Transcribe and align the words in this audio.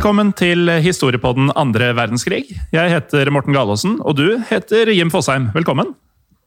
Velkommen 0.00 0.30
til 0.32 0.64
historiepodden 0.80 1.50
andre 1.60 1.90
verdenskrig. 1.92 2.54
Jeg 2.72 2.88
heter 2.88 3.28
Morten 3.28 3.52
Galaasen, 3.52 3.98
og 4.00 4.14
du 4.16 4.38
heter 4.48 4.88
Jim 4.96 5.10
Fosheim. 5.12 5.50
Velkommen. 5.52 5.90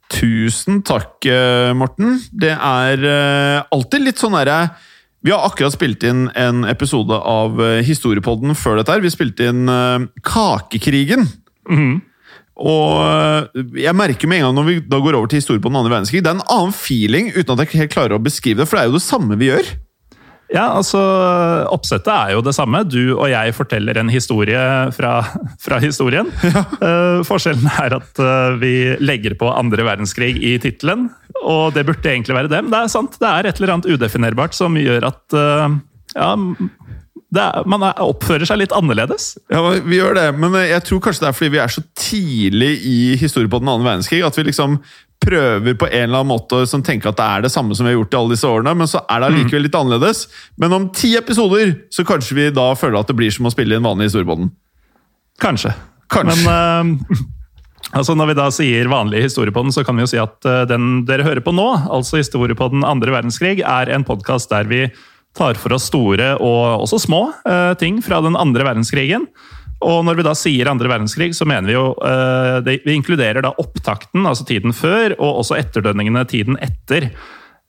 Tusen 0.09 0.79
takk, 0.81 1.21
eh, 1.29 1.69
Morten. 1.77 2.15
Det 2.33 2.49
er 2.49 3.05
eh, 3.05 3.59
alltid 3.69 4.07
litt 4.07 4.17
sånn 4.17 4.33
derre 4.33 4.73
Vi 5.21 5.29
har 5.29 5.45
akkurat 5.45 5.77
spilt 5.77 6.01
inn 6.01 6.31
en 6.33 6.65
episode 6.65 7.13
av 7.13 7.61
eh, 7.61 7.83
Historiepodden 7.85 8.57
før 8.57 8.81
dette. 8.81 8.89
her. 8.89 9.05
Vi 9.05 9.13
spilte 9.13 9.51
inn 9.53 9.69
eh, 9.69 10.09
Kakekrigen. 10.25 11.29
Og 12.57 13.05
eh, 13.05 13.63
jeg 13.85 13.93
merker 14.01 14.33
med 14.33 14.41
en 14.41 14.49
gang 14.49 14.57
når 14.63 14.69
vi 14.71 14.79
da 14.81 14.97
går 14.97 15.13
over 15.13 15.29
til 15.29 15.43
historiepodden 15.45 15.77
andre 15.77 15.93
verdenskrig, 15.99 16.25
det 16.25 16.33
er 16.33 16.41
en 16.41 16.47
annen 16.49 16.73
feeling 16.73 17.29
uten 17.37 17.53
at 17.53 17.67
jeg 17.67 17.85
helt 17.85 17.93
klarer 17.93 18.17
å 18.17 18.25
beskrive 18.33 18.63
det, 18.63 18.65
for 18.65 18.81
det 18.81 18.87
er 18.87 18.89
jo 18.89 18.97
det 18.97 19.05
samme 19.11 19.37
vi 19.37 19.53
gjør. 19.53 19.75
Ja, 20.53 20.67
altså, 20.77 20.99
Oppsettet 21.73 22.11
er 22.13 22.35
jo 22.35 22.43
det 22.45 22.53
samme. 22.53 22.83
Du 22.85 23.15
og 23.15 23.25
jeg 23.31 23.55
forteller 23.57 23.97
en 23.97 24.11
historie 24.13 24.59
fra, 24.95 25.15
fra 25.61 25.81
historien. 25.83 26.29
Eh, 26.83 27.21
forskjellen 27.23 27.65
er 27.79 27.93
at 27.95 28.19
uh, 28.19 28.55
vi 28.59 28.93
legger 28.99 29.37
på 29.39 29.47
andre 29.49 29.85
verdenskrig 29.87 30.35
i 30.43 30.55
tittelen. 30.61 31.07
Og 31.41 31.73
det 31.75 31.85
burde 31.87 32.09
egentlig 32.09 32.35
være 32.35 32.51
det, 32.51 32.59
men 32.65 32.73
det 32.73 32.81
er 32.81 32.91
sant. 32.91 33.15
Det 33.21 33.29
er 33.29 33.47
et 33.47 33.61
eller 33.61 33.75
annet 33.75 33.87
udefinerbart 33.93 34.57
som 34.57 34.75
gjør 34.77 35.07
at 35.09 35.37
uh, 35.37 35.77
ja, 36.17 36.33
er, 37.39 37.63
man 37.69 37.85
er, 37.87 38.01
oppfører 38.03 38.45
seg 38.49 38.61
litt 38.61 38.75
annerledes. 38.75 39.33
Ja, 39.53 39.61
vi 39.85 39.97
gjør 39.97 40.17
det, 40.17 40.27
men 40.37 40.57
jeg 40.59 40.83
tror 40.85 41.01
kanskje 41.07 41.25
det 41.25 41.29
er 41.29 41.37
fordi 41.37 41.53
vi 41.55 41.61
er 41.63 41.73
så 41.73 41.85
tidlig 41.97 42.73
i 42.89 42.97
historien 43.21 43.51
på 43.53 43.61
den 43.63 43.71
andre 43.71 43.93
verdenskrig 43.93 44.23
at 44.27 44.37
vi 44.37 44.47
liksom 44.49 44.77
prøver 45.23 45.77
på 45.79 45.87
en 45.89 46.05
eller 46.05 46.21
annen 46.21 46.31
måte 46.33 46.63
som 46.69 46.83
tenker 46.85 47.11
at 47.11 47.19
det 47.19 47.27
er 47.27 47.45
det 47.45 47.51
samme 47.53 47.75
som 47.75 47.87
vi 47.87 47.93
har 47.93 47.99
gjort 47.99 48.15
i 48.15 48.19
alle 48.19 48.35
disse 48.35 48.49
årene, 48.49 48.73
men 48.79 48.89
så 48.89 49.01
er 49.07 49.21
det 49.21 49.29
allikevel 49.29 49.65
litt 49.67 49.77
annerledes. 49.79 50.25
Men 50.61 50.75
om 50.77 50.89
ti 50.95 51.13
episoder 51.19 51.75
så 51.93 52.05
kanskje 52.07 52.37
vi 52.39 52.49
da 52.55 52.67
føler 52.79 52.99
at 52.99 53.11
det 53.11 53.17
blir 53.19 53.33
som 53.33 53.49
å 53.49 53.53
spille 53.53 53.75
i 53.75 53.79
en 53.79 53.87
vanlig 53.87 54.09
historiepodden. 54.11 54.51
Kanskje. 55.43 55.73
Kanskje. 56.13 56.43
Men 56.45 56.99
uh, 57.07 57.23
altså 57.97 58.17
når 58.17 58.31
vi 58.31 58.37
da 58.41 58.49
sier 58.53 58.91
vanlig 58.91 59.23
historiepodden, 59.25 59.73
så 59.75 59.85
kan 59.87 59.97
vi 59.97 60.05
jo 60.05 60.11
si 60.13 60.21
at 60.21 60.37
uh, 60.49 60.61
den 60.69 61.03
dere 61.09 61.25
hører 61.27 61.43
på 61.45 61.55
nå, 61.55 61.69
altså 61.87 62.21
historiepodden 62.21 62.85
andre 62.87 63.15
verdenskrig, 63.15 63.63
er 63.63 63.93
en 63.93 64.05
podkast 64.07 64.53
der 64.53 64.69
vi 64.69 64.85
tar 65.33 65.57
for 65.57 65.73
oss 65.73 65.87
store 65.89 66.35
og 66.37 66.85
også 66.85 67.01
små 67.07 67.25
uh, 67.47 67.73
ting 67.79 68.03
fra 68.05 68.21
den 68.21 68.37
andre 68.37 68.67
verdenskrigen. 68.67 69.25
Og 69.83 70.03
når 70.07 70.19
vi 70.19 70.25
da 70.25 70.33
sier 70.37 70.69
andre 70.71 70.91
verdenskrig, 70.91 71.33
så 71.35 71.47
mener 71.49 71.69
vi 71.69 71.77
jo 71.77 71.85
uh, 71.99 72.59
det, 72.63 72.79
Vi 72.87 72.95
inkluderer 72.97 73.43
da 73.45 73.53
opptakten, 73.61 74.25
altså 74.29 74.47
tiden 74.47 74.75
før, 74.75 75.17
og 75.19 75.43
også 75.43 75.59
etterdønningene 75.59 76.25
tiden 76.29 76.59
etter. 76.63 77.11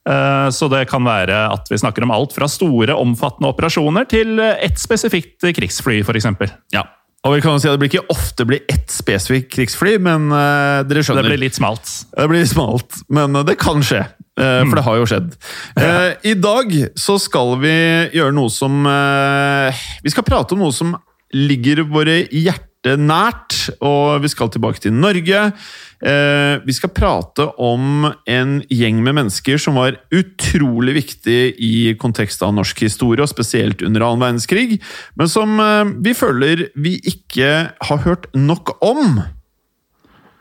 Uh, 0.07 0.47
Så 0.53 0.69
det 0.71 0.85
kan 0.91 1.05
være 1.05 1.47
at 1.51 1.71
vi 1.71 1.81
snakker 1.81 2.05
om 2.05 2.13
alt 2.15 2.35
fra 2.35 2.49
store, 2.51 2.95
omfattende 2.95 3.49
operasjoner 3.51 4.05
til 4.09 4.39
ett 4.39 4.77
spesifikt 4.81 5.47
krigsfly, 5.57 6.03
f.eks. 6.05 6.29
Ja. 6.75 6.85
Og 7.25 7.33
vi 7.33 7.41
kan 7.41 7.55
jo 7.55 7.61
si 7.63 7.69
at 7.71 7.73
det 7.73 7.81
blir 7.81 7.89
ikke 7.89 8.13
ofte 8.13 8.45
blir 8.45 8.67
ett 8.69 8.91
spesifikt 8.93 9.49
krigsfly, 9.55 9.95
men 9.97 10.29
uh, 10.29 10.85
dere 10.85 11.01
Det 11.01 11.25
blir 11.25 11.41
litt 11.41 11.57
smalt. 11.57 11.89
Det 12.13 12.27
blir 12.29 12.45
smalt, 12.45 13.01
men 13.09 13.33
det 13.47 13.57
kan 13.61 13.81
skje. 13.83 14.05
For 14.35 14.75
det 14.75 14.81
har 14.83 14.97
jo 14.99 15.05
skjedd. 15.07 15.27
I 16.27 16.33
dag 16.35 16.73
så 16.99 17.13
skal 17.23 17.53
vi 17.61 17.71
gjøre 18.17 18.35
noe 18.35 18.51
som 18.51 18.83
Vi 20.03 20.11
skal 20.11 20.25
prate 20.27 20.51
om 20.57 20.59
noe 20.65 20.75
som 20.75 20.91
ligger 21.35 21.83
våre 21.91 22.23
hjerter 22.31 22.71
nært, 23.01 23.55
og 23.81 24.21
vi 24.21 24.29
skal 24.29 24.51
tilbake 24.53 24.83
til 24.83 24.93
Norge. 24.93 25.39
Eh, 26.05 26.55
Vi 26.65 26.73
skal 26.73 26.93
prate 26.93 27.47
om 27.57 28.05
en 28.27 28.59
gjeng 28.69 29.01
med 29.01 29.15
mennesker 29.17 29.57
som 29.57 29.79
var 29.79 29.97
utrolig 30.13 30.93
viktig 31.01 31.55
i 31.57 31.95
kontekst 31.97 32.43
av 32.45 32.53
norsk 32.53 32.85
historie, 32.85 33.23
og 33.23 33.31
spesielt 33.31 33.81
under 33.81 34.05
annen 34.05 34.21
verdenskrig, 34.21 34.79
men 35.17 35.27
som 35.27 35.59
eh, 35.59 35.95
vi 36.05 36.13
føler 36.13 36.69
vi 36.75 36.99
ikke 37.01 37.71
har 37.73 38.05
hørt 38.05 38.29
nok 38.35 38.77
om. 38.85 39.23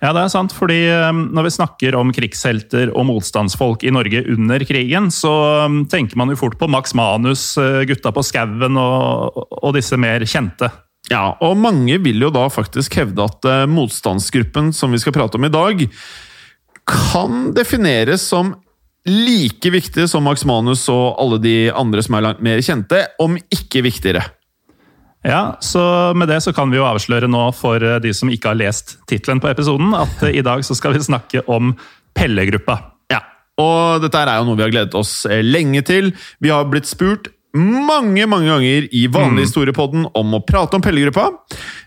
Ja, 0.05 0.13
det 0.13 0.27
er 0.27 0.29
sant, 0.29 0.53
fordi 0.53 0.83
um, 1.09 1.31
når 1.33 1.47
vi 1.47 1.51
snakker 1.55 1.95
om 1.97 2.11
krigshelter 2.13 2.91
og 2.93 3.07
motstandsfolk 3.09 3.87
i 3.89 3.93
Norge 3.95 4.21
under 4.29 4.61
krigen, 4.69 5.09
så 5.09 5.33
tenker 5.89 6.19
man 6.21 6.29
jo 6.29 6.37
fort 6.37 6.59
på 6.61 6.69
Max 6.69 6.93
Manus, 6.93 7.55
gutta 7.89 8.13
på 8.13 8.25
skauen 8.27 8.77
og, 8.77 9.39
og 9.49 9.73
disse 9.79 9.97
mer 9.97 10.27
kjente. 10.29 10.69
Ja, 11.13 11.35
og 11.45 11.59
mange 11.61 11.99
vil 12.01 12.23
jo 12.25 12.31
da 12.33 12.47
faktisk 12.53 12.97
hevde 12.97 13.27
at 13.27 13.45
eh, 13.49 13.65
motstandsgruppen 13.69 14.73
som 14.73 14.95
vi 14.95 15.01
skal 15.03 15.15
prate 15.17 15.37
om 15.37 15.45
i 15.45 15.53
dag, 15.53 15.83
kan 16.89 17.51
defineres 17.57 18.25
som 18.29 18.55
like 19.05 19.69
viktig 19.73 20.07
som 20.09 20.25
Max 20.25 20.47
Manus 20.49 20.87
og 20.93 21.19
alle 21.21 21.41
de 21.45 21.57
andre 21.77 22.05
som 22.05 22.17
er 22.17 22.25
langt 22.25 22.41
mer 22.45 22.63
kjente, 22.65 23.03
om 23.21 23.37
ikke 23.53 23.85
viktigere. 23.85 24.25
Ja, 25.25 25.57
så 25.61 26.13
Med 26.17 26.29
det 26.29 26.43
så 26.45 26.53
kan 26.53 26.71
vi 26.71 26.77
jo 26.77 26.85
avsløre 26.85 27.29
nå 27.29 27.47
for 27.57 27.81
uh, 27.81 27.97
de 28.01 28.13
som 28.17 28.29
ikke 28.33 28.53
har 28.53 28.61
lest 28.61 28.99
tittelen 29.09 29.41
på 29.41 29.49
episoden, 29.49 29.95
at 29.97 30.25
uh, 30.25 30.29
i 30.29 30.45
dag 30.45 30.65
så 30.65 30.77
skal 30.77 30.97
vi 30.97 31.05
snakke 31.05 31.45
om 31.49 31.73
Pelle-gruppa. 32.15 32.77
Ja, 33.13 33.23
og 33.61 34.05
dette 34.05 34.21
er 34.21 34.37
jo 34.37 34.49
noe 34.49 34.61
vi 34.61 34.67
har 34.67 34.75
gledet 34.75 34.97
oss 34.99 35.25
eh, 35.27 35.41
lenge 35.43 35.83
til. 35.83 36.13
Vi 36.45 36.53
har 36.53 36.69
blitt 36.69 36.87
spurt 36.87 37.33
mange 37.55 38.27
mange 38.27 38.51
ganger 38.51 38.89
i 38.91 39.05
vanlig 39.13 39.49
historiepodden 39.49 40.09
om 40.19 40.35
å 40.35 40.43
prate 40.47 40.79
om 40.79 40.83
Pellegruppa. 40.83 41.29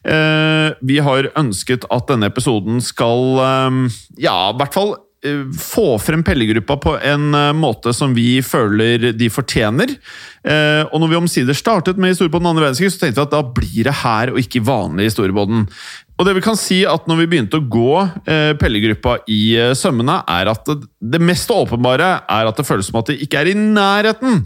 Eh, 0.08 0.70
vi 0.88 1.02
har 1.04 1.32
ønsket 1.38 1.88
at 1.92 2.08
denne 2.08 2.30
episoden 2.32 2.80
skal 2.84 3.44
eh, 3.44 4.00
ja, 4.24 4.38
i 4.54 4.58
hvert 4.62 4.78
fall 4.78 4.96
eh, 5.28 5.44
få 5.60 5.98
frem 6.00 6.24
Pellegruppa 6.24 6.80
på 6.80 6.96
en 7.04 7.36
måte 7.60 7.92
som 7.96 8.16
vi 8.16 8.40
føler 8.46 9.12
de 9.12 9.30
fortjener. 9.34 9.92
Eh, 10.48 10.88
og 10.88 11.04
når 11.04 11.12
vi 11.12 11.20
omsider 11.20 11.58
startet 11.58 12.00
med 12.00 12.16
Historiepodden 12.16 12.48
andre 12.54 12.70
verdenskrig, 12.70 12.94
så 12.96 13.04
tenkte 13.04 13.20
vi 13.20 13.28
at 13.28 13.36
da 13.36 13.44
blir 13.60 13.90
det 13.90 13.98
her 14.06 14.32
og 14.32 14.40
ikke 14.40 14.64
vanlig 14.64 15.12
Historiepodden. 15.12 15.68
Og 16.18 16.26
det 16.26 16.34
vi 16.40 16.48
kan 16.48 16.58
si 16.58 16.80
at 16.88 17.06
når 17.10 17.20
vi 17.22 17.30
begynte 17.34 17.60
å 17.60 17.68
gå 17.76 17.92
eh, 18.24 18.56
Pellegruppa 18.58 19.20
i 19.30 19.42
eh, 19.60 19.76
sømmene, 19.78 20.22
er 20.40 20.50
at 20.56 20.64
det, 20.70 20.80
det 20.98 21.22
mest 21.22 21.52
åpenbare 21.54 22.16
er 22.24 22.50
at 22.50 22.58
det 22.58 22.66
føles 22.66 22.88
som 22.90 23.04
at 23.04 23.12
de 23.12 23.20
ikke 23.28 23.44
er 23.44 23.52
i 23.52 23.58
nærheten 23.60 24.46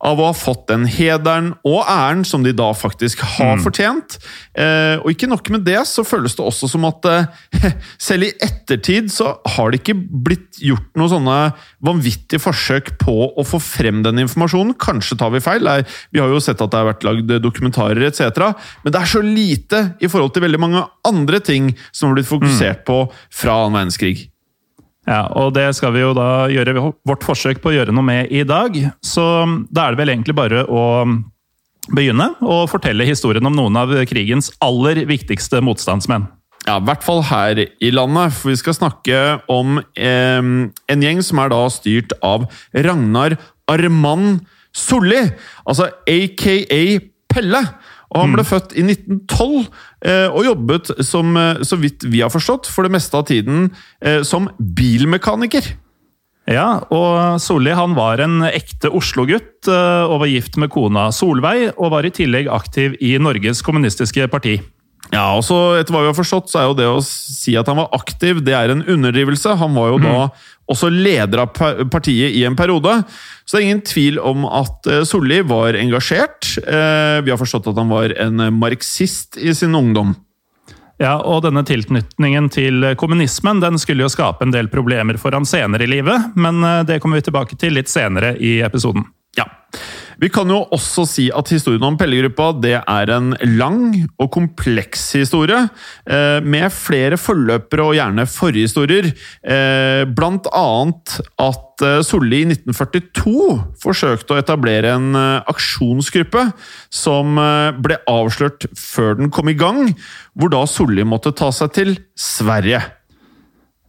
av 0.00 0.20
å 0.20 0.30
ha 0.30 0.36
fått 0.36 0.66
den 0.70 0.86
hederen 0.88 1.50
og 1.66 1.82
æren 1.84 2.22
som 2.24 2.44
de 2.44 2.54
da 2.56 2.70
faktisk 2.76 3.20
har 3.36 3.60
fortjent. 3.60 4.16
Eh, 4.56 4.96
og 5.02 5.12
ikke 5.12 5.28
nok 5.28 5.50
med 5.52 5.66
det, 5.66 5.78
så 5.88 6.04
føles 6.06 6.36
det 6.36 6.44
også 6.46 6.70
som 6.72 6.86
at 6.88 7.08
eh, 7.10 7.66
selv 8.08 8.28
i 8.28 8.32
ettertid 8.40 9.12
så 9.12 9.34
har 9.56 9.70
det 9.70 9.82
ikke 9.82 9.98
blitt 9.98 10.60
gjort 10.64 10.88
noen 10.96 11.12
sånne 11.12 11.36
vanvittige 11.84 12.40
forsøk 12.42 12.94
på 13.02 13.16
å 13.28 13.46
få 13.46 13.60
frem 13.62 14.00
den 14.06 14.22
informasjonen. 14.24 14.76
Kanskje 14.80 15.18
tar 15.20 15.34
vi 15.34 15.44
feil. 15.44 15.68
Vi 16.14 16.22
har 16.22 16.32
jo 16.32 16.40
sett 16.42 16.60
at 16.64 16.72
det 16.72 16.80
har 16.80 16.90
vært 16.92 17.06
lagd 17.06 17.36
dokumentarer 17.44 18.08
etc. 18.08 18.56
Men 18.84 18.94
det 18.94 19.02
er 19.02 19.12
så 19.12 19.24
lite 19.24 19.84
i 20.00 20.08
forhold 20.08 20.32
til 20.34 20.48
veldig 20.48 20.64
mange 20.64 20.84
andre 21.06 21.44
ting 21.44 21.74
som 21.92 22.08
har 22.08 22.18
blitt 22.18 22.30
fokusert 22.30 22.86
på 22.88 23.02
fra 23.12 23.60
annen 23.60 23.82
verdenskrig. 23.82 24.29
Ja, 25.08 25.24
og 25.32 25.54
det 25.56 25.70
skal 25.78 25.94
vi 25.94 26.02
jo 26.02 26.12
da 26.16 26.46
gjøre 26.52 26.76
vårt 27.08 27.24
forsøk 27.24 27.62
på 27.62 27.70
å 27.70 27.74
gjøre 27.74 27.94
noe 27.94 28.04
med 28.06 28.32
i 28.32 28.44
dag. 28.46 28.76
Så 29.04 29.24
da 29.72 29.86
er 29.86 29.94
det 29.94 30.02
vel 30.02 30.12
egentlig 30.12 30.36
bare 30.38 30.66
å 30.68 30.84
begynne 31.90 32.28
å 32.44 32.62
fortelle 32.70 33.08
historien 33.08 33.46
om 33.48 33.56
noen 33.56 33.78
av 33.80 33.94
krigens 34.10 34.52
aller 34.62 35.02
viktigste 35.08 35.62
motstandsmenn. 35.64 36.28
Ja, 36.68 36.76
i 36.76 36.84
hvert 36.84 37.02
fall 37.02 37.22
her 37.24 37.62
i 37.64 37.90
landet, 37.94 38.34
for 38.36 38.52
vi 38.52 38.58
skal 38.60 38.76
snakke 38.76 39.20
om 39.50 39.80
eh, 39.96 40.40
en 40.92 41.04
gjeng 41.06 41.22
som 41.24 41.40
er 41.40 41.52
da 41.54 41.62
styrt 41.72 42.12
av 42.20 42.44
Ragnar 42.76 43.38
Armand 43.70 44.42
Solli, 44.76 45.22
altså 45.64 45.88
aka 46.04 46.58
Pelle. 47.30 47.60
Og 48.10 48.24
han 48.24 48.32
ble 48.34 48.44
født 48.46 48.74
i 48.74 48.82
1912 48.82 49.68
eh, 50.02 50.26
og 50.26 50.42
jobbet, 50.48 50.90
som, 51.06 51.30
eh, 51.38 51.62
så 51.66 51.78
vidt 51.78 52.06
vi 52.10 52.24
har 52.24 52.32
forstått, 52.32 52.66
for 52.70 52.86
det 52.86 52.94
meste 52.96 53.14
av 53.14 53.28
tiden 53.30 53.70
eh, 54.02 54.24
som 54.26 54.50
bilmekaniker. 54.58 55.68
Ja, 56.50 56.80
og 56.90 57.38
Solli 57.38 57.70
han 57.76 57.94
var 57.94 58.18
en 58.24 58.40
ekte 58.48 58.90
Oslo-gutt 58.96 59.68
og 59.70 60.16
var 60.22 60.26
gift 60.26 60.56
med 60.58 60.72
kona 60.72 61.04
Solveig, 61.14 61.76
og 61.76 61.92
var 61.92 62.08
i 62.08 62.10
tillegg 62.10 62.48
aktiv 62.50 62.96
i 62.98 63.12
Norges 63.22 63.60
kommunistiske 63.62 64.26
parti. 64.32 64.56
Ja, 65.10 65.28
og 65.34 65.42
så 65.46 65.56
etter 65.78 65.94
hva 65.94 66.04
vi 66.04 66.10
har 66.10 66.16
forstått, 66.16 66.50
så 66.50 66.60
er 66.60 66.66
jo 66.68 66.76
det 66.78 66.88
å 66.90 66.98
si 67.04 67.56
at 67.58 67.70
han 67.70 67.78
var 67.78 67.94
aktiv, 67.94 68.42
det 68.46 68.54
er 68.54 68.72
en 68.72 68.82
underdrivelse. 68.82 69.56
Han 69.58 69.74
var 69.78 69.92
jo 69.92 70.02
da 70.02 70.16
også 70.70 70.90
leder 70.92 71.42
av 71.44 71.52
partiet 71.90 72.36
i 72.36 72.44
en 72.46 72.56
periode. 72.58 73.00
Så 73.44 73.56
det 73.56 73.60
er 73.60 73.68
ingen 73.68 73.84
tvil 73.86 74.20
om 74.22 74.46
at 74.46 74.86
eh, 74.86 75.04
Solli 75.08 75.40
var 75.46 75.78
engasjert. 75.78 76.54
Eh, 76.62 77.20
Vi 77.26 77.32
har 77.32 77.40
forstått 77.40 77.70
at 77.72 77.78
han 77.80 77.90
var 77.90 78.14
en 78.20 78.46
marxist 78.58 79.38
i 79.40 79.54
sin 79.54 79.74
ungdom. 79.74 80.14
Ja, 81.00 81.14
og 81.24 81.46
denne 81.46 81.62
tilknytningen 81.64 82.50
til 82.52 82.84
kommunismen 83.00 83.62
den 83.62 83.78
skulle 83.80 84.04
jo 84.04 84.12
skape 84.12 84.44
en 84.44 84.52
del 84.52 84.68
problemer 84.68 85.16
for 85.16 85.32
han 85.32 85.48
senere 85.48 85.86
i 85.86 85.90
livet, 85.90 86.34
men 86.36 86.60
eh, 86.64 86.82
det 86.84 87.00
kommer 87.00 87.20
vi 87.20 87.28
tilbake 87.30 87.56
til 87.60 87.74
litt 87.78 87.88
senere 87.88 88.34
i 88.36 88.58
episoden. 88.66 89.06
Vi 90.20 90.28
kan 90.28 90.50
jo 90.52 90.58
også 90.74 91.06
si 91.08 91.22
at 91.32 91.48
historien 91.48 91.84
om 91.86 91.96
Pellegruppa 91.96 92.50
det 92.60 92.74
er 92.78 93.12
en 93.14 93.32
lang 93.56 93.94
og 94.20 94.28
kompleks 94.34 95.06
historie, 95.16 95.62
eh, 96.04 96.44
med 96.44 96.68
flere 96.76 97.16
forløpere 97.16 97.86
og 97.86 97.96
gjerne 97.96 98.26
forhistorier. 98.28 99.08
Eh, 99.40 100.04
blant 100.04 100.50
annet 100.52 101.16
at 101.40 101.86
eh, 101.86 102.02
Solli 102.04 102.42
i 102.44 102.50
1942 102.50 103.56
forsøkte 103.80 104.36
å 104.36 104.42
etablere 104.42 104.92
en 104.98 105.16
aksjonsgruppe 105.48 106.50
som 106.92 107.40
ble 107.80 107.96
avslørt 108.10 108.68
før 108.76 109.16
den 109.16 109.32
kom 109.32 109.48
i 109.48 109.56
gang, 109.56 109.94
hvor 110.36 110.52
da 110.52 110.66
Solli 110.68 111.06
måtte 111.06 111.32
ta 111.32 111.48
seg 111.48 111.72
til 111.78 111.96
Sverige. 112.12 112.82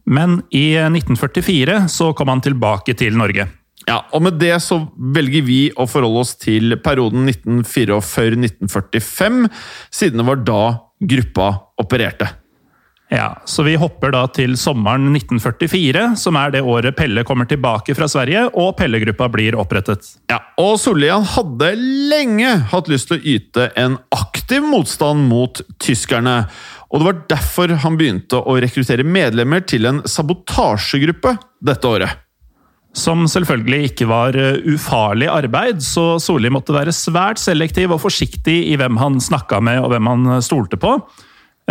Men 0.08 0.40
i 0.48 0.72
1944 0.80 1.84
så 1.92 2.14
kom 2.16 2.32
han 2.32 2.40
tilbake 2.40 2.96
til 2.96 3.20
Norge. 3.20 3.50
Ja, 3.88 4.04
og 4.14 4.22
med 4.22 4.38
det 4.38 4.54
så 4.62 4.78
velger 4.96 5.42
vi 5.46 5.62
å 5.74 5.88
forholde 5.90 6.22
oss 6.22 6.36
til 6.38 6.76
perioden 6.82 7.26
1944-1945, 7.32 9.48
siden 9.90 10.22
det 10.22 10.28
var 10.28 10.44
da 10.46 10.62
gruppa 11.02 11.48
opererte. 11.82 12.28
Ja, 13.12 13.42
Så 13.44 13.62
vi 13.62 13.74
hopper 13.76 14.08
da 14.14 14.22
til 14.32 14.54
sommeren 14.56 15.10
1944, 15.12 16.14
som 16.16 16.36
er 16.40 16.54
det 16.54 16.62
året 16.64 16.96
Pelle 16.96 17.26
kommer 17.28 17.44
tilbake 17.44 17.92
fra 17.98 18.06
Sverige 18.08 18.46
og 18.56 18.70
Pellegruppa 18.78 19.26
blir 19.28 19.58
opprettet. 19.60 20.14
Ja, 20.32 20.38
og 20.56 20.78
Sollian 20.80 21.26
hadde 21.34 21.74
lenge 21.76 22.54
hatt 22.72 22.88
lyst 22.88 23.10
til 23.10 23.18
å 23.18 23.26
yte 23.34 23.68
en 23.76 23.98
aktiv 24.16 24.64
motstand 24.64 25.28
mot 25.28 25.60
tyskerne. 25.76 26.46
Og 26.88 27.02
det 27.02 27.10
var 27.10 27.20
derfor 27.34 27.76
han 27.84 28.00
begynte 28.00 28.40
å 28.40 28.56
rekruttere 28.64 29.04
medlemmer 29.04 29.60
til 29.60 29.90
en 29.90 30.00
sabotasjegruppe 30.08 31.36
dette 31.68 31.92
året. 31.92 32.22
Som 32.92 33.24
selvfølgelig 33.30 33.92
ikke 33.92 34.06
var 34.10 34.36
eh, 34.36 34.60
ufarlig 34.68 35.28
arbeid, 35.32 35.80
så 35.84 36.18
Solli 36.20 36.50
måtte 36.52 36.74
være 36.76 36.92
svært 36.92 37.40
selektiv 37.40 37.94
og 37.94 38.02
forsiktig 38.04 38.58
i 38.68 38.76
hvem 38.76 38.98
han 39.00 39.16
snakka 39.22 39.62
med 39.64 39.80
og 39.80 39.94
hvem 39.94 40.10
han 40.10 40.26
eh, 40.34 40.42
stolte 40.44 40.76
på. 40.80 40.98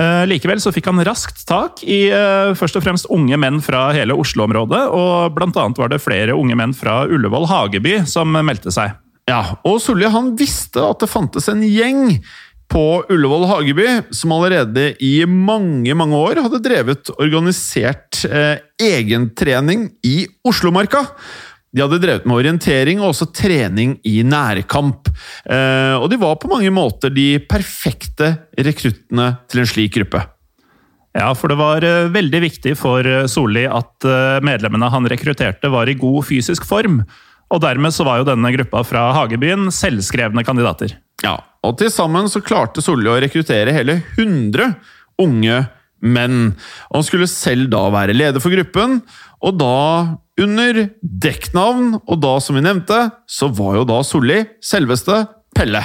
Eh, 0.02 0.24
Likevel 0.26 0.64
så 0.64 0.74
fikk 0.74 0.90
han 0.90 1.04
raskt 1.06 1.44
tak 1.46 1.84
i 1.86 2.08
først 2.58 2.80
og 2.80 2.86
fremst 2.88 3.10
unge 3.14 3.38
menn 3.38 3.62
fra 3.62 3.90
hele 3.94 4.18
Oslo-området, 4.18 4.82
og 4.90 5.38
blant 5.38 5.62
annet 5.62 5.84
var 5.84 5.94
det 5.94 6.02
flere 6.02 6.38
unge 6.38 6.58
menn 6.58 6.74
fra 6.74 7.04
Ullevål 7.06 7.50
Hageby 7.52 8.00
som 8.10 8.34
meldte 8.42 8.74
seg. 8.74 8.98
Ja, 9.30 9.44
og 9.68 9.78
Solli 9.84 10.10
han 10.10 10.34
visste 10.40 10.82
at 10.82 11.04
det 11.04 11.12
fantes 11.12 11.46
en 11.52 11.62
gjeng 11.62 12.18
på 12.72 13.04
Ullevål 13.12 13.46
Hageby 13.50 13.88
som 14.16 14.32
allerede 14.36 14.94
i 15.04 15.14
mange 15.28 15.96
mange 15.98 16.18
år 16.18 16.40
hadde 16.46 16.62
drevet 16.64 17.12
organisert 17.18 18.24
eh, 18.30 18.62
egentrening 18.82 19.90
i 20.08 20.24
Oslomarka. 20.48 21.04
De 21.72 21.84
hadde 21.84 22.02
drevet 22.04 22.28
med 22.28 22.42
orientering 22.42 23.00
og 23.00 23.12
også 23.12 23.30
trening 23.36 23.98
i 24.08 24.22
nærkamp. 24.28 25.12
Eh, 25.46 25.96
og 26.00 26.10
de 26.12 26.20
var 26.22 26.40
på 26.40 26.52
mange 26.52 26.72
måter 26.74 27.12
de 27.14 27.34
perfekte 27.44 28.34
rekruttene 28.60 29.34
til 29.52 29.64
en 29.64 29.72
slik 29.72 29.96
gruppe. 30.00 30.24
Ja, 31.16 31.34
for 31.36 31.52
det 31.52 31.60
var 31.60 31.84
eh, 31.84 32.08
veldig 32.12 32.44
viktig 32.46 32.78
for 32.80 33.08
eh, 33.08 33.28
Solli 33.32 33.66
at 33.68 34.08
eh, 34.08 34.40
medlemmene 34.48 34.92
han 34.94 35.08
rekrutterte 35.12 35.72
var 35.72 35.92
i 35.92 35.98
god 36.00 36.24
fysisk 36.30 36.68
form. 36.68 37.02
Og 37.52 37.60
dermed 37.64 37.92
så 37.92 38.08
var 38.08 38.22
jo 38.22 38.30
denne 38.30 38.52
gruppa 38.56 38.84
fra 38.88 39.10
Hagebyen 39.18 39.68
selvskrevne 39.76 40.46
kandidater. 40.48 40.96
Ja, 41.22 41.36
og 41.62 41.78
til 41.78 41.92
sammen 41.94 42.30
så 42.32 42.42
klarte 42.44 42.82
Solli 42.84 43.10
å 43.12 43.20
rekruttere 43.22 43.74
hele 43.76 44.00
100 44.18 44.74
unge 45.22 45.60
menn. 46.02 46.54
Og 46.90 47.00
han 47.00 47.06
skulle 47.06 47.30
selv 47.30 47.70
da 47.74 47.84
være 47.94 48.16
leder 48.18 48.42
for 48.42 48.54
gruppen, 48.54 49.00
og 49.42 49.58
da 49.62 49.76
under 50.42 50.86
dekknavn, 51.02 52.00
og 52.02 52.22
da, 52.24 52.36
som 52.42 52.58
vi 52.58 52.64
nevnte, 52.66 53.04
så 53.30 53.50
var 53.54 53.78
jo 53.78 53.88
da 53.90 54.02
Solli 54.06 54.42
selveste 54.66 55.26
Pelle. 55.58 55.84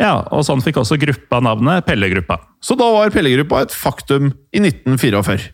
Ja, 0.00 0.20
og 0.34 0.44
sånn 0.46 0.62
fikk 0.64 0.80
også 0.82 0.98
gruppa 1.00 1.40
navnet 1.44 1.86
Pellegruppa. 1.86 2.38
Så 2.62 2.76
da 2.78 2.88
var 2.94 3.12
Pellegruppa 3.14 3.64
et 3.64 3.74
faktum 3.74 4.30
i 4.54 4.62
1944. 4.62 5.50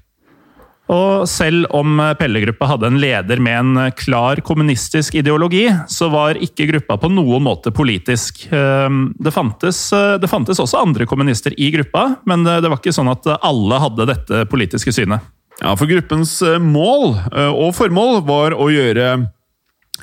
Og 0.88 1.26
selv 1.28 1.66
om 1.76 1.98
Pellegruppa 2.16 2.70
hadde 2.70 2.88
en 2.88 3.00
leder 3.02 3.42
med 3.44 3.58
en 3.58 3.92
klar 3.98 4.40
kommunistisk 4.44 5.18
ideologi, 5.20 5.66
så 5.90 6.08
var 6.12 6.40
ikke 6.40 6.68
gruppa 6.70 6.96
på 7.02 7.10
noen 7.12 7.44
måte 7.44 7.72
politisk. 7.74 8.46
Ehm, 8.52 9.12
Det 9.18 9.34
fantes, 9.34 9.90
det 9.92 10.30
fantes 10.30 10.60
også 10.62 10.80
andre 10.80 11.04
kommunister 11.06 11.52
i 11.58 11.70
gruppa, 11.74 12.16
men 12.24 12.44
det 12.44 12.62
det 12.62 12.70
var 12.72 12.80
ikke 12.80 12.94
sånn 12.94 13.10
at 13.12 13.26
alle 13.44 13.80
hadde 13.80 14.08
dette 14.10 14.44
politiske 14.50 14.92
synet. 14.92 15.24
Ja, 15.58 15.74
for 15.74 15.90
gruppens 15.90 16.36
eh, 16.46 16.60
mål 16.62 17.16
eh, 17.32 17.50
og 17.50 17.74
formål 17.74 18.22
var 18.28 18.54
å 18.54 18.68
gjøre 18.70 19.26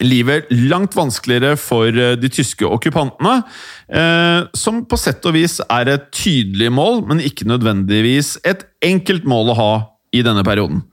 livet 0.03 0.49
langt 0.51 0.95
vanskeligere 0.97 1.55
for 1.59 1.87
eh, 1.87 2.15
de 2.19 2.31
tyske 2.31 2.67
okkupantene, 2.67 3.37
eh, 3.87 4.41
som 4.57 4.83
på 4.83 4.99
sett 4.99 5.23
og 5.29 5.37
vis 5.37 5.61
er 5.69 5.93
et 5.93 6.09
tydelig 6.15 6.71
mål, 6.75 7.05
men 7.07 7.23
ikke 7.23 7.47
nødvendigvis 7.47 8.35
et 8.43 8.65
enkelt 8.83 9.27
mål 9.29 9.53
å 9.53 9.59
ha 9.61 9.71
i 10.15 10.23
denne 10.25 10.43
perioden. 10.47 10.83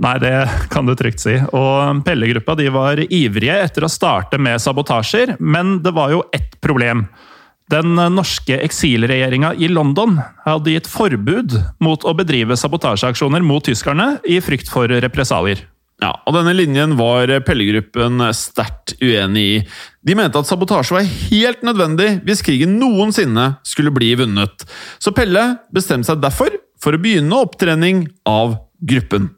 Nei, 0.00 0.14
det 0.22 0.32
kan 0.72 0.86
du 0.88 0.94
trygt 0.96 1.20
si. 1.20 1.34
Og 1.52 2.00
Pellegruppa 2.06 2.56
de 2.56 2.70
var 2.72 3.02
ivrige 3.04 3.58
etter 3.66 3.84
å 3.84 3.92
starte 3.92 4.40
med 4.40 4.62
sabotasjer, 4.62 5.36
men 5.40 5.78
det 5.84 5.92
var 5.96 6.14
jo 6.14 6.22
ett 6.36 6.56
problem. 6.64 7.04
Den 7.70 7.94
norske 7.94 8.56
eksilregjeringa 8.64 9.52
i 9.60 9.68
London 9.70 10.16
hadde 10.46 10.72
gitt 10.72 10.88
forbud 10.90 11.54
mot 11.84 12.02
å 12.02 12.16
bedrive 12.18 12.56
sabotasjeaksjoner 12.58 13.44
mot 13.46 13.62
tyskerne 13.62 14.16
i 14.26 14.40
frykt 14.42 14.72
for 14.72 14.90
represalier. 14.90 15.68
Ja, 16.00 16.14
og 16.24 16.32
Denne 16.32 16.54
linjen 16.56 16.96
var 16.96 17.28
Pellegruppen 17.44 18.24
sterkt 18.32 18.94
uenig 19.04 19.44
i. 19.44 19.56
De 20.00 20.16
mente 20.16 20.40
at 20.40 20.48
sabotasje 20.48 20.96
var 20.96 21.10
helt 21.28 21.62
nødvendig 21.66 22.08
hvis 22.24 22.40
krigen 22.46 22.78
noensinne 22.80 23.50
skulle 23.68 23.92
bli 23.92 24.14
vunnet. 24.18 24.64
Så 24.96 25.12
Pelle 25.12 25.44
bestemte 25.76 26.08
seg 26.08 26.24
derfor 26.24 26.56
for 26.82 26.96
å 26.96 27.02
begynne 27.02 27.42
opptrening 27.44 28.06
av 28.28 28.56
gruppen. 28.80 29.28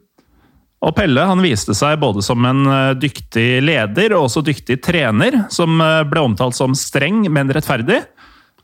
Og 0.83 0.91
Pelle 0.97 1.23
han 1.27 1.43
viste 1.43 1.75
seg 1.77 1.99
både 2.01 2.23
som 2.25 2.43
en 2.47 2.67
eh, 2.67 2.95
dyktig 2.99 3.63
leder 3.63 4.15
og 4.15 4.27
også 4.27 4.43
dyktig 4.43 4.81
trener, 4.83 5.45
som 5.53 5.79
eh, 5.81 6.01
ble 6.07 6.25
omtalt 6.27 6.57
som 6.57 6.75
streng, 6.75 7.23
men 7.31 7.51
rettferdig. 7.55 8.01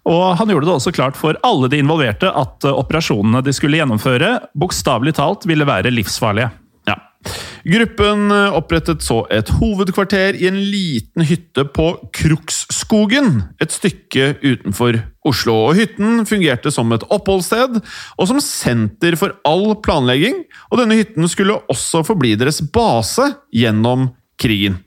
Og 0.10 0.36
han 0.40 0.52
gjorde 0.52 0.68
det 0.68 0.76
også 0.76 0.94
klart 0.96 1.20
for 1.20 1.38
alle 1.48 1.70
de 1.72 1.80
involverte 1.80 2.28
at 2.28 2.68
eh, 2.68 2.76
operasjonene 2.76 3.44
de 3.46 3.54
skulle 3.56 3.80
gjennomføre, 3.80 4.34
bokstavelig 4.60 5.16
talt 5.20 5.48
ville 5.48 5.68
være 5.68 5.94
livsfarlige. 5.96 6.52
Ja. 6.90 6.98
Gruppen 7.68 8.32
opprettet 8.56 9.04
så 9.04 9.22
et 9.32 9.52
hovedkvarter 9.60 10.36
i 10.40 10.48
en 10.50 10.60
liten 10.72 11.24
hytte 11.28 11.68
på 11.72 11.92
Kruksskogen, 12.16 13.46
et 13.64 13.76
stykke 13.76 14.34
utenfor 14.44 15.00
Oslo. 15.28 15.56
Og 15.70 15.80
Hytten 15.80 16.24
fungerte 16.30 16.72
som 16.74 16.92
et 16.96 17.06
oppholdssted 17.12 17.80
og 17.82 18.30
som 18.30 18.42
senter 18.44 19.18
for 19.20 19.36
all 19.48 19.74
planlegging, 19.84 20.46
og 20.72 20.82
denne 20.82 21.00
hytten 21.00 21.28
skulle 21.32 21.60
også 21.72 22.06
forbli 22.08 22.36
deres 22.40 22.62
base 22.74 23.28
gjennom 23.56 24.10
krigen. 24.40 24.80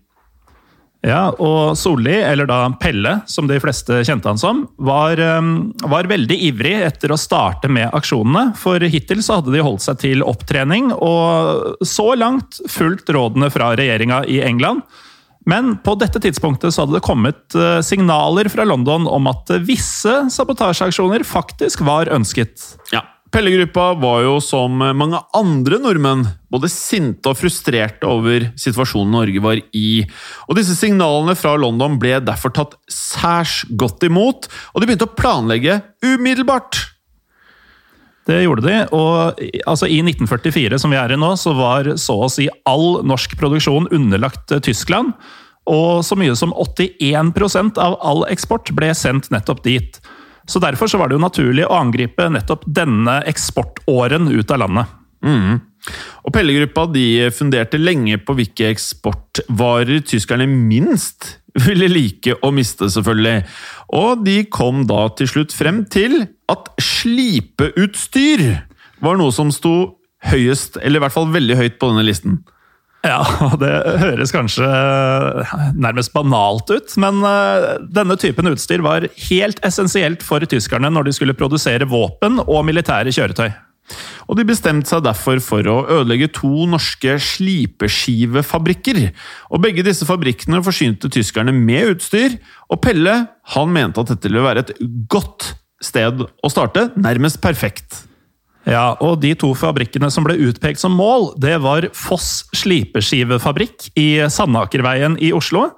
Ja, 1.02 1.32
og 1.42 1.74
Solli, 1.74 2.14
eller 2.14 2.46
da 2.46 2.60
Pelle, 2.78 3.16
som 3.26 3.48
de 3.50 3.56
fleste 3.60 4.04
kjente 4.06 4.30
han 4.30 4.38
som, 4.38 4.60
var, 4.78 5.18
eh, 5.18 5.48
var 5.90 6.06
veldig 6.06 6.36
ivrig 6.46 6.76
etter 6.86 7.10
å 7.10 7.18
starte 7.18 7.66
med 7.68 7.90
aksjonene. 7.90 8.52
For 8.56 8.78
hittil 8.78 9.18
så 9.18 9.40
hadde 9.40 9.50
de 9.50 9.64
holdt 9.66 9.82
seg 9.82 9.98
til 9.98 10.22
opptrening, 10.22 10.92
og 10.94 11.82
så 11.82 12.12
langt 12.14 12.62
fulgt 12.70 13.10
rådene 13.10 13.50
fra 13.50 13.72
regjeringa 13.74 14.22
i 14.30 14.38
England. 14.46 14.86
Men 15.48 15.74
på 15.82 15.96
dette 16.00 16.20
tidspunktet 16.22 16.74
så 16.74 16.84
hadde 16.84 16.98
det 16.98 17.06
kommet 17.06 17.56
eh, 17.58 17.80
signaler 17.84 18.50
fra 18.52 18.66
London 18.68 19.08
om 19.10 19.30
at 19.30 19.50
visse 19.66 20.12
sabotasjeaksjoner 20.30 21.26
faktisk 21.26 21.82
var 21.86 22.12
ønsket. 22.14 22.76
Ja. 22.94 23.04
Pellegruppa 23.32 23.94
var 23.96 24.26
jo 24.26 24.34
som 24.44 24.76
mange 24.76 25.16
andre 25.32 25.78
nordmenn 25.80 26.26
både 26.52 26.68
sinte 26.68 27.30
og 27.30 27.38
frustrerte 27.40 28.04
over 28.04 28.50
situasjonen 28.60 29.14
Norge 29.16 29.40
var 29.40 29.62
i. 29.72 30.02
Og 30.50 30.58
Disse 30.58 30.76
signalene 30.76 31.32
fra 31.38 31.54
London 31.56 31.96
ble 32.02 32.18
derfor 32.20 32.52
tatt 32.52 32.76
særs 32.92 33.62
godt 33.72 34.04
imot, 34.04 34.50
og 34.74 34.82
de 34.82 34.90
begynte 34.90 35.08
å 35.08 35.16
planlegge 35.16 35.80
umiddelbart. 36.04 36.91
Det 38.28 38.38
gjorde 38.44 38.62
de, 38.62 38.74
og 38.94 39.40
altså, 39.66 39.88
i 39.90 39.98
1944, 40.04 40.78
som 40.78 40.92
vi 40.94 40.98
er 41.00 41.14
i 41.14 41.18
nå, 41.18 41.32
så 41.40 41.54
var 41.58 41.90
så 41.98 42.20
å 42.22 42.30
si 42.30 42.46
all 42.70 43.00
norsk 43.08 43.34
produksjon 43.40 43.88
underlagt 43.90 44.54
eh, 44.54 44.62
Tyskland. 44.62 45.16
Og 45.70 46.02
så 46.06 46.18
mye 46.18 46.34
som 46.38 46.54
81% 46.54 47.78
av 47.82 47.98
all 48.02 48.24
eksport 48.30 48.70
ble 48.78 48.92
sendt 48.98 49.30
nettopp 49.34 49.62
dit. 49.66 49.98
Så 50.46 50.62
derfor 50.62 50.90
så 50.90 50.98
var 50.98 51.10
det 51.10 51.18
jo 51.18 51.22
naturlig 51.22 51.66
å 51.66 51.76
angripe 51.78 52.26
nettopp 52.34 52.64
denne 52.66 53.20
eksportåren 53.30 54.30
ut 54.30 54.50
av 54.50 54.64
landet. 54.64 54.98
Og 56.22 56.34
Pellegruppa 56.34 56.86
de 56.90 57.30
funderte 57.34 57.78
lenge 57.78 58.18
på 58.22 58.34
hvilke 58.38 58.70
eksportvarer 58.70 60.02
tyskerne 60.06 60.48
minst 60.50 61.36
ville 61.66 61.88
like 61.90 62.36
å 62.40 62.52
miste, 62.54 62.88
selvfølgelig. 62.92 63.44
Og 63.98 64.24
de 64.26 64.38
kom 64.52 64.86
da 64.88 65.06
til 65.18 65.30
slutt 65.30 65.56
frem 65.56 65.82
til 65.92 66.24
at 66.52 66.70
slipeutstyr 66.80 68.46
var 69.02 69.18
noe 69.18 69.34
som 69.34 69.52
sto 69.54 69.76
høyest, 70.30 70.78
eller 70.80 71.00
i 71.00 71.04
hvert 71.04 71.14
fall 71.14 71.32
veldig 71.34 71.58
høyt 71.58 71.78
på 71.80 71.90
denne 71.90 72.06
listen. 72.06 72.40
Ja, 73.02 73.18
det 73.62 73.72
høres 73.98 74.32
kanskje 74.34 74.68
nærmest 75.74 76.12
banalt 76.14 76.70
ut, 76.70 76.94
men 77.02 77.18
eh, 77.26 77.66
denne 77.90 78.16
typen 78.20 78.50
utstyr 78.52 78.84
var 78.84 79.08
helt 79.26 79.62
essensielt 79.66 80.22
for 80.26 80.44
tyskerne 80.46 80.92
når 80.92 81.08
de 81.08 81.16
skulle 81.16 81.36
produsere 81.38 81.88
våpen 81.90 82.38
og 82.44 82.62
militære 82.68 83.14
kjøretøy. 83.14 83.50
Og 84.30 84.38
de 84.38 84.46
bestemte 84.48 84.88
seg 84.88 85.02
derfor 85.04 85.40
for 85.44 85.66
å 85.68 85.82
ødelegge 85.98 86.30
to 86.38 86.66
norske 86.70 87.16
slipeskivefabrikker. 87.20 89.02
Og 89.52 89.62
begge 89.64 89.84
disse 89.86 90.06
fabrikkene 90.08 90.62
forsynte 90.64 91.10
tyskerne 91.12 91.54
med 91.56 91.96
utstyr, 91.96 92.38
og 92.70 92.80
Pelle 92.84 93.16
han 93.56 93.74
mente 93.74 94.00
at 94.00 94.14
dette 94.14 94.30
ville 94.30 94.46
være 94.46 94.64
et 94.64 94.72
godt 95.12 95.52
sted 95.82 96.22
å 96.22 96.52
starte, 96.52 96.90
nærmest 96.94 97.42
perfekt. 97.42 98.04
Ja, 98.68 98.94
og 99.02 99.18
De 99.22 99.34
to 99.34 99.50
fabrikkene 99.58 100.10
som 100.14 100.22
ble 100.22 100.38
utpekt 100.46 100.78
som 100.78 100.94
mål, 100.94 101.32
det 101.42 101.56
var 101.64 101.88
Foss 101.98 102.44
slipeskivefabrikk 102.54 103.90
i 103.98 104.22
Sandakerveien 104.30 105.18
i 105.18 105.32
Oslo, 105.34 105.72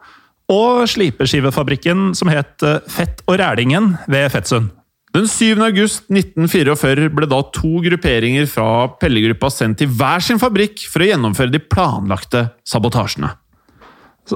og 0.53 0.85
slipeskivefabrikken 0.93 2.11
som 2.13 2.29
het 2.29 2.61
Fett 2.93 3.25
og 3.25 3.41
Rælingen 3.41 3.95
ved 4.13 4.29
Fettsund. 4.35 4.84
Den 5.15 5.29
7. 5.31 5.61
august 5.63 6.09
1944 6.11 7.13
ble 7.15 7.29
da 7.31 7.39
to 7.55 7.79
grupperinger 7.85 8.49
fra 8.51 8.89
Pellegruppa 8.99 9.47
sendt 9.53 9.79
til 9.79 9.93
hver 9.95 10.25
sin 10.25 10.41
fabrikk 10.43 10.89
for 10.91 11.05
å 11.05 11.07
gjennomføre 11.07 11.55
de 11.55 11.61
planlagte 11.63 12.49
sabotasjene. 12.67 13.31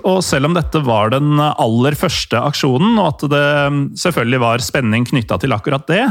Og 0.04 0.20
selv 0.22 0.46
om 0.46 0.54
dette 0.54 0.78
var 0.86 1.10
den 1.10 1.40
aller 1.40 1.96
første 1.98 2.38
aksjonen, 2.38 2.94
og 3.00 3.08
at 3.08 3.24
det 3.32 3.46
mm, 3.74 3.80
selvfølgelig 3.98 4.42
var 4.44 4.62
spenning 4.62 5.06
knytta 5.08 5.40
til 5.42 5.56
akkurat 5.56 5.88
det, 5.90 6.04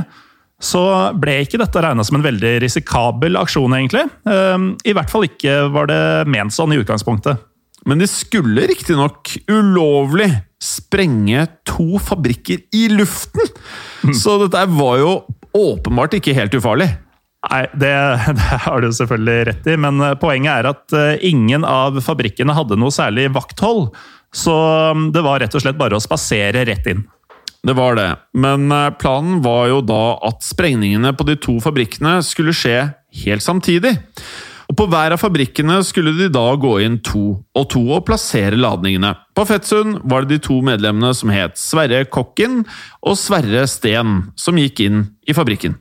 så 0.59 0.83
ble 1.13 1.37
ikke 1.45 1.61
dette 1.61 1.83
regna 1.85 2.03
som 2.03 2.17
en 2.17 2.25
veldig 2.25 2.55
risikabel 2.65 3.37
aksjon, 3.39 3.75
egentlig. 3.77 4.07
Ehm, 4.27 4.71
I 4.83 4.95
hvert 4.97 5.13
fall 5.13 5.27
ikke 5.29 5.59
var 5.71 5.87
det 5.91 6.01
ment 6.33 6.55
sånn 6.55 6.73
i 6.73 6.81
utgangspunktet. 6.81 7.45
Men 7.87 8.01
de 8.01 8.09
skulle 8.09 8.65
riktignok 8.67 9.37
ulovlig 9.47 10.31
sprenge 10.63 11.45
to 11.67 11.99
fabrikker 12.01 12.63
i 12.75 12.87
luften! 12.93 13.51
Så 14.15 14.37
dette 14.43 14.63
var 14.73 15.01
jo 15.01 15.11
åpenbart 15.57 16.17
ikke 16.17 16.35
helt 16.37 16.55
ufarlig. 16.57 16.89
Nei, 17.47 17.63
det, 17.79 17.93
det 18.39 18.61
har 18.65 18.81
du 18.81 18.89
selvfølgelig 18.93 19.47
rett 19.51 19.69
i, 19.69 19.77
men 19.79 20.01
eh, 20.03 20.15
poenget 20.19 20.53
er 20.53 20.71
at 20.71 20.95
eh, 20.97 21.27
ingen 21.29 21.65
av 21.67 21.99
fabrikkene 22.03 22.55
hadde 22.57 22.79
noe 22.79 22.93
særlig 22.93 23.29
vakthold. 23.35 23.91
Så 24.35 24.55
mm, 24.97 25.11
det 25.15 25.23
var 25.25 25.41
rett 25.43 25.55
og 25.55 25.63
slett 25.63 25.79
bare 25.79 25.97
å 25.97 26.03
spasere 26.03 26.65
rett 26.67 26.89
inn. 26.91 27.05
Det 27.67 27.75
var 27.75 27.97
det, 27.99 28.09
men 28.37 28.69
eh, 28.71 28.91
planen 28.99 29.41
var 29.45 29.67
jo 29.71 29.81
da 29.85 30.17
at 30.27 30.45
sprengningene 30.45 31.13
på 31.17 31.27
de 31.27 31.37
to 31.41 31.57
fabrikkene 31.63 32.19
skulle 32.25 32.55
skje 32.55 32.77
helt 33.23 33.45
samtidig. 33.45 33.97
Og 34.67 34.75
På 34.75 34.87
hver 34.91 35.15
av 35.15 35.21
fabrikkene 35.21 35.79
skulle 35.87 36.11
de 36.17 36.27
da 36.33 36.45
gå 36.59 36.73
inn 36.83 36.99
to 37.05 37.39
og 37.55 37.69
to 37.71 37.81
og 37.95 38.03
plassere 38.09 38.59
ladningene. 38.59 39.13
På 39.37 39.45
Fettsund 39.47 40.01
var 40.03 40.25
det 40.25 40.35
de 40.37 40.45
to 40.49 40.59
medlemmene 40.65 41.13
som 41.15 41.31
het 41.31 41.59
Sverre 41.61 42.03
Kokken 42.11 42.65
og 43.01 43.19
Sverre 43.19 43.63
Steen, 43.71 44.25
som 44.35 44.59
gikk 44.59 44.83
inn 44.83 45.05
i 45.27 45.35
fabrikken. 45.37 45.77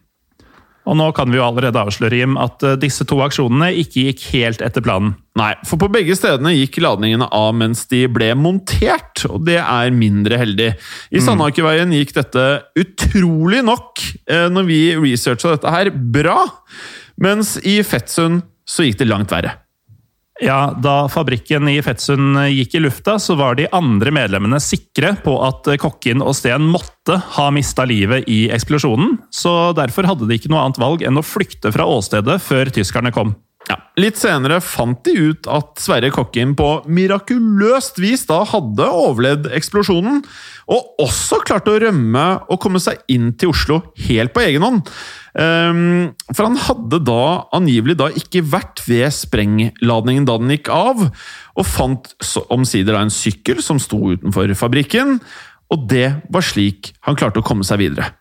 Og 0.87 0.95
nå 0.95 1.09
kan 1.17 1.31
vi 1.33 1.41
jo 1.41 1.43
allerede 1.43 1.81
avsløre 1.83 2.21
Jim, 2.21 2.37
at 2.39 2.63
eh, 2.63 2.77
disse 2.79 3.03
to 3.11 3.19
aksjonene 3.25 3.73
ikke 3.83 4.07
gikk 4.07 4.27
helt 4.37 4.63
etter 4.63 4.85
planen. 4.87 5.17
Nei, 5.37 5.51
for 5.67 5.83
på 5.83 5.91
begge 5.93 6.15
stedene 6.17 6.55
gikk 6.55 6.79
ladningene 6.85 7.27
av 7.35 7.51
mens 7.59 7.83
de 7.91 8.05
ble 8.07 8.31
montert, 8.39 9.25
og 9.27 9.43
det 9.49 9.59
er 9.59 9.95
mindre 9.95 10.39
heldig. 10.41 10.71
I 11.11 11.23
Sandakerveien 11.25 11.91
gikk 11.97 12.15
dette 12.17 12.45
utrolig 12.79 13.65
nok, 13.67 14.05
eh, 14.31 14.47
når 14.53 14.71
vi 14.71 14.81
researcha 14.95 15.57
dette 15.57 15.75
her, 15.75 15.91
bra. 15.91 16.45
Mens 17.19 17.57
i 17.67 17.81
Fettsund 17.83 18.45
så 18.69 18.87
gikk 18.87 19.01
det 19.01 19.09
langt 19.11 19.33
verre. 19.33 19.55
Ja, 20.43 20.69
Da 20.77 21.07
fabrikken 21.09 21.69
i 21.73 21.79
Fettsund 21.81 22.37
gikk 22.53 22.75
i 22.77 22.83
lufta, 22.85 23.15
så 23.23 23.39
var 23.41 23.57
de 23.57 23.71
andre 23.73 24.13
medlemmene 24.13 24.61
sikre 24.61 25.15
på 25.25 25.39
at 25.47 25.71
Kokkin 25.81 26.21
og 26.21 26.37
Steen 26.37 26.67
måtte 26.69 27.17
ha 27.39 27.47
mista 27.55 27.87
livet 27.89 28.29
i 28.29 28.45
eksplosjonen, 28.53 29.17
så 29.33 29.73
derfor 29.77 30.11
hadde 30.11 30.29
de 30.29 30.37
ikke 30.37 30.53
noe 30.53 30.67
annet 30.67 30.83
valg 30.83 31.07
enn 31.07 31.17
å 31.17 31.25
flykte 31.25 31.73
fra 31.73 31.89
åstedet 31.89 32.37
før 32.45 32.69
tyskerne 32.75 33.15
kom. 33.17 33.33
Ja, 33.67 33.81
Litt 33.99 34.19
senere 34.21 34.61
fant 34.63 35.01
de 35.07 35.13
ut 35.31 35.47
at 35.51 35.81
Sverre 35.83 36.13
Kokkin 36.15 36.53
på 36.55 36.69
mirakuløst 36.87 37.97
vis 37.99 38.23
da 38.29 38.43
hadde 38.47 38.85
overlevd 38.87 39.49
eksplosjonen, 39.57 40.21
og 40.71 41.01
også 41.03 41.41
klarte 41.47 41.73
å 41.73 41.81
rømme 41.83 42.27
og 42.47 42.61
komme 42.63 42.79
seg 42.83 43.01
inn 43.11 43.33
til 43.41 43.51
Oslo 43.51 43.81
helt 44.07 44.35
på 44.37 44.45
egen 44.45 44.63
hånd. 44.67 44.93
Ehm, 45.41 46.13
for 46.31 46.47
han 46.47 46.61
hadde 46.63 47.01
da 47.09 47.25
angivelig 47.57 47.97
da 47.99 48.11
ikke 48.15 48.45
vært 48.53 48.85
ved 48.87 49.09
sprengladningen 49.17 50.29
da 50.29 50.39
den 50.43 50.55
gikk 50.55 50.71
av, 50.71 51.03
og 51.57 51.67
fant 51.67 52.13
omsider 52.47 52.95
da 52.95 53.03
en 53.03 53.15
sykkel 53.15 53.65
som 53.65 53.83
sto 53.83 53.99
utenfor 54.13 54.55
fabrikken, 54.61 55.19
og 55.75 55.89
det 55.91 56.13
var 56.31 56.47
slik 56.47 56.93
han 57.09 57.19
klarte 57.19 57.43
å 57.43 57.47
komme 57.47 57.67
seg 57.67 57.83
videre. 57.83 58.13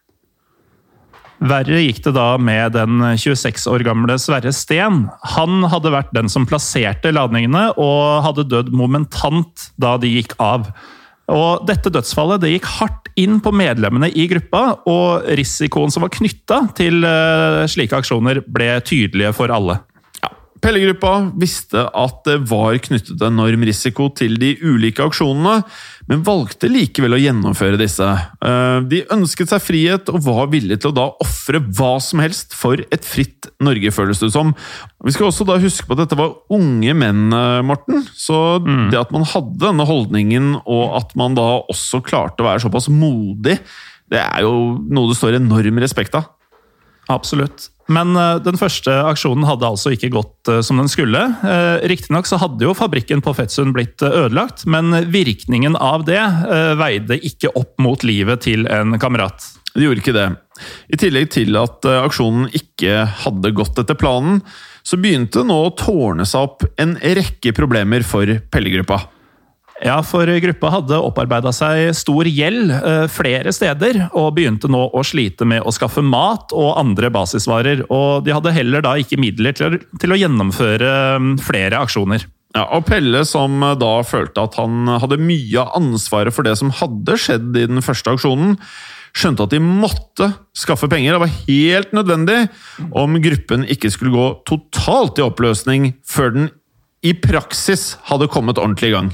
Verre 1.43 1.81
gikk 1.83 1.99
det 2.05 2.13
da 2.15 2.35
med 2.39 2.75
den 2.77 3.01
26 3.19 3.65
år 3.67 3.83
gamle 3.85 4.15
Sverre 4.21 4.53
Steen. 4.55 5.05
Han 5.35 5.65
hadde 5.71 5.91
vært 5.91 6.13
den 6.15 6.31
som 6.31 6.47
plasserte 6.47 7.11
ladningene, 7.11 7.67
og 7.75 8.23
hadde 8.25 8.47
dødd 8.51 8.71
momentant 8.75 9.69
da 9.81 9.95
de 9.99 10.13
gikk 10.15 10.37
av. 10.39 10.69
Og 11.31 11.65
dette 11.65 11.91
dødsfallet 11.91 12.43
det 12.43 12.53
gikk 12.53 12.69
hardt 12.77 13.09
inn 13.19 13.39
på 13.43 13.51
medlemmene 13.55 14.11
i 14.13 14.27
gruppa, 14.31 14.63
og 14.87 15.27
risikoen 15.39 15.91
som 15.93 16.05
var 16.05 16.13
knytta 16.13 16.61
til 16.77 17.03
eh, 17.07 17.65
slike 17.71 17.97
aksjoner, 17.99 18.43
ble 18.45 18.75
tydelige 18.85 19.33
for 19.35 19.51
alle. 19.53 19.79
Pellegruppa 20.65 21.11
visste 21.37 21.83
at 21.93 22.23
det 22.25 22.39
var 22.49 22.79
knyttet 22.81 23.21
enorm 23.21 23.61
risiko 23.67 24.07
til 24.17 24.33
de 24.41 24.55
ulike 24.65 25.03
aksjonene, 25.05 25.59
men 26.09 26.23
valgte 26.25 26.71
likevel 26.71 27.13
å 27.13 27.19
gjennomføre 27.21 27.77
disse. 27.77 28.07
Eh, 28.41 28.79
De 28.89 29.03
ønsket 29.13 29.51
seg 29.51 29.61
frihet 29.61 30.09
og 30.09 30.23
var 30.25 30.49
villige 30.49 30.81
til 30.81 30.89
å 30.89 30.95
da 30.97 31.05
ofre 31.21 31.61
hva 31.61 31.91
som 32.01 32.23
helst 32.23 32.57
for 32.57 32.81
et 32.81 33.05
fritt 33.05 33.51
Norge, 33.61 33.93
føles 33.93 34.23
det 34.23 34.31
som. 34.33 34.55
Vi 35.05 35.13
skal 35.13 35.29
også 35.29 35.45
da 35.45 35.59
huske 35.61 35.85
på 35.85 35.93
at 35.93 36.01
dette 36.01 36.17
var 36.17 36.33
unge 36.49 36.97
menn, 36.97 37.29
eh, 37.29 37.61
Morten. 37.61 38.01
Så 38.17 38.57
det 38.89 38.97
at 38.97 39.13
man 39.13 39.29
hadde 39.35 39.61
denne 39.67 39.85
holdningen, 39.85 40.63
og 40.65 40.97
at 40.97 41.13
man 41.13 41.37
da 41.37 41.61
også 41.61 42.01
klarte 42.01 42.41
å 42.41 42.49
være 42.49 42.65
såpass 42.65 42.89
modig, 42.89 43.59
det 44.09 44.17
er 44.17 44.41
jo 44.41 44.81
noe 44.81 45.13
det 45.13 45.21
står 45.21 45.37
enorm 45.37 45.77
respekt 45.85 46.17
av. 46.17 46.31
Absolutt. 47.05 47.69
Men 47.91 48.15
eh, 48.17 48.37
den 48.45 48.57
første 48.57 48.93
aksjonen 49.11 49.45
hadde 49.45 49.67
altså 49.67 49.93
ikke 49.93 50.11
gått 50.15 50.49
eh, 50.49 50.61
som 50.65 50.79
den 50.81 50.89
skulle. 50.89 51.21
Uh, 51.45 51.77
Riktignok 51.85 52.25
så 52.29 52.39
hadde 52.41 52.65
jo 52.65 52.73
fabrikken 52.77 53.21
på 53.25 53.35
Fetsund 53.37 53.75
blitt 53.75 54.01
eh, 54.05 54.15
ødelagt, 54.25 54.65
men 54.69 54.93
virkningen 55.13 55.77
av 55.77 56.07
det 56.07 56.21
eh, 56.21 56.73
veide 56.79 57.19
ikke 57.21 57.53
opp 57.53 57.77
mot 57.81 58.05
livet 58.07 58.45
til 58.47 58.65
en 58.71 58.97
kamerat. 59.01 59.45
Det 59.75 59.83
gjorde 59.83 60.01
ikke 60.01 60.15
det. 60.15 60.29
I 60.87 60.99
tillegg 60.99 61.29
til 61.35 61.57
at 61.59 61.85
eh, 61.85 62.01
aksjonen 62.07 62.49
ikke 62.55 63.03
hadde 63.25 63.53
gått 63.57 63.77
etter 63.81 63.97
planen, 63.99 64.41
så 64.85 64.97
begynte 65.01 65.43
nå 65.45 65.57
å 65.65 65.73
tårne 65.77 66.25
seg 66.29 66.47
opp 66.47 66.65
en 66.81 66.95
rekke 66.97 67.53
problemer 67.57 68.05
for 68.07 68.39
Pellegruppa. 68.53 69.01
Ja, 69.83 69.97
for 70.07 70.29
gruppa 70.39 70.69
hadde 70.71 70.97
opparbeida 71.03 71.51
seg 71.53 71.89
stor 71.99 72.23
gjeld 72.29 72.71
eh, 72.71 73.07
flere 73.11 73.51
steder, 73.51 74.05
og 74.15 74.29
begynte 74.37 74.69
nå 74.71 74.85
å 74.95 75.01
slite 75.03 75.43
med 75.45 75.65
å 75.67 75.73
skaffe 75.75 75.99
mat 76.05 76.53
og 76.55 76.77
andre 76.79 77.09
basisvarer. 77.11 77.81
Og 77.91 78.23
de 78.23 78.31
hadde 78.31 78.53
heller 78.55 78.85
da 78.85 78.93
ikke 79.01 79.19
midler 79.19 79.51
til, 79.57 79.75
å- 79.75 79.99
til 79.99 80.15
å 80.15 80.19
gjennomføre 80.21 80.93
mm, 81.19 81.33
flere 81.43 81.81
aksjoner. 81.83 82.23
Ja, 82.55 82.63
og 82.77 82.85
Pelle, 82.87 83.25
som 83.27 83.59
eh, 83.67 83.73
da 83.81 83.91
følte 84.07 84.45
at 84.47 84.55
han 84.61 84.87
hadde 85.03 85.19
mye 85.19 85.59
av 85.65 85.75
ansvaret 85.81 86.31
for 86.33 86.47
det 86.47 86.55
som 86.61 86.71
hadde 86.79 87.17
skjedd 87.19 87.51
i 87.59 87.65
den 87.67 87.83
første 87.83 88.15
aksjonen, 88.15 88.55
skjønte 89.15 89.43
at 89.43 89.51
de 89.57 89.59
måtte 89.63 90.29
skaffe 90.55 90.87
penger. 90.91 91.17
Det 91.17 91.23
var 91.25 91.35
helt 91.49 91.91
nødvendig 91.95 92.39
om 92.95 93.19
gruppen 93.23 93.67
ikke 93.75 93.91
skulle 93.91 94.15
gå 94.15 94.29
totalt 94.47 95.19
i 95.19 95.27
oppløsning 95.27 95.91
før 96.07 96.31
den 96.39 96.49
i 97.05 97.11
praksis 97.13 97.97
hadde 98.07 98.31
kommet 98.31 98.57
ordentlig 98.59 98.93
i 98.93 98.95
gang. 98.95 99.11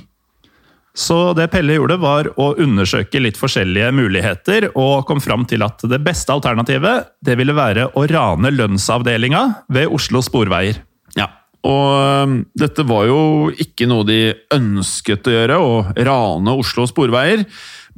Så 0.98 1.32
det 1.38 1.48
Pelle 1.54 1.78
gjorde, 1.78 1.96
var 2.02 2.28
å 2.36 2.52
undersøke 2.60 3.22
litt 3.24 3.40
forskjellige 3.40 3.94
muligheter, 3.96 4.70
og 4.76 5.06
kom 5.08 5.22
fram 5.24 5.46
til 5.48 5.64
at 5.64 5.84
det 5.88 6.02
beste 6.04 6.36
alternativet 6.36 7.14
det 7.24 7.38
ville 7.40 7.56
være 7.56 7.92
å 7.96 8.08
rane 8.12 8.52
lønnsavdelinga 8.52 9.46
ved 9.72 9.94
Oslo 9.96 10.20
Sporveier. 10.26 10.82
Ja, 11.16 11.30
og 11.68 12.42
dette 12.58 12.86
var 12.90 13.06
jo 13.06 13.52
ikke 13.62 13.86
noe 13.90 14.06
de 14.08 14.34
ønsket 14.54 15.30
å 15.30 15.36
gjøre, 15.36 15.60
å 15.62 15.74
rane 16.08 16.56
Oslo 16.58 16.88
sporveier. 16.90 17.46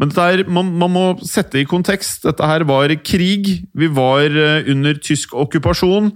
Men 0.02 0.12
her, 0.18 0.44
man, 0.52 0.72
man 0.82 0.92
må 0.92 1.04
sette 1.28 1.62
i 1.62 1.68
kontekst. 1.70 2.26
Dette 2.26 2.48
her 2.50 2.66
var 2.68 2.92
krig. 3.06 3.52
Vi 3.78 3.90
var 3.94 4.26
øh, 4.26 4.70
under 4.74 4.98
tysk 5.00 5.36
okkupasjon. 5.38 6.12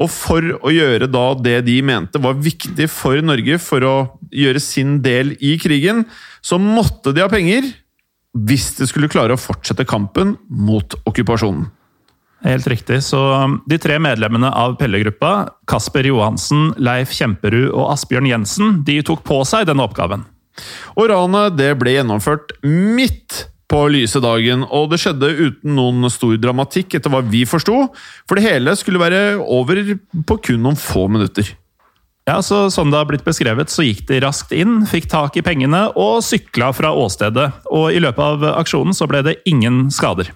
Og 0.00 0.08
for 0.12 0.54
å 0.62 0.72
gjøre 0.72 1.08
da 1.10 1.26
det 1.36 1.58
de 1.66 1.76
mente 1.84 2.20
var 2.22 2.40
viktig 2.40 2.88
for 2.90 3.20
Norge 3.24 3.58
for 3.60 3.84
å 3.84 3.96
gjøre 4.32 4.62
sin 4.62 5.00
del 5.04 5.34
i 5.44 5.56
krigen, 5.60 6.06
så 6.40 6.58
måtte 6.60 7.12
de 7.12 7.24
ha 7.24 7.30
penger 7.32 7.68
hvis 8.32 8.70
de 8.78 8.88
skulle 8.88 9.10
klare 9.12 9.36
å 9.36 9.40
fortsette 9.40 9.84
kampen 9.88 10.36
mot 10.48 10.96
okkupasjonen. 11.04 11.68
Helt 12.42 12.66
riktig. 12.66 13.02
Så 13.06 13.20
um, 13.38 13.60
de 13.70 13.78
tre 13.78 14.00
medlemmene 14.02 14.48
av 14.50 14.74
Pelle-gruppa, 14.80 15.52
Kasper 15.70 16.08
Johansen, 16.08 16.72
Leif 16.82 17.12
Kjemperud 17.14 17.68
og 17.70 17.92
Asbjørn 17.92 18.26
Jensen, 18.26 18.80
de 18.86 18.98
tok 19.06 19.22
på 19.28 19.38
seg 19.46 19.68
denne 19.68 19.84
oppgaven. 19.86 20.24
Og 20.98 21.06
ranet 21.12 21.60
ble 21.78 21.94
gjennomført 21.94 22.56
midt 22.66 23.46
på 23.72 23.80
lyse 23.88 24.20
dagen, 24.20 24.66
og 24.68 24.90
det 24.92 25.00
skjedde 25.00 25.30
uten 25.32 25.74
noen 25.78 26.10
stor 26.12 26.36
dramatikk, 26.40 26.98
etter 26.98 27.12
hva 27.12 27.22
vi 27.24 27.46
forsto, 27.48 27.86
for 28.28 28.36
det 28.36 28.44
hele 28.44 28.76
skulle 28.76 29.00
være 29.00 29.40
over 29.40 29.80
på 30.28 30.38
kun 30.44 30.60
noen 30.66 30.78
få 30.78 31.08
minutter. 31.08 31.54
Ja, 32.28 32.36
så 32.42 32.70
Som 32.70 32.92
det 32.92 33.00
har 33.00 33.08
blitt 33.08 33.24
beskrevet, 33.26 33.72
så 33.72 33.82
gikk 33.82 34.04
de 34.06 34.20
raskt 34.22 34.52
inn, 34.54 34.84
fikk 34.86 35.08
tak 35.10 35.36
i 35.36 35.42
pengene 35.42 35.88
og 35.98 36.20
sykla 36.22 36.70
fra 36.76 36.92
åstedet. 36.94 37.48
Og 37.74 37.90
i 37.90 37.98
løpet 37.98 38.22
av 38.22 38.44
aksjonen 38.60 38.94
så 38.94 39.08
ble 39.10 39.24
det 39.26 39.40
ingen 39.48 39.88
skader. 39.90 40.30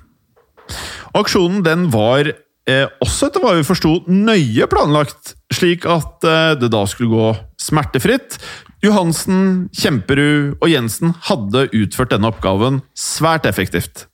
Aksjonen 1.15 1.63
den 1.63 1.87
var 1.93 2.27
eh, 2.27 2.89
også, 3.05 3.29
etter 3.29 3.45
hva 3.45 3.55
vi 3.55 3.67
forsto, 3.69 4.01
nøye 4.11 4.67
planlagt, 4.67 5.37
slik 5.55 5.87
at 5.87 6.27
eh, 6.27 6.57
det 6.59 6.73
da 6.75 6.83
skulle 6.91 7.15
gå 7.15 7.31
smertefritt. 7.69 8.41
Johansen, 8.85 9.69
Kjemperud 9.75 10.59
og 10.61 10.69
Jensen 10.71 11.15
hadde 11.29 11.67
utført 11.75 12.13
denne 12.13 12.29
oppgaven 12.29 12.83
svært 12.99 13.49
effektivt. 13.49 14.07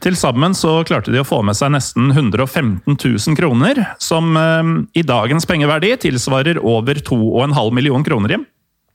Til 0.00 0.16
sammen 0.16 0.54
så 0.56 0.78
klarte 0.88 1.12
de 1.12 1.20
å 1.20 1.26
få 1.28 1.42
med 1.44 1.56
seg 1.58 1.74
nesten 1.74 2.08
115 2.12 2.96
000 2.96 3.36
kroner, 3.36 3.82
som 4.00 4.36
eh, 4.36 4.70
i 4.96 5.04
dagens 5.04 5.48
pengeverdi 5.48 5.92
tilsvarer 6.06 6.60
over 6.60 7.00
2,5 7.04 7.74
millioner 7.76 8.06
kroner 8.06 8.36
hjem. 8.36 8.46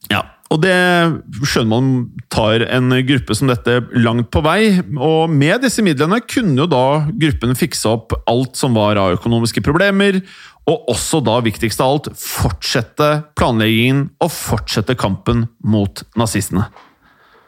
Ja, 0.10 0.24
og 0.54 0.62
det 0.62 0.76
skjønner 1.42 1.72
man 1.72 1.88
tar 2.30 2.62
en 2.70 2.94
gruppe 3.08 3.36
som 3.38 3.50
dette 3.50 3.80
langt 3.98 4.30
på 4.34 4.44
vei. 4.46 4.78
Og 4.94 5.32
med 5.32 5.64
disse 5.66 5.82
midlene 5.86 6.20
kunne 6.22 6.60
jo 6.62 6.68
da 6.70 6.86
gruppen 7.10 7.58
fikse 7.58 7.90
opp 7.90 8.14
alt 8.30 8.60
som 8.60 8.78
var 8.78 9.00
av 9.02 9.18
økonomiske 9.18 9.64
problemer, 9.66 10.22
og 10.70 10.90
også 10.94 11.22
da, 11.26 11.40
viktigst 11.46 11.82
av 11.82 11.96
alt, 11.96 12.12
fortsette 12.18 13.10
planleggingen 13.38 14.08
og 14.22 14.32
fortsette 14.34 14.96
kampen 14.98 15.46
mot 15.66 16.02
nazistene. 16.18 16.68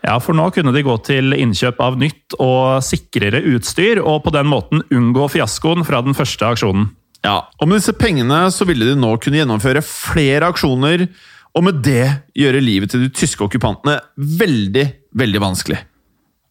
Ja, 0.06 0.20
for 0.22 0.38
nå 0.38 0.46
kunne 0.56 0.72
de 0.75 0.86
gå 0.86 0.94
til 1.06 1.34
innkjøp 1.36 1.82
av 1.84 1.98
nytt 2.00 2.38
og 2.42 2.84
sikrere 2.86 3.42
utstyr, 3.54 4.01
og 4.01 4.24
på 4.25 4.34
den 4.36 4.50
måten 4.50 4.86
unngå 4.94 5.25
fiaskoen 5.34 5.86
fra 5.88 6.04
den 6.06 6.18
første 6.18 6.50
aksjonen. 6.50 6.92
Ja, 7.25 7.42
og 7.58 7.68
med 7.68 7.82
disse 7.82 7.96
pengene 7.98 8.46
så 8.54 8.68
ville 8.70 8.86
de 8.88 8.98
nå 8.98 9.16
kunne 9.22 9.42
gjennomføre 9.42 9.82
flere 9.86 10.51
aksjoner, 10.54 11.08
og 11.56 11.63
med 11.68 11.84
det 11.86 12.06
gjøre 12.38 12.63
livet 12.63 12.92
til 12.92 13.06
de 13.06 13.12
tyske 13.13 13.44
okkupantene 13.46 14.00
veldig, 14.18 14.86
veldig 15.18 15.44
vanskelig. 15.44 15.80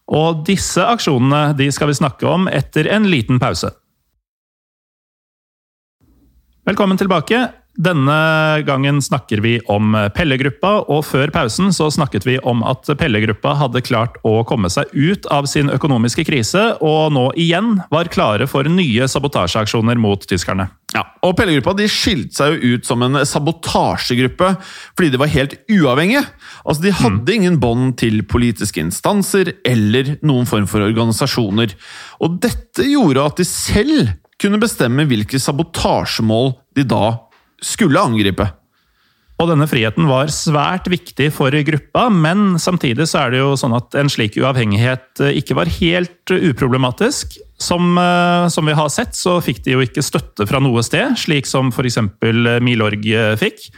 Og 0.07 0.43
disse 0.47 0.83
aksjonene 0.83 1.51
de 1.59 1.67
skal 1.75 1.91
vi 1.91 1.99
snakke 1.99 2.27
om 2.29 2.47
etter 2.47 2.87
en 2.95 3.09
liten 3.11 3.41
pause. 3.43 3.73
Velkommen 6.67 6.99
tilbake. 6.99 7.45
Denne 7.77 8.63
gangen 8.65 8.97
snakker 9.05 9.37
vi 9.45 9.59
om 9.69 9.93
Pelle-gruppa, 10.15 10.71
og 10.89 11.03
før 11.05 11.29
pausen 11.29 11.69
så 11.75 11.91
snakket 11.93 12.25
vi 12.25 12.39
om 12.41 12.63
at 12.65 12.89
Pelle-gruppa 12.97 13.53
hadde 13.59 13.83
klart 13.85 14.17
å 14.25 14.39
komme 14.49 14.71
seg 14.73 14.89
ut 14.97 15.27
av 15.29 15.45
sin 15.45 15.69
økonomiske 15.69 16.25
krise, 16.25 16.63
og 16.81 17.13
nå 17.13 17.27
igjen 17.37 17.75
var 17.93 18.09
klare 18.09 18.49
for 18.49 18.65
nye 18.65 19.05
sabotasjeaksjoner 19.05 20.01
mot 20.01 20.25
tyskerne. 20.25 20.71
Ja, 20.95 21.03
og 21.21 21.35
Pelle-gruppa 21.37 21.75
de 21.77 21.85
skilte 21.91 22.39
seg 22.39 22.55
jo 22.55 22.73
ut 22.79 22.89
som 22.89 23.05
en 23.05 23.21
sabotasjegruppe 23.27 24.55
fordi 24.95 25.11
de 25.13 25.21
var 25.21 25.29
helt 25.35 25.53
uavhengige. 25.69 26.23
Altså, 26.63 26.81
De 26.87 26.95
hadde 27.03 27.35
ingen 27.35 27.59
bånd 27.61 27.99
til 28.01 28.23
politiske 28.25 28.81
instanser 28.81 29.53
eller 29.67 30.15
noen 30.25 30.49
form 30.49 30.65
for 30.65 30.81
organisasjoner. 30.87 31.77
Og 32.25 32.41
dette 32.41 32.89
gjorde 32.89 33.29
at 33.29 33.37
de 33.37 33.45
selv 33.45 34.15
kunne 34.41 34.61
bestemme 34.61 35.05
hvilke 35.09 35.37
sabotasjemål 35.41 36.55
de 36.77 36.85
da 36.87 37.05
skulle 37.63 38.01
angripe. 38.01 38.47
Og 39.37 39.51
denne 39.51 39.67
friheten 39.69 40.07
var 40.09 40.31
svært 40.33 40.87
viktig 40.89 41.27
for 41.35 41.53
gruppa, 41.67 42.07
men 42.09 42.55
samtidig 42.61 43.05
så 43.09 43.25
er 43.25 43.35
det 43.35 43.41
jo 43.43 43.51
sånn 43.59 43.75
at 43.77 43.93
en 43.99 44.09
slik 44.09 44.39
uavhengighet 44.41 45.21
eh, 45.21 45.37
ikke 45.37 45.59
var 45.59 45.69
helt 45.77 46.33
uproblematisk. 46.33 47.37
Som, 47.61 47.93
eh, 48.01 48.47
som 48.53 48.65
vi 48.65 48.75
har 48.77 48.89
sett, 48.93 49.13
så 49.17 49.37
fikk 49.45 49.61
de 49.65 49.75
jo 49.75 49.85
ikke 49.85 50.05
støtte 50.05 50.49
fra 50.49 50.61
noe 50.61 50.81
sted, 50.85 51.13
slik 51.21 51.49
som 51.49 51.69
f.eks. 51.69 52.01
Milorg 52.65 53.05
eh, 53.13 53.35
fikk. 53.37 53.69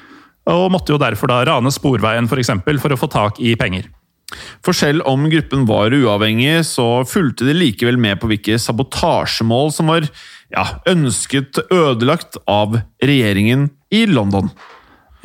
Og 0.49 0.69
måtte 0.71 0.95
jo 0.95 1.01
derfor 1.01 1.31
da 1.31 1.43
rane 1.47 1.71
Sporveien 1.75 2.31
for, 2.31 2.39
eksempel, 2.39 2.79
for 2.79 2.95
å 2.95 2.99
få 2.99 3.11
tak 3.11 3.43
i 3.43 3.57
penger. 3.59 3.91
For 4.65 4.77
selv 4.77 5.05
om 5.09 5.27
gruppen 5.31 5.65
var 5.69 5.93
uavhengig, 5.95 6.61
så 6.69 7.03
fulgte 7.09 7.47
de 7.47 7.55
likevel 7.57 7.97
med 8.01 8.19
på 8.21 8.29
hvilke 8.29 8.59
sabotasjemål 8.61 9.71
som 9.73 9.89
var 9.89 10.05
ja, 10.53 10.65
ønsket 10.89 11.61
ødelagt 11.73 12.37
av 12.49 12.77
regjeringen 13.01 13.69
i 13.93 14.05
London. 14.09 14.51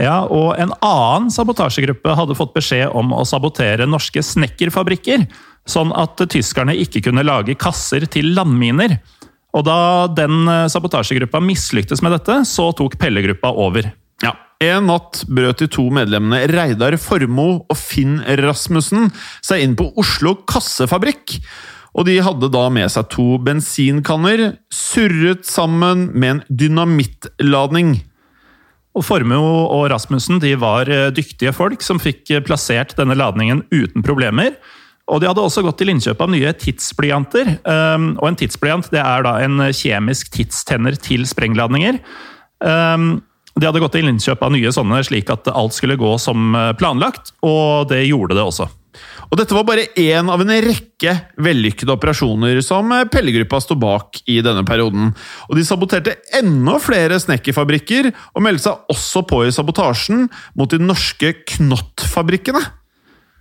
Ja, 0.00 0.24
og 0.26 0.56
en 0.58 0.72
annen 0.82 1.28
sabotasjegruppe 1.30 2.16
hadde 2.18 2.34
fått 2.34 2.54
beskjed 2.56 2.94
om 2.96 3.12
å 3.14 3.22
sabotere 3.28 3.86
norske 3.86 4.24
snekkerfabrikker, 4.26 5.28
sånn 5.70 5.92
at 5.96 6.18
tyskerne 6.32 6.74
ikke 6.82 7.04
kunne 7.06 7.24
lage 7.24 7.54
kasser 7.60 8.08
til 8.10 8.32
landminer. 8.34 8.98
Og 9.54 9.62
da 9.68 9.78
den 10.10 10.48
sabotasjegruppa 10.72 11.38
mislyktes 11.44 12.02
med 12.02 12.16
dette, 12.16 12.40
så 12.48 12.72
tok 12.74 12.98
Pelle-gruppa 12.98 13.52
over. 13.54 13.92
En 14.62 14.86
natt 14.86 15.24
brøt 15.26 15.60
de 15.62 15.68
to 15.70 15.88
medlemmene 15.92 16.44
Reidar 16.52 16.94
Formoe 17.00 17.64
og 17.66 17.78
Finn 17.78 18.20
Rasmussen 18.40 19.10
seg 19.44 19.64
inn 19.64 19.74
på 19.78 19.90
Oslo 20.00 20.36
Kassefabrikk. 20.48 21.38
Og 21.94 22.08
de 22.08 22.18
hadde 22.26 22.50
da 22.50 22.64
med 22.74 22.90
seg 22.90 23.06
to 23.12 23.36
bensinkanner, 23.42 24.56
surret 24.74 25.46
sammen 25.46 26.08
med 26.14 26.30
en 26.30 26.42
dynamittladning. 26.50 27.96
Og 28.94 29.06
Formoe 29.06 29.66
og 29.74 29.88
Rasmussen 29.90 30.40
de 30.42 30.54
var 30.58 30.90
eh, 30.90 31.10
dyktige 31.14 31.54
folk 31.54 31.82
som 31.82 32.02
fikk 32.02 32.30
eh, 32.30 32.42
plassert 32.46 32.94
denne 32.98 33.16
ladningen 33.18 33.64
uten 33.74 34.06
problemer. 34.06 34.54
Og 35.10 35.20
de 35.20 35.28
hadde 35.28 35.42
også 35.42 35.62
gått 35.66 35.82
til 35.82 35.90
innkjøp 35.92 36.22
av 36.24 36.30
nye 36.32 36.54
tidsblyanter. 36.56 37.50
Um, 37.66 38.14
og 38.22 38.30
en 38.30 38.38
tidsblyant 38.40 38.86
det 38.94 39.02
er 39.02 39.26
da 39.26 39.34
en 39.44 39.60
kjemisk 39.76 40.30
tidstenner 40.32 40.96
til 40.96 41.26
sprengladninger. 41.28 41.98
De 43.54 43.68
hadde 43.68 43.82
gått 43.82 43.94
til 43.94 44.08
innkjøp 44.10 44.42
av 44.42 44.54
nye 44.54 44.72
sånne 44.74 45.02
slik 45.06 45.28
at 45.30 45.50
alt 45.52 45.76
skulle 45.76 45.98
gå 46.00 46.16
som 46.22 46.54
eh, 46.58 46.72
planlagt, 46.78 47.34
og 47.46 47.90
det 47.92 48.04
gjorde 48.08 48.38
det 48.38 48.46
også. 48.46 48.68
Og 49.30 49.38
dette 49.40 49.54
var 49.56 49.66
bare 49.66 49.88
én 49.98 50.28
av 50.30 50.42
en 50.42 50.52
rekke 50.62 51.14
vellykkede 51.42 51.94
operasjoner 51.96 52.60
som 52.62 52.92
Pellegruppa 53.10 53.58
sto 53.62 53.74
bak 53.78 54.20
i 54.30 54.38
denne 54.44 54.62
perioden. 54.66 55.10
Og 55.48 55.58
de 55.58 55.64
saboterte 55.66 56.16
enda 56.38 56.76
flere 56.82 57.18
snekkerfabrikker, 57.22 58.12
og 58.34 58.46
meldte 58.46 58.68
seg 58.68 58.94
også 58.94 59.24
på 59.26 59.42
i 59.46 59.52
sabotasjen 59.54 60.28
mot 60.58 60.70
de 60.70 60.78
norske 60.82 61.34
Knott-fabrikkene. 61.54 62.62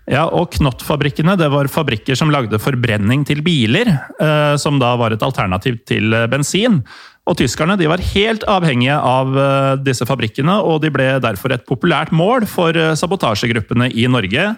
Ja, 0.10 0.26
og 0.28 0.50
Knott-fabrikkene 0.52 1.38
det 1.40 1.48
var 1.54 1.70
fabrikker 1.72 2.18
som 2.20 2.32
lagde 2.34 2.60
forbrenning 2.60 3.22
til 3.28 3.40
biler, 3.46 3.88
eh, 4.20 4.56
som 4.60 4.82
da 4.82 4.92
var 5.00 5.16
et 5.16 5.24
alternativ 5.24 5.80
til 5.88 6.12
eh, 6.12 6.28
bensin. 6.32 6.82
Og 7.24 7.38
Tyskerne 7.40 7.78
de 7.80 7.88
var 7.88 8.04
helt 8.14 8.44
avhengige 8.52 8.96
av 8.98 9.38
eh, 9.40 9.74
disse 9.86 10.08
fabrikkene, 10.08 10.58
og 10.60 10.82
de 10.84 10.92
ble 10.92 11.08
derfor 11.24 11.56
et 11.56 11.68
populært 11.68 12.12
mål 12.16 12.48
for 12.52 12.76
eh, 12.76 12.96
sabotasjegruppene 13.00 13.90
i 13.96 14.10
Norge. 14.12 14.50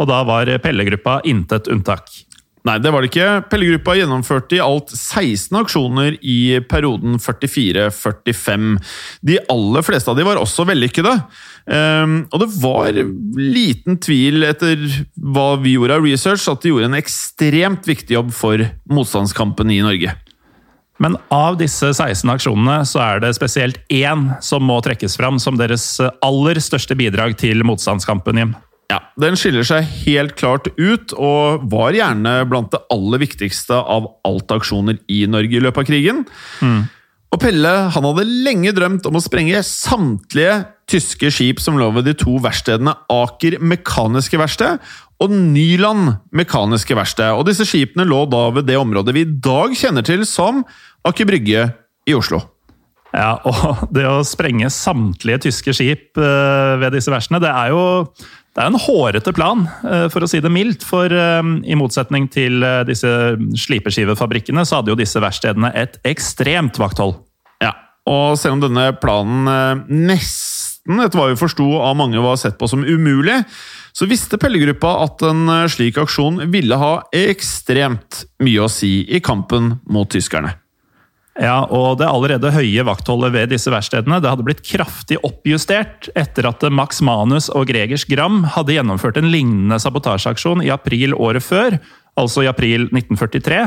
Og 0.00 0.08
da 0.08 0.22
var 0.26 0.50
Pelle-gruppa 0.62 1.20
intet 1.28 1.66
unntak. 1.70 2.08
Nei, 2.62 2.76
det 2.78 2.92
var 2.94 3.02
det 3.02 3.10
ikke. 3.10 3.28
Pelle-gruppa 3.50 3.96
gjennomførte 3.98 4.54
i 4.54 4.62
alt 4.62 4.92
16 4.94 5.56
aksjoner 5.64 6.14
i 6.22 6.60
perioden 6.70 7.18
44-45. 7.18 8.68
De 9.26 9.40
aller 9.50 9.86
fleste 9.86 10.12
av 10.12 10.18
de 10.18 10.26
var 10.26 10.38
også 10.38 10.66
vellykkede. 10.70 11.16
Um, 11.66 12.14
og 12.30 12.42
det 12.42 12.48
var 12.62 13.00
liten 13.38 13.98
tvil, 14.02 14.46
etter 14.46 14.78
hva 15.18 15.56
vi 15.62 15.74
gjorde 15.74 15.98
av 15.98 16.06
research, 16.06 16.46
at 16.50 16.62
de 16.62 16.70
gjorde 16.70 16.92
en 16.92 16.98
ekstremt 16.98 17.90
viktig 17.90 18.14
jobb 18.14 18.30
for 18.36 18.62
motstandskampen 18.94 19.74
i 19.74 19.82
Norge. 19.82 20.14
Men 21.02 21.16
av 21.34 21.56
disse 21.58 21.90
16 21.90 22.30
aksjonene 22.30 22.82
så 22.86 23.00
er 23.02 23.22
det 23.24 23.32
spesielt 23.34 23.80
én 23.90 24.28
som 24.44 24.62
må 24.62 24.78
trekkes 24.84 25.16
fram 25.18 25.40
som 25.42 25.58
deres 25.58 25.96
aller 26.22 26.60
største 26.62 26.94
bidrag 26.98 27.34
til 27.40 27.64
motstandskampen, 27.66 28.38
Jim. 28.38 28.54
Ja, 28.92 29.00
Den 29.16 29.38
skiller 29.40 29.64
seg 29.66 29.86
helt 30.04 30.36
klart 30.36 30.68
ut, 30.76 31.14
og 31.16 31.64
var 31.72 31.96
gjerne 31.96 32.42
blant 32.48 32.74
det 32.74 32.82
aller 32.92 33.22
viktigste 33.22 33.78
av 33.78 34.10
alt 34.28 34.52
aksjoner 34.52 35.00
i 35.10 35.24
Norge 35.30 35.58
i 35.58 35.62
løpet 35.64 35.82
av 35.82 35.88
krigen. 35.88 36.26
Mm. 36.60 36.82
Og 37.32 37.40
Pelle 37.40 37.70
han 37.94 38.04
hadde 38.04 38.28
lenge 38.44 38.74
drømt 38.76 39.06
om 39.08 39.16
å 39.16 39.22
sprenge 39.24 39.62
samtlige 39.64 40.58
tyske 40.92 41.30
skip 41.32 41.62
som 41.64 41.78
lå 41.80 41.88
ved 41.96 42.04
de 42.04 42.12
to 42.20 42.36
verkstedene 42.44 42.92
Aker 43.12 43.56
Mekaniske 43.64 44.36
Verksted 44.36 44.82
og 45.22 45.32
Nyland 45.32 46.18
Mekaniske 46.34 46.96
Verksted. 46.98 47.32
Og 47.32 47.46
disse 47.48 47.64
skipene 47.68 48.04
lå 48.08 48.26
da 48.28 48.48
ved 48.52 48.68
det 48.68 48.76
området 48.76 49.16
vi 49.16 49.24
i 49.24 49.32
dag 49.48 49.72
kjenner 49.78 50.04
til 50.04 50.26
som 50.28 50.60
Aker 51.08 51.26
Brygge 51.26 51.66
i 52.06 52.14
Oslo. 52.14 52.42
Ja, 53.12 53.36
og 53.44 53.88
det 53.94 54.06
å 54.08 54.22
sprenge 54.26 54.70
samtlige 54.72 55.46
tyske 55.48 55.74
skip 55.76 56.20
eh, 56.20 56.76
ved 56.80 56.96
disse 56.96 57.12
versene, 57.12 57.42
det 57.42 57.50
er 57.50 57.74
jo 57.74 57.82
det 58.52 58.60
er 58.60 58.68
en 58.68 58.82
hårete 58.84 59.32
plan, 59.32 59.62
eh, 59.88 60.06
for 60.12 60.24
å 60.24 60.28
si 60.28 60.40
det 60.44 60.52
mildt. 60.52 60.84
For 60.84 61.12
eh, 61.12 61.40
i 61.64 61.78
motsetning 61.78 62.28
til 62.32 62.64
disse 62.88 63.10
slipeskivefabrikkene, 63.66 64.64
så 64.68 64.80
hadde 64.80 64.92
jo 64.92 64.98
disse 65.00 65.22
verkstedene 65.22 65.72
et 65.76 65.98
ekstremt 66.08 66.80
vakthold. 66.80 67.18
Ja, 67.64 67.74
og 68.08 68.38
selv 68.40 68.58
om 68.58 68.66
denne 68.66 68.90
planen 69.00 69.84
nesten, 69.88 70.98
etter 71.00 71.20
hva 71.20 71.30
vi 71.30 71.38
forsto 71.40 71.68
av 71.80 71.96
mange, 72.00 72.20
var 72.20 72.40
sett 72.40 72.58
på 72.60 72.68
som 72.70 72.84
umulig, 72.84 73.42
så 73.92 74.08
visste 74.08 74.40
Pellegruppa 74.40 74.94
at 75.04 75.20
en 75.28 75.44
slik 75.70 76.00
aksjon 76.00 76.46
ville 76.52 76.78
ha 76.80 76.94
ekstremt 77.12 78.24
mye 78.42 78.64
å 78.64 78.72
si 78.72 79.02
i 79.04 79.20
kampen 79.24 79.76
mot 79.92 80.08
tyskerne. 80.12 80.56
Ja, 81.40 81.62
og 81.64 81.96
Det 82.00 82.08
allerede 82.08 82.52
høye 82.52 82.84
vaktholdet 82.84 83.32
ved 83.32 83.52
disse 83.54 83.72
verkstedene 83.72 84.18
det 84.20 84.28
hadde 84.28 84.44
blitt 84.44 84.60
kraftig 84.66 85.16
oppjustert 85.24 86.10
etter 86.18 86.48
at 86.50 86.66
Max 86.68 87.00
Manus 87.00 87.48
og 87.48 87.70
Gregers 87.70 88.04
Gram 88.04 88.42
hadde 88.52 88.76
gjennomført 88.76 89.16
en 89.16 89.30
lignende 89.32 89.78
sabotasjeaksjon 89.80 90.64
i 90.66 90.68
april 90.74 91.16
året 91.16 91.44
før, 91.44 91.78
altså 92.20 92.44
i 92.44 92.50
april 92.50 92.90
1943. 92.90 93.62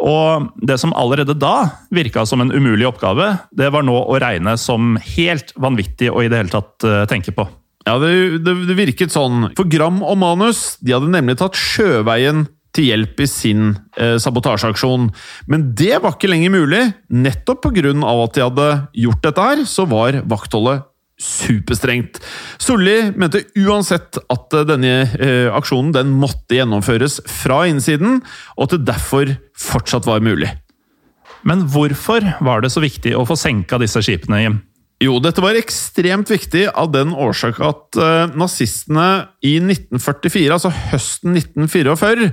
Og 0.00 0.52
det 0.62 0.78
som 0.80 0.94
allerede 0.96 1.34
da 1.36 1.70
virka 1.92 2.22
som 2.24 2.40
en 2.44 2.52
umulig 2.54 2.86
oppgave, 2.88 3.34
det 3.50 3.72
var 3.74 3.84
nå 3.84 3.96
å 4.00 4.20
regne 4.22 4.54
som 4.60 4.94
helt 5.16 5.52
vanvittig 5.60 6.12
å 6.12 6.22
i 6.22 6.30
det 6.30 6.40
hele 6.40 6.54
tatt 6.54 6.86
eh, 6.86 7.02
tenke 7.10 7.34
på. 7.36 7.44
Ja, 7.88 7.98
det, 7.98 8.40
det, 8.44 8.54
det 8.68 8.76
virket 8.78 9.12
sånn. 9.12 9.50
For 9.58 9.68
Gram 9.68 10.00
og 10.04 10.16
Manus 10.20 10.78
de 10.84 10.94
hadde 10.94 11.10
nemlig 11.12 11.38
tatt 11.40 11.58
sjøveien 11.58 12.46
til 12.76 12.90
hjelp 12.90 13.22
i 13.22 13.28
sin 13.30 13.72
eh, 13.98 14.16
sabotasjeaksjon. 14.22 15.08
Men 15.50 15.70
det 15.78 15.98
var 16.02 16.14
ikke 16.14 16.30
lenger 16.30 16.54
mulig. 16.54 16.84
Nettopp 17.10 17.66
pga. 17.66 17.90
at 17.90 18.36
de 18.36 18.46
hadde 18.46 18.70
gjort 19.06 19.26
dette 19.26 19.48
her, 19.50 19.64
så 19.66 19.86
var 19.90 20.22
vaktholdet 20.30 20.86
superstrengt. 21.20 22.16
Solli 22.60 23.10
mente 23.12 23.44
uansett 23.60 24.16
at 24.32 24.56
eh, 24.56 24.66
denne 24.68 24.94
eh, 25.20 25.50
aksjonen 25.52 25.92
den 25.96 26.14
måtte 26.16 26.56
gjennomføres 26.56 27.20
fra 27.28 27.64
innsiden, 27.68 28.20
og 28.56 28.66
at 28.66 28.76
det 28.76 28.88
derfor 28.88 29.36
fortsatt 29.58 30.08
var 30.08 30.24
mulig. 30.24 30.50
Men 31.46 31.64
hvorfor 31.72 32.24
var 32.44 32.64
det 32.64 32.72
så 32.72 32.82
viktig 32.84 33.14
å 33.16 33.26
få 33.28 33.36
senka 33.38 33.78
disse 33.80 34.02
skipene, 34.04 34.42
Jim? 34.44 34.58
Jo, 35.00 35.14
dette 35.16 35.40
var 35.40 35.56
ekstremt 35.56 36.28
viktig 36.28 36.66
av 36.76 36.90
den 36.92 37.14
årsak 37.16 37.56
at 37.64 37.96
uh, 37.96 38.34
nazistene 38.36 39.30
i 39.40 39.54
1944, 39.56 40.50
altså 40.52 40.72
høsten 40.90 41.38
1944, 41.40 42.26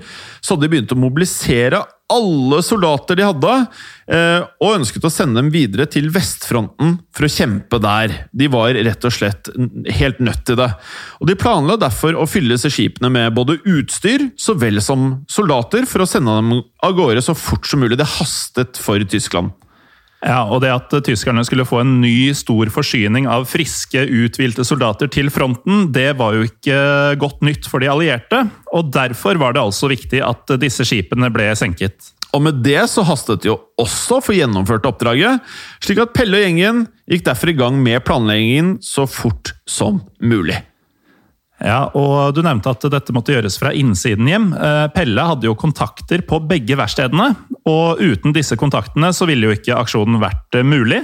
så 0.43 0.51
hadde 0.51 0.65
de 0.65 0.71
begynt 0.73 0.91
å 0.91 0.97
mobilisere 0.99 1.80
alle 2.12 2.60
soldater 2.67 3.15
de 3.19 3.23
hadde, 3.23 3.53
uh, 4.12 4.41
og 4.60 4.82
ønsket 4.82 5.08
å 5.08 5.12
sende 5.12 5.39
dem 5.39 5.51
videre 5.53 5.86
til 5.88 6.10
vestfronten 6.12 6.97
for 7.15 7.27
å 7.27 7.32
kjempe 7.32 7.80
der. 7.86 8.17
De 8.36 8.49
var 8.51 8.75
rett 8.75 9.08
og 9.08 9.15
slett 9.15 9.47
helt 10.01 10.19
nødt 10.27 10.43
til 10.49 10.60
det. 10.60 10.67
Og 11.21 11.32
De 11.32 11.38
planla 11.39 11.77
derfor 11.80 12.19
å 12.19 12.27
fylle 12.27 12.58
disse 12.58 12.73
skipene 12.75 13.13
med 13.15 13.38
både 13.38 13.62
utstyr 13.63 14.27
så 14.36 14.58
vel 14.60 14.84
som 14.84 15.21
soldater, 15.32 15.88
for 15.88 16.03
å 16.03 16.10
sende 16.10 16.36
dem 16.36 16.51
av 16.84 16.99
gårde 16.99 17.23
så 17.23 17.38
fort 17.38 17.63
som 17.71 17.80
mulig. 17.80 17.95
Det 17.95 18.12
hastet 18.17 18.84
for 18.84 19.08
Tyskland. 19.08 19.56
Ja, 20.25 20.47
og 20.49 20.63
det 20.63 20.71
at 20.73 20.93
tyskerne 21.06 21.43
skulle 21.45 21.65
få 21.67 21.84
en 21.84 21.99
ny, 22.01 22.32
stor 22.34 22.71
forsyning 22.73 23.27
av 23.30 23.45
friske, 23.49 24.01
uthvilte 24.01 24.65
soldater 24.65 25.12
til 25.13 25.30
fronten, 25.34 25.91
det 25.93 26.10
var 26.17 26.34
jo 26.34 26.47
ikke 26.47 26.77
godt 27.21 27.43
nytt 27.45 27.69
for 27.69 27.84
de 27.84 27.91
allierte. 27.91 28.41
Og 28.73 28.89
derfor 28.93 29.38
var 29.38 29.53
det 29.53 29.62
altså 29.62 29.91
viktig 29.91 30.23
at 30.25 30.58
disse 30.62 30.88
skipene 30.89 31.30
ble 31.34 31.51
senket. 31.60 32.13
Og 32.36 32.43
med 32.43 32.63
det 32.65 32.82
så 32.91 33.06
hastet 33.08 33.43
det 33.43 33.51
jo 33.51 33.60
også 33.80 34.19
for 34.25 34.36
gjennomført 34.36 34.88
oppdraget, 34.89 35.43
slik 35.86 36.01
at 36.03 36.15
Pelle 36.17 36.39
og 36.39 36.43
gjengen 36.43 36.84
gikk 37.08 37.23
derfor 37.30 37.53
i 37.53 37.58
gang 37.58 37.77
med 37.84 38.03
planleggingen 38.08 38.75
så 38.84 39.06
fort 39.10 39.53
som 39.69 40.01
mulig. 40.19 40.58
Ja, 41.63 41.87
og 41.97 42.35
Du 42.37 42.43
nevnte 42.45 42.69
at 42.69 42.85
dette 42.93 43.13
måtte 43.15 43.33
gjøres 43.33 43.57
fra 43.57 43.71
innsiden 43.73 44.29
hjem. 44.29 44.51
Eh, 44.53 44.83
Pelle 44.93 45.25
hadde 45.31 45.49
jo 45.49 45.55
kontakter 45.57 46.21
på 46.27 46.39
begge 46.45 46.77
verkstedene, 46.77 47.31
og 47.65 48.01
uten 48.03 48.35
disse 48.35 48.57
kontaktene 48.59 49.09
så 49.15 49.25
ville 49.29 49.49
jo 49.49 49.57
ikke 49.57 49.79
aksjonen 49.79 50.21
vært 50.21 50.59
eh, 50.59 50.67
mulig. 50.67 51.01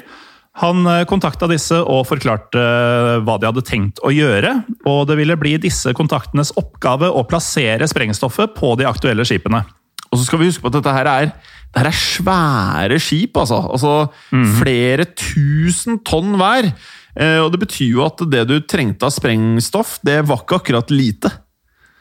Han 0.62 0.86
eh, 0.86 1.06
kontakta 1.10 1.50
disse 1.50 1.80
og 1.82 2.06
forklarte 2.06 2.62
hva 3.26 3.40
de 3.42 3.50
hadde 3.50 3.66
tenkt 3.66 4.04
å 4.06 4.14
gjøre. 4.14 4.60
Og 4.90 5.08
det 5.10 5.18
ville 5.18 5.40
bli 5.42 5.56
disse 5.62 5.96
kontaktenes 5.98 6.54
oppgave 6.62 7.10
å 7.10 7.26
plassere 7.26 7.90
sprengstoffet 7.90 8.54
på 8.54 8.76
de 8.78 8.86
aktuelle 8.90 9.26
skipene. 9.26 9.64
Og 10.14 10.20
så 10.20 10.28
skal 10.28 10.44
vi 10.44 10.52
huske 10.52 10.62
på 10.62 10.70
at 10.70 10.78
dette 10.78 10.94
her 10.94 11.10
er, 11.10 11.32
dette 11.74 11.90
er 11.90 11.98
svære 11.98 13.00
skip, 13.02 13.34
altså. 13.42 13.64
altså 13.74 13.94
mm. 14.30 14.52
Flere 14.60 15.08
tusen 15.18 16.04
tonn 16.06 16.36
hver. 16.38 16.70
Eh, 17.20 17.40
og 17.40 17.52
det 17.54 17.64
betyr 17.66 17.96
jo 17.96 18.06
at 18.08 18.22
det 18.30 18.46
du 18.50 18.60
trengte 18.66 19.08
av 19.08 19.16
sprengstoff, 19.16 20.00
det 20.06 20.24
var 20.30 20.44
ikke 20.44 20.62
akkurat 20.62 20.94
lite. 20.94 21.32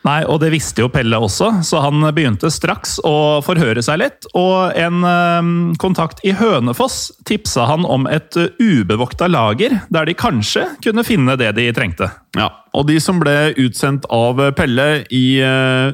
Nei, 0.03 0.25
og 0.27 0.40
det 0.42 0.48
visste 0.51 0.83
jo 0.83 0.88
Pelle 0.90 1.14
også, 1.22 1.61
så 1.62 1.79
han 1.85 2.03
begynte 2.11 2.48
straks 2.51 2.96
å 3.07 3.38
forhøre 3.46 3.85
seg 3.87 4.01
litt. 4.03 4.27
Og 4.35 4.75
en 4.75 5.77
kontakt 5.79 6.18
i 6.27 6.33
Hønefoss 6.35 7.12
tipsa 7.29 7.68
han 7.70 7.87
om 7.87 8.09
et 8.11 8.35
ubevokta 8.59 9.29
lager, 9.31 9.77
der 9.94 10.11
de 10.11 10.16
kanskje 10.18 10.64
kunne 10.83 11.07
finne 11.07 11.38
det 11.38 11.53
de 11.55 11.68
trengte. 11.77 12.11
Ja, 12.35 12.48
og 12.75 12.88
de 12.90 12.98
som 13.05 13.22
ble 13.22 13.53
utsendt 13.62 14.11
av 14.11 14.42
Pelle 14.59 15.05
i 15.14 15.38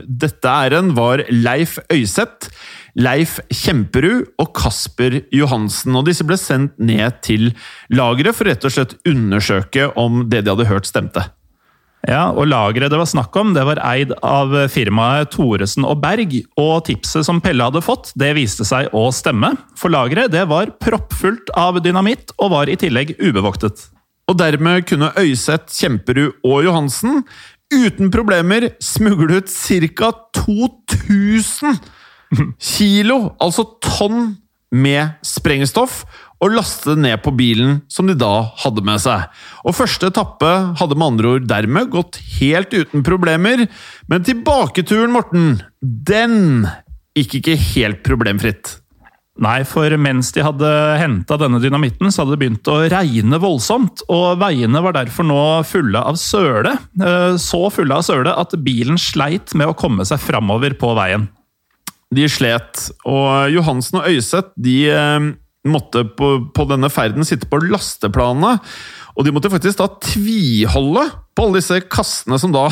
dette 0.09 0.57
æren, 0.57 0.95
var 0.97 1.27
Leif 1.29 1.77
Øyseth. 1.93 2.49
Leif 2.99 3.39
Kjemperud 3.55 4.27
og 4.43 4.53
Kasper 4.59 5.21
Johansen. 5.35 5.95
og 5.95 6.07
Disse 6.09 6.27
ble 6.27 6.39
sendt 6.41 6.79
ned 6.83 7.21
til 7.23 7.53
lageret 7.95 8.35
for 8.35 8.51
rett 8.51 8.65
og 8.67 8.75
slett 8.75 8.97
undersøke 9.07 9.93
om 9.99 10.25
det 10.31 10.43
de 10.45 10.55
hadde 10.55 10.71
hørt, 10.71 10.89
stemte. 10.91 11.29
Ja, 12.07 12.29
og 12.31 12.47
Lageret 12.47 12.93
det 12.93 12.99
var 13.01 13.09
snakk 13.11 13.35
om, 13.37 13.51
det 13.57 13.65
var 13.67 13.81
eid 13.83 14.13
av 14.25 14.55
firmaet 14.71 15.33
Thoresen 15.35 15.87
og 15.87 15.99
Berg. 16.03 16.37
Og 16.59 16.75
tipset 16.87 17.27
som 17.27 17.43
Pelle 17.43 17.67
hadde 17.67 17.83
fått, 17.85 18.13
det 18.19 18.33
viste 18.39 18.67
seg 18.67 18.93
å 18.97 19.09
stemme. 19.15 19.51
For 19.79 19.93
lageret 19.93 20.33
det 20.33 20.47
var 20.51 20.73
proppfullt 20.81 21.51
av 21.59 21.81
dynamitt, 21.85 22.33
og 22.39 22.55
var 22.55 22.71
i 22.71 22.79
tillegg 22.79 23.17
ubevoktet. 23.19 23.89
Og 24.31 24.39
dermed 24.39 24.87
kunne 24.89 25.13
Øyseth, 25.19 25.73
Kjemperud 25.75 26.39
og 26.47 26.65
Johansen 26.67 27.23
uten 27.75 28.13
problemer 28.13 28.71
smugle 28.81 29.43
ut 29.43 29.51
ca. 29.51 30.13
2000 30.39 31.81
kilo, 32.73 33.35
altså 33.41 33.67
tonn, 33.85 34.37
med 34.69 35.15
sprengstoff 35.25 36.03
og 36.45 36.53
laste 36.55 36.93
det 36.93 37.03
ned 37.03 37.23
på 37.25 37.33
bilen 37.35 37.79
som 37.91 38.09
de 38.09 38.15
da 38.19 38.51
hadde 38.63 38.85
med 38.87 39.01
seg. 39.03 39.25
Og 39.65 39.75
Første 39.79 40.11
etappe 40.13 40.51
hadde 40.79 40.99
med 40.99 41.15
andre 41.15 41.31
ord 41.35 41.47
dermed 41.51 41.89
gått 41.95 42.21
helt 42.39 42.75
uten 42.77 43.05
problemer, 43.07 43.65
men 44.13 44.27
tilbaketuren, 44.27 45.15
Morten, 45.15 45.57
den 45.81 46.69
gikk 47.19 47.41
ikke 47.41 47.57
helt 47.73 48.05
problemfritt. 48.07 48.77
Nei, 49.39 49.63
for 49.67 49.93
mens 50.03 50.33
de 50.35 50.43
hadde 50.43 50.69
henta 50.99 51.37
denne 51.39 51.61
dynamitten, 51.63 52.11
så 52.11 52.25
hadde 52.25 52.35
det 52.35 52.41
begynt 52.41 52.71
å 52.71 52.81
regne 52.91 53.39
voldsomt. 53.39 54.03
Og 54.11 54.41
veiene 54.41 54.83
var 54.83 54.97
derfor 54.97 55.29
nå 55.29 55.43
fulle 55.67 56.03
av 56.11 56.19
søle. 56.19 56.75
Eh, 56.99 57.37
så 57.39 57.61
fulle 57.71 58.01
av 58.01 58.07
søle 58.07 58.35
at 58.35 58.57
bilen 58.67 58.99
sleit 58.99 59.55
med 59.59 59.71
å 59.71 59.77
komme 59.79 60.07
seg 60.09 60.19
framover 60.25 60.75
på 60.79 60.91
veien. 60.99 61.29
De 62.15 62.25
slet, 62.31 62.89
og 63.05 63.53
Johansen 63.53 64.01
og 64.01 64.09
Øyseth 64.09 64.55
de 64.57 64.79
eh, 64.89 65.29
måtte 65.69 66.07
på, 66.17 66.31
på, 66.55 66.67
denne 66.71 66.89
ferden 66.93 67.27
sitte 67.27 67.49
på 67.51 67.61
lasteplanene. 67.67 68.57
Og 69.19 69.27
de 69.27 69.35
måtte 69.35 69.51
faktisk 69.53 69.81
da 69.81 69.89
tviholde 70.01 71.05
på 71.37 71.45
alle 71.45 71.61
disse 71.61 71.81
kassene 71.91 72.39
som 72.41 72.55
da 72.55 72.69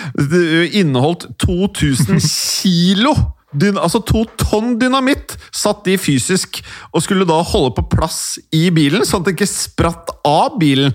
inneholdt 0.82 1.30
2000 1.42 2.20
kilo! 2.22 3.16
altså 3.52 4.00
to 4.00 4.22
tonn 4.40 4.78
dynamitt 4.80 5.34
satt 5.52 5.82
de 5.84 5.98
fysisk 6.00 6.62
og 6.92 7.02
skulle 7.04 7.26
da 7.28 7.36
holde 7.44 7.74
på 7.76 7.84
plass 7.98 8.38
i 8.48 8.70
bilen, 8.72 9.04
sånn 9.04 9.20
at 9.20 9.28
det 9.28 9.34
ikke 9.36 9.50
spratt 9.50 10.12
av 10.24 10.56
bilen. 10.60 10.94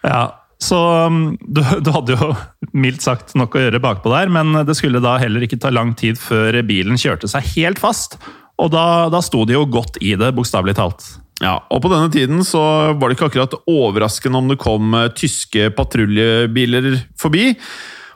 Ja, 0.00 0.30
så 0.62 0.78
um, 1.04 1.36
du, 1.42 1.60
du, 1.84 1.90
hadde 1.92 2.16
jo 2.16 2.30
mildt 2.76 3.04
sagt 3.04 3.34
nok 3.38 3.56
å 3.56 3.66
gjøre 3.66 3.82
bakpå 3.82 4.12
der, 4.12 4.30
men 4.32 4.52
det 4.68 4.76
skulle 4.78 5.02
da 5.04 5.16
heller 5.22 5.44
ikke 5.46 5.60
ta 5.62 5.72
lang 5.72 5.94
tid 5.98 6.20
før 6.20 6.60
bilen 6.68 7.00
kjørte 7.00 7.30
seg 7.30 7.48
helt 7.56 7.80
fast. 7.82 8.18
Og 8.60 8.72
da, 8.72 9.08
da 9.12 9.20
sto 9.24 9.44
de 9.48 9.56
jo 9.56 9.66
godt 9.68 9.98
i 10.04 10.14
det, 10.18 10.32
bokstavelig 10.36 10.76
talt. 10.78 11.08
Ja, 11.44 11.58
og 11.68 11.82
på 11.84 11.90
denne 11.92 12.08
tiden 12.12 12.40
så 12.48 12.62
var 12.96 13.10
det 13.10 13.18
ikke 13.18 13.28
akkurat 13.28 13.58
overraskende 13.68 14.40
om 14.40 14.48
det 14.48 14.60
kom 14.62 14.94
eh, 14.96 15.10
tyske 15.16 15.68
patruljebiler 15.76 16.94
forbi. 17.20 17.50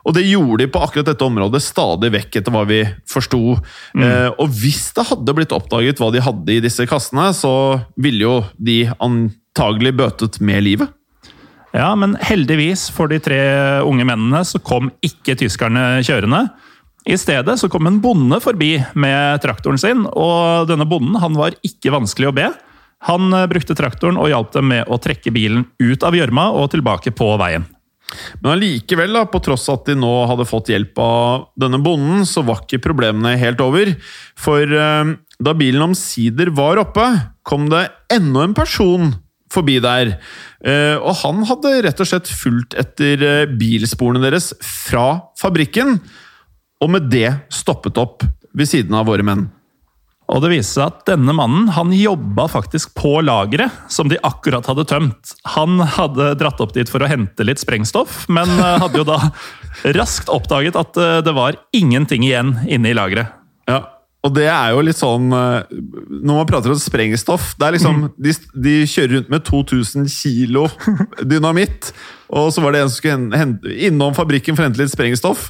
Og 0.08 0.14
det 0.16 0.24
gjorde 0.24 0.62
de 0.62 0.70
på 0.72 0.80
akkurat 0.80 1.10
dette 1.10 1.26
området 1.26 1.60
stadig 1.60 2.08
vekk, 2.14 2.38
etter 2.40 2.54
hva 2.54 2.62
vi 2.68 2.80
forsto. 3.10 3.58
Mm. 3.92 4.06
Eh, 4.06 4.28
og 4.40 4.54
hvis 4.62 4.86
det 4.96 5.04
hadde 5.10 5.34
blitt 5.36 5.52
oppdaget 5.52 6.00
hva 6.00 6.08
de 6.14 6.24
hadde 6.24 6.56
i 6.56 6.62
disse 6.64 6.86
kassene, 6.88 7.28
så 7.36 7.52
ville 8.00 8.24
jo 8.24 8.38
de 8.56 8.78
antagelig 8.96 9.92
bøtet 10.00 10.40
med 10.40 10.64
livet. 10.64 10.96
Ja, 11.76 11.92
men 11.94 12.16
heldigvis 12.18 12.88
for 12.90 13.10
de 13.10 13.20
tre 13.22 13.38
unge 13.86 14.06
mennene 14.06 14.42
så 14.46 14.58
kom 14.62 14.90
ikke 15.06 15.36
tyskerne 15.38 16.00
kjørende. 16.02 16.48
I 17.08 17.16
stedet 17.16 17.56
så 17.60 17.70
kom 17.72 17.86
en 17.88 18.00
bonde 18.02 18.40
forbi 18.42 18.74
med 18.98 19.40
traktoren 19.44 19.78
sin, 19.80 20.02
og 20.10 20.68
denne 20.68 20.86
bonden 20.88 21.16
han 21.22 21.38
var 21.38 21.56
ikke 21.64 21.94
vanskelig 21.94 22.28
å 22.28 22.36
be. 22.36 22.48
Han 23.08 23.32
eh, 23.32 23.46
brukte 23.48 23.76
traktoren 23.78 24.18
og 24.20 24.28
hjalp 24.32 24.52
dem 24.56 24.68
med 24.74 24.90
å 24.90 24.98
trekke 25.00 25.32
bilen 25.32 25.64
ut 25.80 26.04
av 26.04 26.16
gjørma 26.16 26.50
og 26.58 26.72
tilbake 26.74 27.14
på 27.16 27.30
veien. 27.40 27.64
Men 28.42 28.56
allikevel, 28.56 29.14
på 29.30 29.40
tross 29.46 29.68
at 29.70 29.86
de 29.86 29.94
nå 29.96 30.10
hadde 30.26 30.48
fått 30.48 30.72
hjelp 30.72 30.98
av 31.00 31.48
denne 31.60 31.78
bonden, 31.80 32.26
så 32.26 32.42
var 32.44 32.64
ikke 32.64 32.82
problemene 32.82 33.36
helt 33.40 33.62
over. 33.64 33.94
For 34.38 34.66
eh, 34.66 35.16
da 35.40 35.56
bilen 35.56 35.86
omsider 35.86 36.50
var 36.52 36.82
oppe, 36.82 37.06
kom 37.46 37.70
det 37.72 37.86
enda 38.12 38.44
en 38.44 38.56
person 38.58 39.12
forbi 39.50 39.78
der. 39.82 40.16
Eh, 40.64 40.96
og 40.98 41.14
han 41.24 41.44
hadde 41.48 41.76
rett 41.86 42.02
og 42.02 42.08
slett 42.08 42.30
fulgt 42.30 42.76
etter 42.78 43.24
eh, 43.26 43.46
bilsporene 43.60 44.22
deres 44.24 44.52
fra 44.64 45.32
fabrikken, 45.40 45.98
og 46.80 46.92
med 46.94 47.10
det 47.12 47.30
stoppet 47.52 47.98
opp 48.00 48.24
ved 48.56 48.70
siden 48.70 48.96
av 48.96 49.08
våre 49.10 49.26
menn. 49.26 49.48
Og 50.30 50.44
det 50.44 50.52
viste 50.52 50.78
seg 50.78 50.92
at 50.92 51.00
denne 51.08 51.34
mannen 51.34 51.72
han 51.74 51.90
jobba 51.90 52.44
faktisk 52.52 52.92
på 52.94 53.16
lageret 53.26 53.90
som 53.90 54.06
de 54.10 54.20
akkurat 54.22 54.68
hadde 54.70 54.86
tømt. 54.86 55.32
Han 55.56 55.82
hadde 55.96 56.36
dratt 56.38 56.62
opp 56.62 56.76
dit 56.76 56.90
for 56.90 57.02
å 57.02 57.08
hente 57.10 57.46
litt 57.46 57.62
sprengstoff, 57.62 58.28
men 58.30 58.52
eh, 58.54 58.78
hadde 58.84 59.02
jo 59.02 59.08
da 59.08 59.18
raskt 59.98 60.30
oppdaget 60.30 60.78
at 60.78 60.98
det 61.26 61.34
var 61.34 61.58
ingenting 61.74 62.26
igjen 62.26 62.60
inne 62.70 62.92
i 62.92 62.96
lageret. 62.96 63.34
Ja, 63.70 63.82
og 64.20 64.34
det 64.36 64.46
er 64.52 64.74
jo 64.74 64.82
litt 64.84 64.98
sånn 64.98 65.30
eh, 65.32 65.70
Når 65.72 66.34
man 66.42 66.48
prater 66.48 66.74
om 66.74 66.80
sprengstoff 66.80 67.54
det 67.56 67.64
er 67.66 67.76
liksom, 67.78 68.02
de, 68.20 68.34
de 68.52 68.74
kjører 68.84 69.14
rundt 69.16 69.30
med 69.32 69.46
2000 69.48 70.10
kilo 70.12 70.66
dynamitt, 71.32 71.92
og 72.28 72.50
så 72.52 72.64
var 72.64 72.76
det 72.76 72.82
en 72.84 72.90
som 72.90 72.98
skulle 73.00 73.40
hente, 73.40 73.76
innom 73.88 74.16
fabrikken 74.16 74.58
for 74.58 74.64
å 74.64 74.68
hente 74.68 74.82
litt 74.82 74.92
sprengstoff. 74.92 75.48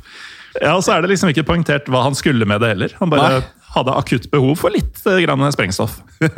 Ja, 0.59 0.77
og 0.77 0.85
så 0.87 0.95
er 0.95 1.03
det 1.03 1.13
liksom 1.13 1.31
ikke 1.33 1.47
poengtert 1.47 1.91
hva 1.91 2.05
han 2.07 2.17
skulle 2.19 2.47
med 2.49 2.63
det 2.63 2.73
heller. 2.73 2.95
Han 2.99 3.13
bare 3.13 3.41
Nei. 3.41 3.43
hadde 3.77 3.99
akutt 3.99 4.31
behov 4.33 4.57
for 4.63 4.75
litt 4.75 5.03
eh, 5.07 5.21
grann 5.27 5.45
sprengstoff. 5.55 6.01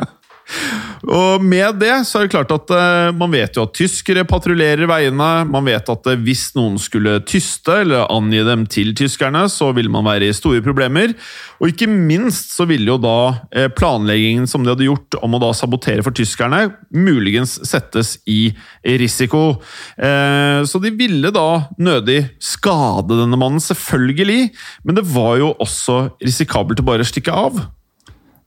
Og 1.03 1.43
med 1.43 1.81
det 1.81 1.91
så 2.07 2.21
er 2.21 2.27
det 2.27 2.31
klart 2.31 2.51
at 2.55 2.71
eh, 2.71 3.09
man 3.17 3.31
vet 3.33 3.57
jo 3.57 3.65
at 3.65 3.73
tyskere 3.75 4.23
patruljerer 4.27 4.87
veiene. 4.87 5.29
Man 5.51 5.67
vet 5.67 5.89
at 5.91 6.07
eh, 6.07 6.21
hvis 6.23 6.45
noen 6.55 6.77
skulle 6.79 7.17
tyste 7.27 7.81
eller 7.83 8.07
angi 8.13 8.39
dem 8.47 8.63
til 8.71 8.93
tyskerne, 8.95 9.43
så 9.51 9.73
ville 9.75 9.91
man 9.91 10.07
være 10.07 10.29
i 10.29 10.37
store 10.37 10.63
problemer. 10.63 11.11
Og 11.59 11.73
ikke 11.73 11.89
minst 11.91 12.55
så 12.55 12.67
ville 12.69 12.87
jo 12.87 12.97
da 13.03 13.17
eh, 13.51 13.67
planleggingen 13.75 14.47
som 14.47 14.63
de 14.63 14.71
hadde 14.71 14.87
gjort 14.87 15.19
om 15.19 15.35
å 15.35 15.43
da 15.43 15.51
sabotere 15.57 16.05
for 16.07 16.15
tyskerne, 16.15 16.69
muligens 16.95 17.57
settes 17.67 18.15
i 18.29 18.53
risiko. 18.83 19.59
Så 19.97 20.79
de 20.83 20.91
ville 20.95 21.31
da 21.33 21.47
nødig 21.81 22.19
skade 22.43 23.17
denne 23.17 23.39
mannen, 23.39 23.61
selvfølgelig. 23.63 24.51
Men 24.87 24.97
det 24.97 25.05
var 25.11 25.37
jo 25.41 25.53
også 25.63 25.97
risikabelt 26.23 26.83
å 26.83 26.87
bare 26.87 27.07
stikke 27.07 27.33
av. 27.33 27.63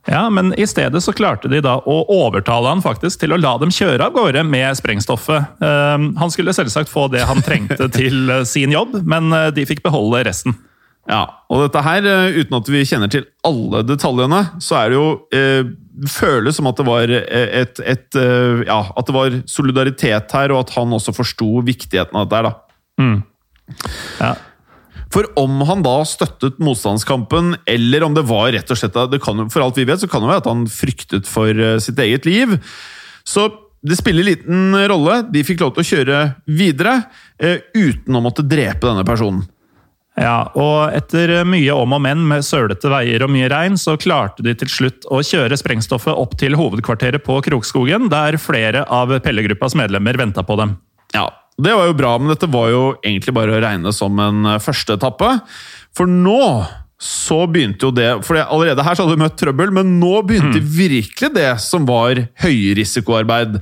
Ja, 0.07 0.29
men 0.31 0.53
i 0.55 0.67
stedet 0.67 1.03
så 1.03 1.13
klarte 1.17 1.49
de 1.51 1.59
da 1.65 1.77
å 1.83 1.97
overtale 2.15 2.71
han 2.71 2.83
faktisk 2.85 3.21
til 3.25 3.35
å 3.35 3.41
la 3.41 3.57
dem 3.59 3.73
kjøre 3.75 4.07
av 4.07 4.15
gårde 4.15 4.45
med 4.47 4.77
sprengstoffet. 4.79 5.57
Eh, 5.59 6.07
Han 6.21 6.31
skulle 6.31 6.55
selvsagt 6.55 6.93
få 6.93 7.09
det 7.11 7.25
han 7.27 7.43
trengte 7.43 7.89
til 7.99 8.31
eh, 8.31 8.45
sin 8.47 8.75
jobb, 8.75 9.01
men 9.03 9.33
eh, 9.35 9.49
de 9.57 9.67
fikk 9.67 9.83
beholde 9.87 10.23
resten. 10.29 10.55
Ja, 11.11 11.25
og 11.51 11.65
dette 11.65 11.83
her, 11.87 12.07
eh, 12.07 12.39
uten 12.43 12.57
at 12.59 12.71
vi 12.71 12.85
kjenner 12.87 13.11
til 13.11 13.27
alle 13.47 13.83
detaljene, 13.87 14.41
så 14.63 14.79
er 14.81 14.91
det 14.95 14.99
jo 15.01 15.11
eh, 15.35 15.75
Føles 16.13 16.59
som 16.59 16.67
at 16.69 16.77
det 16.77 16.85
var 16.85 17.09
et, 17.09 17.79
et 17.81 18.17
Ja, 18.69 18.83
at 19.01 19.07
det 19.09 19.15
var 19.17 19.37
solidaritet 19.49 20.35
her, 20.37 20.53
og 20.53 20.67
at 20.67 20.75
han 20.75 20.91
også 20.93 21.15
forsto 21.17 21.63
viktigheten 21.65 22.19
av 22.21 22.27
dette 22.27 22.37
her, 22.37 22.49
da. 22.51 23.07
Ja. 24.21 24.35
For 25.15 25.29
om 25.39 25.61
han 25.69 25.85
da 25.87 26.01
støttet 26.09 26.59
motstandskampen, 26.63 27.55
eller 27.69 28.07
om 28.07 28.17
det 28.17 28.27
var 28.27 28.51
rett 28.55 28.71
og 28.73 28.79
slett 28.81 28.97
det 29.13 29.23
kan, 29.23 29.47
For 29.53 29.63
alt 29.63 29.79
vi 29.79 29.87
vet, 29.89 30.03
så 30.03 30.11
kan 30.11 30.25
det 30.25 30.33
være 30.33 30.45
at 30.45 30.51
han 30.51 30.67
fryktet 30.71 31.31
for 31.31 31.51
eh, 31.51 31.79
sitt 31.83 32.01
eget 32.03 32.27
liv. 32.29 32.57
Så 33.27 33.49
det 33.87 33.99
spiller 33.99 34.27
liten 34.27 34.75
rolle. 34.91 35.21
De 35.31 35.45
fikk 35.47 35.63
lov 35.63 35.77
til 35.77 35.85
å 35.85 35.91
kjøre 35.91 36.23
videre 36.49 36.97
eh, 37.39 37.63
uten 37.77 38.19
å 38.19 38.25
måtte 38.25 38.47
drepe 38.47 38.89
denne 38.89 39.07
personen. 39.07 39.45
Ja, 40.17 40.49
og 40.57 40.95
etter 40.97 41.43
mye 41.45 41.75
om 41.77 41.93
og 41.93 42.01
men 42.01 42.23
med 42.25 42.45
sølete 42.47 42.89
veier 42.89 43.27
og 43.27 43.33
mye 43.35 43.51
regn, 43.53 43.77
så 43.77 43.99
klarte 44.01 44.45
de 44.47 44.55
til 44.57 44.71
slutt 44.73 45.05
å 45.13 45.21
kjøre 45.21 45.59
sprengstoffet 45.61 46.17
opp 46.17 46.39
til 46.41 46.57
hovedkvarteret 46.57 47.21
på 47.27 47.37
Krokskogen, 47.45 48.09
der 48.13 48.41
flere 48.41 48.87
av 48.89 49.13
Pellegruppas 49.21 49.77
medlemmer 49.77 50.17
venta 50.17 50.41
på 50.47 50.57
dem. 50.57 50.79
Ja, 51.13 51.29
det 51.57 51.73
var 51.73 51.89
jo 51.89 51.97
bra, 51.97 52.17
men 52.21 52.33
dette 52.33 52.49
var 52.53 52.69
jo 52.73 52.83
egentlig 53.01 53.33
bare 53.37 53.55
å 53.57 53.61
regne 53.65 53.93
som 53.97 54.19
en 54.21 54.45
eh, 54.45 54.61
første 54.63 54.99
etappe. 54.99 55.31
For 55.97 56.11
nå 56.11 56.41
så 56.97 57.43
begynte 57.45 57.85
jo 57.85 57.93
det 57.93 58.07
For 58.25 58.39
allerede 58.41 58.81
her 58.81 58.97
så 58.97 59.05
hadde 59.05 59.19
vi 59.19 59.21
møtt 59.21 59.37
trøbbel, 59.41 59.73
men 59.77 59.97
nå 60.01 60.23
begynte 60.25 60.63
virkelig 60.65 61.33
det 61.35 61.51
som 61.61 61.85
var 61.89 62.23
høyrisikoarbeid. 62.41 63.59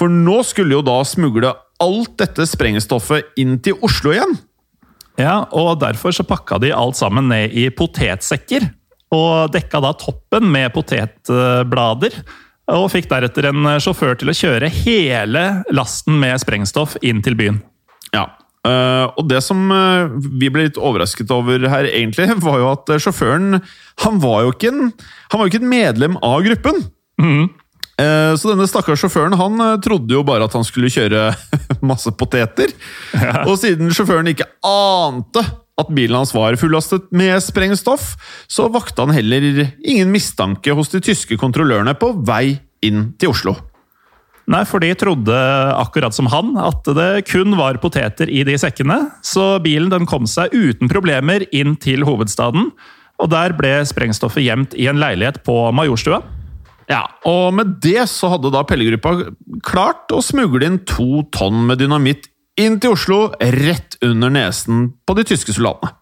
For 0.00 0.12
nå 0.12 0.40
skulle 0.48 0.78
jo 0.78 0.84
da 0.84 1.00
smugle 1.04 1.52
alt 1.80 2.14
dette 2.20 2.46
sprengstoffet 2.48 3.36
inn 3.40 3.58
til 3.64 3.76
Oslo 3.84 4.14
igjen. 4.14 4.36
Ja, 5.20 5.42
og 5.52 5.80
derfor 5.82 6.14
så 6.16 6.24
pakka 6.24 6.60
de 6.62 6.72
alt 6.72 6.96
sammen 6.96 7.28
ned 7.28 7.52
i 7.56 7.66
potetsekker, 7.72 8.70
og 9.12 9.52
dekka 9.52 9.80
da 9.84 9.92
toppen 10.00 10.48
med 10.52 10.72
potetblader. 10.72 12.16
Og 12.70 12.90
fikk 12.92 13.08
deretter 13.10 13.48
en 13.50 13.66
sjåfør 13.82 14.18
til 14.20 14.30
å 14.30 14.36
kjøre 14.36 14.68
hele 14.84 15.44
lasten 15.74 16.20
med 16.20 16.38
sprengstoff 16.42 16.96
inn 17.02 17.22
til 17.24 17.34
byen. 17.38 17.62
Ja. 18.14 18.28
Uh, 18.60 19.08
og 19.16 19.24
det 19.30 19.40
som 19.40 19.70
uh, 19.72 20.12
vi 20.36 20.50
ble 20.52 20.66
litt 20.66 20.76
overrasket 20.76 21.30
over 21.32 21.64
her, 21.72 21.88
egentlig, 21.88 22.28
var 22.44 22.58
jo 22.60 22.68
at 22.74 22.92
eh, 22.92 23.00
sjåføren 23.00 23.56
Han 24.04 24.18
var 24.20 24.42
jo 24.44 24.52
ikke, 24.52 24.68
en, 24.68 24.90
han 25.32 25.40
var 25.40 25.46
jo 25.46 25.52
ikke 25.54 25.62
et 25.62 25.70
medlem 25.72 26.18
av 26.20 26.42
gruppen. 26.44 26.82
Eh, 28.00 28.34
Så 28.36 28.48
denne 28.52 28.68
stakkars 28.68 29.02
sjåføren 29.02 29.36
han 29.40 29.60
eh, 29.64 29.78
trodde 29.84 30.14
jo 30.14 30.22
bare 30.26 30.46
at 30.46 30.54
han 30.56 30.64
skulle 30.64 30.92
kjøre 30.92 31.30
masse 31.90 32.12
poteter. 32.16 32.72
Og 33.46 33.56
siden 33.60 33.92
sjåføren 33.96 34.30
ikke 34.32 34.48
ante 34.66 35.44
at 35.80 35.90
bilen 35.94 36.20
hans 36.20 36.34
var 36.36 36.58
fullastet 36.60 37.08
med 37.16 37.40
sprengstoff, 37.44 38.12
så 38.50 38.68
vakte 38.72 39.06
han 39.06 39.14
heller 39.16 39.66
ingen 39.80 40.12
mistanke 40.12 40.74
hos 40.76 40.92
de 40.92 41.02
tyske 41.04 41.38
kontrollørene 41.40 41.96
på 41.98 42.12
vei 42.28 42.60
inn 42.86 43.10
til 43.20 43.34
Oslo. 43.34 43.56
Nei, 44.50 44.64
for 44.66 44.82
de 44.82 44.90
trodde, 44.98 45.34
akkurat 45.78 46.14
som 46.16 46.26
han, 46.32 46.56
at 46.58 46.88
det 46.96 47.26
kun 47.30 47.54
var 47.58 47.78
poteter 47.82 48.30
i 48.32 48.42
de 48.46 48.56
sekkene. 48.58 48.96
Så 49.22 49.60
bilen 49.62 49.92
den 49.92 50.08
kom 50.10 50.26
seg 50.26 50.50
uten 50.50 50.90
problemer 50.90 51.44
inn 51.54 51.76
til 51.78 52.02
hovedstaden. 52.08 52.72
Og 53.20 53.30
der 53.30 53.54
ble 53.54 53.76
sprengstoffet 53.86 54.42
gjemt 54.42 54.74
i 54.74 54.88
en 54.90 54.98
leilighet 54.98 55.42
på 55.46 55.54
Majorstua. 55.76 56.22
Ja, 56.90 57.04
og 57.28 57.52
med 57.54 57.76
det 57.84 58.08
så 58.10 58.32
hadde 58.32 58.50
da 58.50 58.64
Pellegruppa 58.66 59.12
klart 59.66 60.10
å 60.10 60.22
smugle 60.24 60.66
inn 60.66 60.80
to 60.88 61.22
tonn 61.30 61.62
med 61.68 61.78
dynamitt 61.78 62.26
inn 62.60 62.78
til 62.82 62.94
Oslo, 62.94 63.20
rett 63.40 63.96
under 64.04 64.32
nesen 64.32 64.90
på 65.08 65.16
de 65.18 65.24
tyske 65.28 65.54
soldatene. 65.56 65.96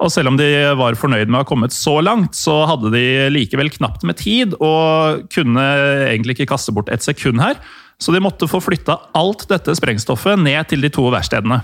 Og 0.00 0.08
selv 0.08 0.30
om 0.30 0.38
de 0.38 0.46
var 0.80 0.96
fornøyd 0.96 1.28
med 1.28 1.40
å 1.40 1.42
ha 1.42 1.48
kommet 1.48 1.74
så 1.76 1.98
langt, 2.00 2.32
så 2.38 2.62
hadde 2.70 2.92
de 2.94 3.04
likevel 3.34 3.68
knapt 3.74 4.06
med 4.08 4.16
tid, 4.16 4.54
og 4.56 5.26
kunne 5.34 5.64
egentlig 6.06 6.38
ikke 6.38 6.54
kaste 6.54 6.72
bort 6.72 6.88
et 6.92 7.04
sekund 7.04 7.42
her. 7.42 7.60
Så 8.00 8.14
de 8.14 8.22
måtte 8.24 8.48
få 8.48 8.62
flytta 8.64 8.96
alt 9.18 9.44
dette 9.50 9.74
sprengstoffet 9.76 10.40
ned 10.40 10.70
til 10.70 10.80
de 10.80 10.88
to 10.92 11.04
verkstedene. 11.12 11.60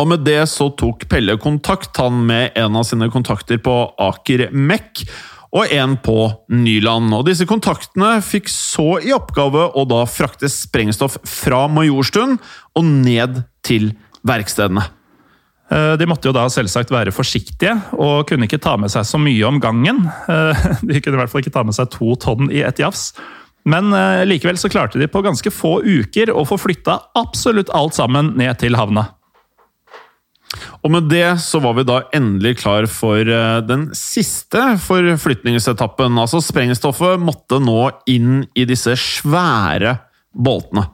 Og 0.00 0.08
med 0.08 0.24
det 0.24 0.42
så 0.52 0.68
tok 0.76 1.06
Pelle 1.08 1.38
kontakt, 1.40 1.96
han 2.00 2.20
med 2.28 2.56
en 2.60 2.76
av 2.76 2.84
sine 2.88 3.08
kontakter 3.12 3.60
på 3.60 3.76
Aker 4.00 4.50
Mek, 4.52 5.04
og 5.52 5.72
en 5.72 5.98
på 6.00 6.16
Nyland. 6.48 7.12
Og 7.12 7.26
disse 7.28 7.46
kontaktene 7.48 8.16
fikk 8.24 8.48
så 8.52 8.96
i 9.04 9.12
oppgave 9.12 9.68
å 9.76 9.84
da 9.88 10.02
frakte 10.08 10.48
sprengstoff 10.50 11.18
fra 11.28 11.66
Majorstuen 11.68 12.38
og 12.78 12.88
ned 12.88 13.42
til 13.66 13.92
verkstedene. 14.26 14.86
Eh, 15.72 15.92
De 16.00 16.08
måtte 16.08 16.30
jo 16.30 16.34
da 16.36 16.46
selvsagt 16.52 16.92
være 16.92 17.14
forsiktige, 17.14 17.76
og 18.00 18.26
kunne 18.28 18.48
ikke 18.48 18.62
ta 18.62 18.78
med 18.80 18.92
seg 18.92 19.06
så 19.08 19.20
mye 19.20 19.44
om 19.48 19.60
gangen. 19.62 20.06
Eh, 20.28 20.66
De 20.88 21.00
kunne 21.00 21.18
i 21.18 21.22
hvert 21.22 21.32
fall 21.32 21.44
ikke 21.44 21.54
ta 21.54 21.64
med 21.68 21.76
seg 21.76 21.92
to 21.92 22.16
tonn 22.22 22.50
i 22.52 22.64
ett 22.64 22.80
jafs. 22.82 23.10
Men 23.68 23.92
eh, 23.94 24.24
likevel 24.26 24.58
så 24.58 24.72
klarte 24.72 24.98
de 24.98 25.06
på 25.10 25.22
ganske 25.22 25.52
få 25.54 25.80
uker 25.84 26.32
å 26.34 26.46
få 26.48 26.58
flytta 26.58 26.98
absolutt 27.18 27.70
alt 27.76 27.94
sammen 27.98 28.32
ned 28.40 28.56
til 28.62 28.78
havna. 28.78 29.12
Og 30.82 30.92
med 30.92 31.08
det 31.10 31.26
så 31.42 31.60
var 31.62 31.76
vi 31.78 31.86
da 31.88 32.00
endelig 32.14 32.58
klar 32.62 32.88
for 32.90 33.20
eh, 33.22 33.58
den 33.64 33.88
siste 33.96 34.76
forflytningsetappen. 34.84 36.18
Altså 36.20 36.42
sprengstoffet 36.44 37.22
måtte 37.22 37.60
nå 37.62 37.86
inn 38.10 38.42
i 38.58 38.66
disse 38.68 38.96
svære 39.00 39.96
boltene. 40.32 40.88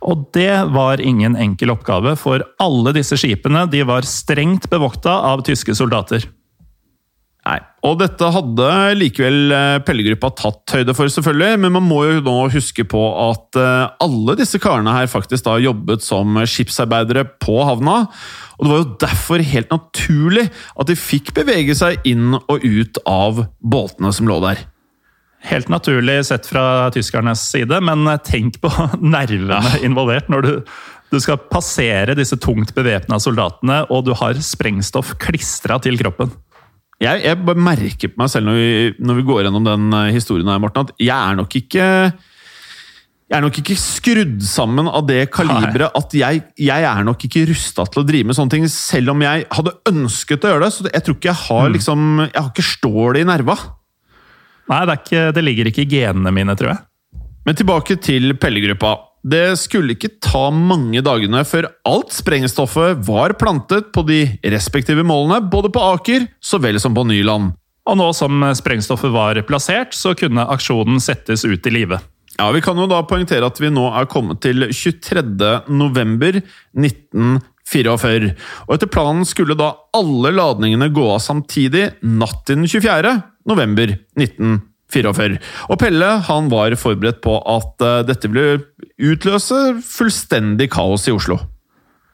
Og 0.00 0.30
det 0.32 0.72
var 0.72 1.02
ingen 1.04 1.36
enkel 1.36 1.74
oppgave, 1.74 2.14
for 2.16 2.40
alle 2.62 2.94
disse 2.96 3.18
skipene 3.20 3.66
de 3.68 3.82
var 3.84 4.06
strengt 4.08 4.70
bevokta 4.72 5.12
av 5.28 5.44
tyske 5.44 5.76
soldater. 5.76 6.24
Nei. 7.48 7.56
Og 7.88 7.94
dette 8.02 8.28
hadde 8.34 8.66
likevel 9.00 9.54
eh, 9.56 9.78
Pellegruppa 9.86 10.28
tatt 10.36 10.74
høyde 10.76 10.92
for, 10.96 11.08
selvfølgelig, 11.08 11.60
men 11.62 11.72
man 11.78 11.86
må 11.86 12.02
jo 12.04 12.18
nå 12.24 12.34
huske 12.52 12.84
på 12.84 13.00
at 13.22 13.56
eh, 13.56 13.86
alle 14.04 14.36
disse 14.36 14.60
karene 14.60 14.92
her 14.92 15.08
faktisk 15.08 15.46
da 15.46 15.56
jobbet 15.62 16.04
som 16.04 16.36
skipsarbeidere 16.44 17.24
på 17.40 17.56
havna. 17.64 18.02
Og 18.58 18.66
det 18.66 18.72
var 18.72 18.82
jo 18.82 18.98
derfor 19.06 19.44
helt 19.54 19.72
naturlig 19.72 20.50
at 20.50 20.90
de 20.90 20.98
fikk 21.00 21.32
bevege 21.38 21.76
seg 21.78 22.04
inn 22.08 22.36
og 22.36 22.60
ut 22.60 23.00
av 23.08 23.46
båtene 23.64 24.12
som 24.12 24.28
lå 24.28 24.36
der. 24.44 24.60
Helt 25.48 25.72
naturlig 25.72 26.18
sett 26.28 26.44
fra 26.44 26.90
tyskernes 26.92 27.46
side, 27.48 27.80
men 27.80 28.04
tenk 28.28 28.60
på 28.60 28.68
nervene 29.16 29.80
involvert 29.86 30.28
når 30.28 30.44
du, 30.44 30.52
du 31.08 31.18
skal 31.24 31.40
passere 31.48 32.18
disse 32.20 32.36
tungt 32.36 32.76
bevæpna 32.76 33.16
soldatene, 33.16 33.86
og 33.88 34.04
du 34.04 34.12
har 34.20 34.36
sprengstoff 34.44 35.16
klistra 35.24 35.80
til 35.80 35.96
kroppen. 36.04 36.36
Jeg, 37.00 37.22
jeg 37.24 37.38
bare 37.46 37.64
merker 37.64 38.12
på 38.12 38.20
meg 38.20 38.28
selv 38.32 38.50
når 38.50 38.58
vi, 38.58 38.72
når 39.00 39.18
vi 39.20 39.24
går 39.30 39.46
gjennom 39.46 39.64
den 39.64 39.94
eh, 39.96 40.10
historien 40.12 40.50
her, 40.52 40.60
Morten, 40.60 40.90
at 40.90 41.00
jeg 41.00 41.16
er 41.16 41.38
nok 41.38 41.56
ikke 41.62 41.86
jeg 43.30 43.38
er 43.38 43.44
nok 43.44 43.58
ikke 43.60 43.76
skrudd 43.78 44.40
sammen 44.42 44.88
av 44.90 45.04
det 45.06 45.20
kaliberet 45.30 45.94
at 45.94 46.14
jeg, 46.18 46.40
jeg 46.58 46.86
er 46.88 47.04
nok 47.06 47.28
ikke 47.28 47.44
rusta 47.46 47.84
til 47.86 48.02
å 48.02 48.06
drive 48.08 48.26
med 48.26 48.34
sånne 48.34 48.50
ting, 48.56 48.64
selv 48.66 49.12
om 49.12 49.22
jeg 49.22 49.44
hadde 49.54 49.74
ønsket 49.86 50.46
å 50.46 50.50
gjøre 50.50 50.64
det. 50.64 50.70
Så 50.74 50.86
jeg 50.88 51.04
tror 51.06 51.16
ikke 51.16 51.30
jeg 51.30 51.40
har 51.44 51.70
liksom 51.70 52.08
Jeg 52.24 52.34
har 52.40 52.48
ikke 52.50 52.66
stålet 52.66 53.22
i 53.22 53.28
nerva. 53.30 53.54
Nei, 54.70 54.80
det, 54.82 54.96
ikke, 54.98 55.22
det 55.36 55.44
ligger 55.46 55.70
ikke 55.70 55.84
i 55.84 55.92
genene 55.92 56.34
mine, 56.34 56.58
tror 56.58 56.72
jeg. 56.72 56.82
Men 57.46 57.58
tilbake 57.58 57.96
til 58.02 58.34
Pellegruppa. 58.34 58.96
Det 59.20 59.58
skulle 59.60 59.92
ikke 59.96 60.14
ta 60.24 60.46
mange 60.54 61.02
dagene 61.04 61.42
før 61.44 61.68
alt 61.88 62.14
sprengstoffet 62.16 63.02
var 63.04 63.34
plantet 63.40 63.90
på 63.92 64.04
de 64.08 64.22
respektive 64.54 65.04
målene, 65.04 65.42
både 65.52 65.68
på 65.72 65.82
Aker 65.92 66.24
så 66.40 66.60
vel 66.62 66.80
som 66.80 66.96
på 66.96 67.04
Nyland. 67.04 67.52
Og 67.90 67.98
nå 67.98 68.08
som 68.16 68.44
sprengstoffet 68.56 69.12
var 69.12 69.40
plassert, 69.48 69.92
så 69.96 70.14
kunne 70.16 70.46
aksjonen 70.54 71.00
settes 71.02 71.44
ut 71.44 71.66
i 71.66 71.74
live. 71.74 72.00
Ja, 72.38 72.48
Vi 72.52 72.62
kan 72.64 72.78
jo 72.78 72.88
da 72.88 73.02
poengtere 73.04 73.44
at 73.44 73.60
vi 73.60 73.68
nå 73.72 73.90
er 73.92 74.08
kommet 74.08 74.40
til 74.40 74.70
23. 74.70 75.22
november 75.68 76.40
1944. 76.40 78.30
Og 78.68 78.74
etter 78.76 78.88
planen 78.88 79.26
skulle 79.28 79.58
da 79.58 79.74
alle 79.96 80.32
ladningene 80.32 80.88
gå 80.94 81.04
av 81.12 81.20
samtidig 81.20 81.90
natt 82.00 82.46
til 82.46 82.62
den 82.62 82.70
24. 82.70 83.14
november 83.50 83.92
1944. 84.16 84.69
Og 84.96 85.78
Pelle 85.80 86.10
han 86.26 86.50
var 86.50 86.74
forberedt 86.78 87.22
på 87.24 87.36
at 87.38 87.84
eh, 87.84 88.02
dette 88.08 88.30
ville 88.30 88.64
utløse 89.00 89.80
fullstendig 89.86 90.70
kaos 90.74 91.08
i 91.08 91.14
Oslo. 91.14 91.38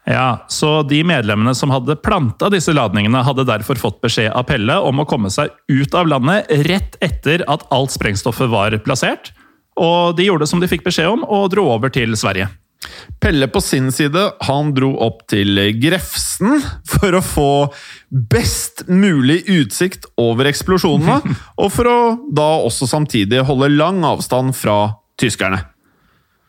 Ja, 0.06 0.46
så 0.48 0.84
De 0.86 1.00
medlemmene 1.02 1.54
som 1.58 1.72
hadde 1.74 1.96
planta 1.98 2.50
disse 2.52 2.70
ladningene, 2.76 3.24
hadde 3.26 3.46
derfor 3.48 3.80
fått 3.80 3.98
beskjed 4.04 4.30
av 4.30 4.46
Pelle 4.46 4.78
om 4.78 5.02
å 5.02 5.08
komme 5.08 5.32
seg 5.34 5.50
ut 5.66 5.96
av 5.98 6.06
landet 6.06 6.46
rett 6.68 6.94
etter 7.02 7.42
at 7.50 7.66
alt 7.74 7.96
sprengstoffet 7.96 8.52
var 8.52 8.76
plassert. 8.86 9.32
Og 9.76 10.14
de 10.16 10.28
gjorde 10.28 10.46
som 10.46 10.62
de 10.62 10.70
fikk 10.70 10.86
beskjed 10.86 11.10
om, 11.10 11.26
og 11.26 11.50
dro 11.52 11.66
over 11.74 11.90
til 11.92 12.14
Sverige. 12.16 12.48
Pelle 13.20 13.48
på 13.50 13.60
sin 13.64 13.88
side 13.94 14.20
han 14.46 14.72
dro 14.76 14.92
opp 15.02 15.24
til 15.32 15.58
Grefsen 15.80 16.60
for 16.86 17.16
å 17.16 17.24
få 17.24 17.50
best 18.16 18.86
mulig 18.88 19.42
utsikt 19.50 20.08
over 20.20 20.48
eksplosjonene, 20.50 21.36
og 21.62 21.72
for 21.74 21.90
å 21.90 21.98
da 22.32 22.50
også 22.66 22.88
samtidig 22.90 23.44
holde 23.48 23.72
lang 23.74 24.02
avstand 24.06 24.56
fra 24.56 24.96
tyskerne. 25.20 25.62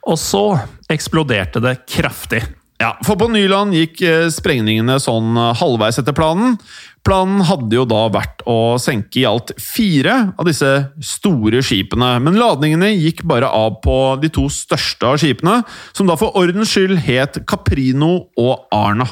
Og 0.08 0.16
så 0.22 0.46
eksploderte 0.92 1.60
det 1.64 1.82
kraftig. 1.90 2.46
Ja, 2.78 2.92
For 3.02 3.18
på 3.18 3.26
Nyland 3.34 3.74
gikk 3.74 4.04
eh, 4.06 4.28
sprengningene 4.30 5.00
sånn 5.02 5.34
eh, 5.34 5.56
halvveis 5.58 5.98
etter 5.98 6.14
planen. 6.16 6.60
Planen 7.08 7.42
hadde 7.48 7.74
jo 7.74 7.88
da 7.90 8.04
vært 8.14 8.44
å 8.46 8.78
senke 8.82 9.24
i 9.24 9.26
alt 9.26 9.54
fire 9.58 10.36
av 10.38 10.46
disse 10.46 10.70
store 11.02 11.64
skipene, 11.66 12.12
men 12.22 12.38
ladningene 12.38 12.92
gikk 12.94 13.24
bare 13.28 13.50
av 13.50 13.80
på 13.82 13.98
de 14.22 14.30
to 14.34 14.46
største 14.54 15.10
av 15.10 15.18
skipene, 15.24 15.62
som 15.98 16.10
da 16.10 16.20
for 16.20 16.38
ordens 16.38 16.70
skyld 16.76 17.00
het 17.08 17.42
Caprino 17.50 18.28
og 18.38 18.68
Arna. 18.76 19.10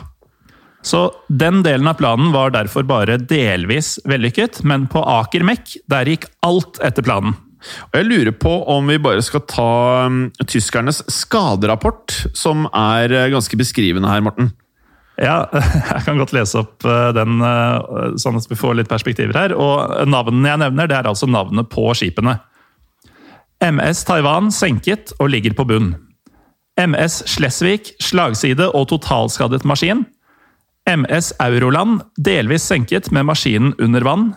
Så 0.85 1.07
den 1.27 1.63
delen 1.65 1.87
av 1.89 1.97
planen 1.97 2.29
var 2.33 2.53
derfor 2.53 2.85
bare 2.85 3.17
delvis 3.17 3.95
vellykket, 4.05 4.61
men 4.69 4.85
på 4.91 5.01
Aker 5.01 5.45
Mek 5.47 5.79
der 5.89 6.11
gikk 6.11 6.27
alt 6.45 6.77
etter 6.85 7.05
planen. 7.05 7.33
Og 7.89 7.97
jeg 7.97 8.05
lurer 8.05 8.35
på 8.37 8.51
om 8.69 8.85
vi 8.91 8.99
bare 9.01 9.23
skal 9.25 9.41
ta 9.49 9.71
um, 10.05 10.27
tyskernes 10.45 11.01
skaderapport, 11.09 12.13
som 12.37 12.67
er 12.69 13.13
uh, 13.15 13.25
ganske 13.33 13.57
beskrivende 13.57 14.11
her, 14.11 14.21
Morten. 14.25 14.51
Ja, 15.17 15.47
jeg 15.95 16.05
kan 16.05 16.21
godt 16.21 16.35
lese 16.35 16.61
opp 16.61 16.85
uh, 16.85 17.09
den, 17.15 17.39
uh, 17.41 18.13
sånn 18.21 18.37
at 18.37 18.45
vi 18.51 18.59
får 18.59 18.77
litt 18.77 18.91
perspektiver 18.91 19.33
her. 19.39 19.55
Og 19.57 20.05
navnene 20.05 20.53
jeg 20.53 20.63
nevner, 20.67 20.91
det 20.91 20.99
er 20.99 21.09
altså 21.09 21.29
navnet 21.29 21.71
på 21.73 21.87
skipene. 21.97 22.37
MS 23.63 24.03
Taiwan 24.05 24.51
senket 24.53 25.15
og 25.17 25.31
ligger 25.33 25.55
på 25.57 25.65
bunn. 25.65 25.95
MS 26.77 27.23
Slesvig 27.31 27.95
slagside 28.03 28.67
og 28.75 28.91
totalskadet 28.91 29.63
maskin. 29.65 30.03
MS 30.85 31.33
Euroland 31.41 32.03
delvis 32.17 32.65
senket 32.69 33.09
med 33.11 33.25
maskinen 33.25 33.73
under 33.81 34.05
vann. 34.05 34.33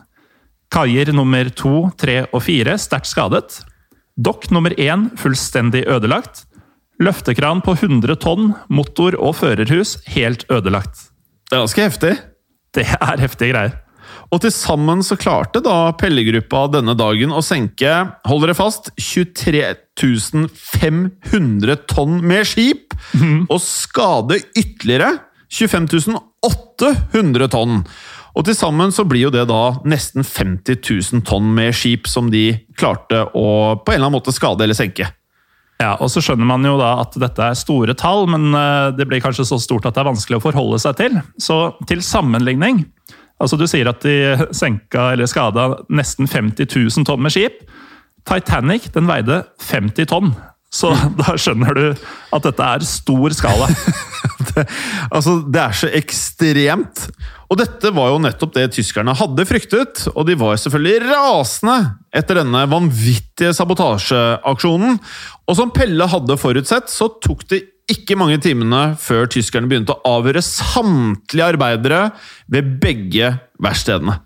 Kaier 0.72 1.12
nummer 1.12 1.48
to, 1.56 1.88
tre 2.00 2.22
og 2.32 2.42
fire 2.44 2.76
sterkt 2.80 3.11
skadet. 3.11 3.58
Dokk 4.16 4.48
nummer 4.52 4.72
én 4.80 5.08
fullstendig 5.20 5.84
ødelagt. 5.88 6.46
Løftekran 6.98 7.61
på 7.62 7.76
100 7.76 8.16
tonn, 8.24 8.54
motor 8.68 9.14
og 9.20 9.37
førerhus 9.38 9.98
helt 10.11 10.44
ødelagt. 10.50 11.12
Det 11.48 11.56
er 11.56 11.62
ganske 11.62 11.84
heftig. 11.87 12.16
Det 12.74 12.84
er 12.96 13.22
heftige 13.22 13.52
greier. 13.52 13.76
Og 14.32 14.42
til 14.42 14.52
sammen 14.52 15.00
så 15.04 15.16
klarte 15.20 15.61
da 15.64 15.92
Pellegruppa 15.96 16.66
denne 16.72 16.94
dagen 16.98 17.32
å 17.32 17.40
senke, 17.44 17.92
hold 18.28 18.44
dere 18.44 18.56
fast, 18.56 18.90
23 19.00 19.62
500 19.98 21.78
tonn 21.88 22.20
med 22.24 22.44
skip! 22.48 22.92
Og 23.48 23.61
skade 23.62 24.40
ytterligere 24.56 25.14
25 25.48 26.18
800 26.46 27.51
tonn! 27.53 27.83
Og 28.38 28.44
til 28.46 28.55
sammen 28.55 28.92
så 28.94 29.03
blir 29.09 29.27
jo 29.27 29.35
det 29.35 29.48
da 29.51 29.62
nesten 29.88 30.22
50 30.22 30.79
000 30.79 31.24
tonn 31.27 31.48
med 31.57 31.74
skip 31.74 32.07
som 32.07 32.29
de 32.31 32.53
klarte 32.79 33.24
å 33.35 33.46
på 33.83 33.94
en 33.94 33.96
eller 33.96 34.07
annen 34.07 34.18
måte 34.20 34.35
skade 34.35 34.62
eller 34.62 34.79
senke. 34.79 35.09
Ja, 35.79 35.94
og 36.03 36.11
så 36.11 36.22
skjønner 36.22 36.46
man 36.46 36.66
jo 36.66 36.74
da 36.79 36.96
at 37.05 37.14
dette 37.18 37.51
er 37.51 37.59
store 37.59 37.94
tall, 37.98 38.27
men 38.31 38.51
eh, 38.55 38.90
det 38.98 39.07
blir 39.11 39.22
kanskje 39.22 39.46
så 39.46 39.61
stort 39.62 39.87
at 39.87 39.94
det 39.94 40.03
er 40.03 40.11
vanskelig 40.11 40.38
å 40.40 40.42
forholde 40.42 40.79
seg 40.83 40.98
til. 40.98 41.18
Så 41.42 41.59
til 41.90 42.05
sammenligning 42.05 42.85
Altså, 43.38 43.55
du 43.55 43.68
sier 43.70 43.87
at 43.87 44.03
de 44.03 44.48
senka 44.51 45.12
eller 45.14 45.29
skada 45.31 45.68
nesten 45.94 46.27
50 46.27 46.66
000 46.74 47.07
tonn 47.07 47.20
med 47.22 47.31
skip. 47.31 47.61
Titanic 48.27 48.88
den 48.96 49.07
veide 49.07 49.44
50 49.62 50.09
tonn. 50.11 50.33
Så 50.72 50.92
da 51.20 51.35
skjønner 51.40 51.76
du 51.76 51.87
at 52.37 52.44
dette 52.44 52.68
er 52.74 52.87
stor 52.87 53.35
skala. 53.37 53.68
det, 54.50 54.64
altså, 55.09 55.38
det 55.48 55.62
er 55.62 55.78
så 55.81 55.90
ekstremt! 55.96 57.09
Og 57.48 57.57
dette 57.57 57.92
var 57.96 58.11
jo 58.12 58.20
nettopp 58.20 58.52
det 58.59 58.66
tyskerne 58.76 59.14
hadde 59.16 59.46
fryktet, 59.48 60.04
og 60.12 60.26
de 60.28 60.37
var 60.37 60.59
selvfølgelig 60.61 61.09
rasende 61.09 61.78
etter 62.12 62.42
denne 62.42 62.66
vanvittige 62.68 63.54
sabotasjeaksjonen. 63.57 64.98
Og 65.48 65.57
som 65.57 65.72
Pelle 65.72 66.11
hadde 66.12 66.37
forutsett, 66.40 66.92
så 66.92 67.09
tok 67.24 67.46
det 67.48 67.62
ikke 67.88 68.18
mange 68.20 68.37
timene 68.44 68.83
før 69.00 69.31
tyskerne 69.33 69.70
begynte 69.70 69.96
å 69.96 70.18
avhøre 70.18 70.44
samtlige 70.44 71.46
arbeidere 71.54 72.11
ved 72.52 72.74
begge 72.83 73.33
verkstedene. 73.64 74.18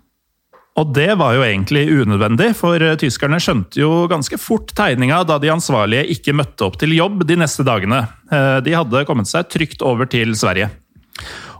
Og 0.79 0.89
det 0.95 1.11
var 1.19 1.35
jo 1.35 1.43
egentlig 1.45 1.83
unødvendig, 2.01 2.49
for 2.57 2.81
tyskerne 2.97 3.37
skjønte 3.41 3.77
jo 3.77 4.07
ganske 4.09 4.39
fort 4.41 4.71
tegninga 4.73 5.19
da 5.29 5.37
de 5.41 5.51
ansvarlige 5.53 6.07
ikke 6.15 6.33
møtte 6.33 6.65
opp 6.65 6.79
til 6.81 6.95
jobb 6.97 7.21
de 7.29 7.37
neste 7.37 7.65
dagene. 7.67 7.99
Eh, 8.33 8.57
de 8.65 8.73
hadde 8.73 9.03
kommet 9.05 9.29
seg 9.29 9.51
trygt 9.53 9.85
over 9.85 10.09
til 10.09 10.33
Sverige. 10.37 10.71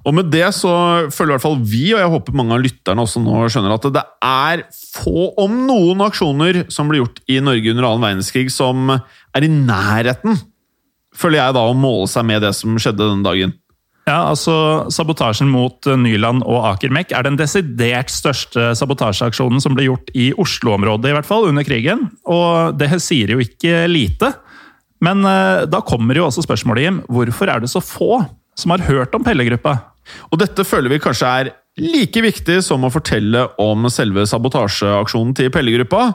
Og 0.04 0.16
med 0.18 0.32
det 0.34 0.50
så 0.58 0.74
føler 1.14 1.32
i 1.32 1.36
hvert 1.38 1.46
fall 1.46 1.62
vi, 1.62 1.84
og 1.94 2.02
jeg 2.02 2.12
håper 2.12 2.36
mange 2.36 2.58
av 2.58 2.64
lytterne 2.64 3.06
også 3.06 3.22
nå 3.24 3.46
skjønner, 3.54 3.76
at 3.78 3.86
det 3.96 4.04
er 4.28 4.64
få, 4.98 5.30
om 5.40 5.62
noen 5.70 6.04
aksjoner 6.04 6.64
som 6.74 6.90
ble 6.90 7.00
gjort 7.00 7.22
i 7.32 7.38
Norge 7.44 7.72
under 7.72 7.88
annen 7.88 8.04
verdenskrig, 8.04 8.50
som 8.52 8.92
er 8.92 9.46
i 9.46 9.52
nærheten, 9.54 10.42
føler 11.16 11.40
jeg 11.40 11.56
da, 11.56 11.64
å 11.70 11.78
måle 11.78 12.10
seg 12.12 12.26
med 12.28 12.44
det 12.44 12.52
som 12.58 12.76
skjedde 12.82 13.06
den 13.14 13.24
dagen. 13.24 13.56
Ja, 14.04 14.18
altså 14.34 14.54
Sabotasjen 14.92 15.48
mot 15.48 15.88
eh, 15.88 16.00
Nyland 16.00 16.44
og 16.44 16.66
Aker 16.74 16.92
Mek 16.92 17.14
er 17.16 17.24
den 17.24 17.38
desidert 17.40 18.12
største 18.12 18.74
sabotasjeaksjonen 18.76 19.64
som 19.64 19.78
ble 19.78 19.88
gjort 19.88 20.12
i 20.12 20.32
Oslo-området, 20.36 21.12
i 21.12 21.16
hvert 21.16 21.30
fall, 21.30 21.48
under 21.48 21.64
krigen. 21.64 22.10
Og 22.28 22.76
det 22.80 22.92
sier 23.00 23.32
jo 23.32 23.40
ikke 23.44 23.86
lite. 23.88 24.34
Men 25.04 25.24
eh, 25.28 25.64
da 25.72 25.80
kommer 25.88 26.20
jo 26.20 26.28
også 26.28 26.44
spørsmålet, 26.44 26.88
Jim. 26.88 27.02
Hvorfor 27.08 27.52
er 27.52 27.64
det 27.64 27.72
så 27.72 27.84
få 27.84 28.20
som 28.60 28.76
har 28.76 28.84
hørt 28.90 29.16
om 29.16 29.24
Pelle-gruppa? 29.24 29.78
Og 30.32 30.40
dette 30.42 30.68
føler 30.68 30.92
vi 30.92 31.04
kanskje 31.04 31.32
er 31.40 31.54
like 31.80 32.22
viktig 32.22 32.60
som 32.62 32.84
å 32.86 32.92
fortelle 32.94 33.48
om 33.62 33.88
selve 33.90 34.28
sabotasjeaksjonen 34.30 35.34
til 35.40 35.50
Pelle-gruppa. 35.54 36.10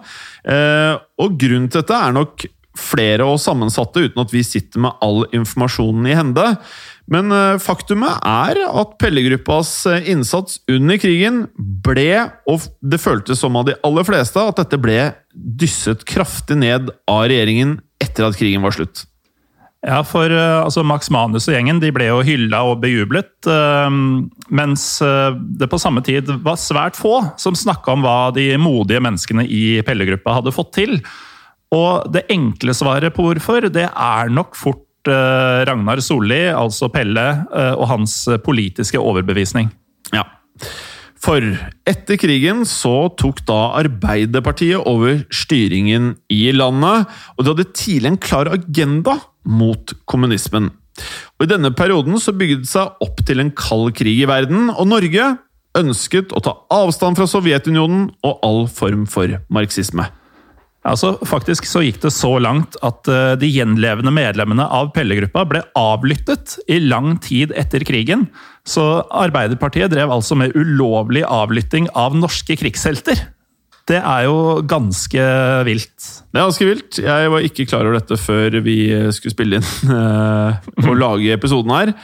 Eh, 0.45 0.95
og 1.25 1.41
grunnen 1.41 1.73
til 1.73 1.81
dette 1.81 1.97
er 1.97 2.15
nok 2.21 2.47
flere 2.79 3.27
og 3.27 3.41
sammensatte, 3.43 4.05
uten 4.07 4.23
at 4.23 4.33
vi 4.33 4.45
sitter 4.47 4.85
med 4.85 5.01
all 5.05 5.25
informasjonen 5.35 6.07
i 6.07 6.15
hende. 6.15 6.45
Men 7.09 7.33
eh, 7.33 7.57
faktumet 7.63 8.21
er 8.29 8.61
at 8.69 8.97
Pelle-gruppas 9.01 9.73
eh, 9.89 10.09
innsats 10.13 10.61
under 10.69 11.01
krigen 11.01 11.47
ble, 11.57 12.11
og 12.49 12.67
det 12.85 13.01
føltes 13.01 13.41
som 13.41 13.57
av 13.57 13.69
de 13.69 13.77
aller 13.87 14.05
fleste, 14.05 14.41
at 14.41 14.61
dette 14.61 14.81
ble 14.81 14.99
dysset 15.33 16.05
kraftig 16.09 16.59
ned 16.61 16.91
av 17.09 17.29
regjeringen 17.31 17.79
etter 18.03 18.29
at 18.29 18.37
krigen 18.39 18.65
var 18.65 18.77
slutt. 18.77 19.07
Ja, 19.87 20.03
for 20.05 20.29
eh, 20.29 20.59
altså, 20.61 20.85
Max 20.85 21.09
Manus 21.15 21.49
og 21.49 21.57
gjengen 21.57 21.81
de 21.81 21.93
ble 21.95 22.11
jo 22.11 22.19
hylla 22.27 22.61
og 22.69 22.83
bejublet. 22.83 23.31
mens 24.51 24.85
det 25.01 25.69
på 25.71 25.79
samme 25.81 26.03
tid 26.05 26.29
var 26.45 26.59
svært 26.61 26.99
få 26.99 27.23
som 27.41 27.57
snakka 27.57 27.95
om 27.95 28.05
hva 28.05 28.35
de 28.37 28.51
modige 28.61 29.01
menneskene 29.01 29.47
i 29.47 29.81
Pelle-gruppa 29.87 30.37
hadde 30.41 30.53
fått 30.53 30.75
til. 30.77 30.99
Og 31.73 32.11
det 32.13 32.27
enkle 32.33 32.75
svaret 32.77 33.15
på 33.17 33.25
hvorfor, 33.25 33.71
det 33.73 33.87
er 33.89 34.35
nok 34.35 34.57
fort 34.59 34.85
eh, 35.13 35.65
Ragnar 35.69 36.03
Solli, 36.05 36.45
altså 36.53 36.91
Pelle, 36.93 37.27
eh, 37.49 37.75
og 37.75 37.89
hans 37.91 38.21
politiske 38.45 39.01
overbevisning. 39.01 39.71
Ja. 40.15 40.27
For 41.19 41.43
etter 41.89 42.19
krigen 42.21 42.63
så 42.69 43.09
tok 43.19 43.43
da 43.49 43.59
Arbeiderpartiet 43.81 44.87
over 44.87 45.25
styringen 45.35 46.13
i 46.31 46.45
landet, 46.55 47.09
og 47.35 47.43
de 47.43 47.55
hadde 47.55 47.73
tidlig 47.75 48.13
en 48.13 48.21
klar 48.23 48.51
agenda 48.55 49.17
mot 49.49 49.97
kommunismen. 50.07 50.71
Og 51.39 51.47
I 51.47 51.51
denne 51.51 51.73
perioden 51.75 52.19
så 52.23 52.35
bygde 52.35 52.63
det 52.65 52.71
seg 52.71 53.03
opp 53.05 53.23
til 53.27 53.43
en 53.43 53.53
kald 53.55 53.93
krig 53.99 54.23
i 54.23 54.31
verden, 54.31 54.71
og 54.71 54.91
Norge 54.91 55.35
ønsket 55.79 56.33
å 56.35 56.43
ta 56.43 56.55
avstand 56.75 57.19
fra 57.19 57.27
Sovjetunionen 57.31 58.09
og 58.27 58.47
all 58.47 58.65
form 58.71 59.05
for 59.11 59.39
marxisme. 59.53 60.09
Altså, 60.89 61.15
faktisk 61.29 61.67
så 61.69 61.83
gikk 61.85 62.01
det 62.03 62.13
så 62.15 62.31
langt 62.41 62.79
at 62.87 63.09
eh, 63.13 63.33
de 63.41 63.51
gjenlevende 63.53 64.13
medlemmene 64.15 64.65
av 64.65 64.93
Pelle-gruppa 64.97 65.45
ble 65.49 65.63
avlyttet 65.79 66.57
i 66.71 66.81
lang 66.83 67.17
tid 67.25 67.53
etter 67.59 67.85
krigen. 67.89 68.27
Så 68.69 68.85
Arbeiderpartiet 69.09 69.93
drev 69.93 70.13
altså 70.15 70.39
med 70.39 70.57
ulovlig 70.57 71.25
avlytting 71.25 71.91
av 71.99 72.17
norske 72.17 72.57
krigshelter. 72.61 73.27
Det 73.89 74.01
er 74.03 74.27
jo 74.27 74.61
ganske 74.69 75.29
vilt. 75.65 76.09
Det 76.29 76.37
er 76.37 76.45
ganske 76.45 76.69
vilt. 76.69 77.01
Jeg 77.01 77.33
var 77.33 77.45
ikke 77.45 77.69
klar 77.69 77.89
over 77.89 77.97
dette 77.97 78.19
før 78.21 78.59
vi 78.65 78.79
skulle 79.17 79.37
spille 79.37 79.61
inn 79.61 79.69
eh, 79.99 80.73
og 80.85 80.97
lage 81.01 81.37
episoden 81.37 81.77
her. 81.77 81.95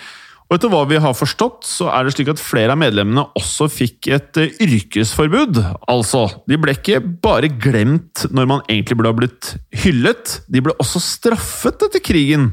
Og 0.51 0.59
etter 0.59 0.71
hva 0.71 0.83
vi 0.87 0.99
har 1.01 1.17
forstått, 1.17 1.65
så 1.65 1.89
er 1.89 2.05
det 2.05 2.13
slik 2.15 2.29
at 2.35 2.43
flere 2.43 2.75
av 2.75 2.81
medlemmene 2.81 3.25
også 3.39 3.69
fikk 3.73 4.11
et 4.13 4.41
eh, 4.41 4.53
yrkesforbud. 4.63 5.61
Altså, 5.91 6.27
de 6.51 6.59
ble 6.61 6.75
ikke 6.77 7.01
bare 7.01 7.49
glemt 7.49 8.27
når 8.29 8.51
man 8.51 8.67
egentlig 8.69 8.99
burde 9.01 9.15
ha 9.15 9.19
blitt 9.23 9.55
hyllet, 9.85 10.43
de 10.53 10.63
ble 10.67 10.77
også 10.83 11.01
straffet 11.03 11.87
etter 11.89 12.05
krigen. 12.05 12.53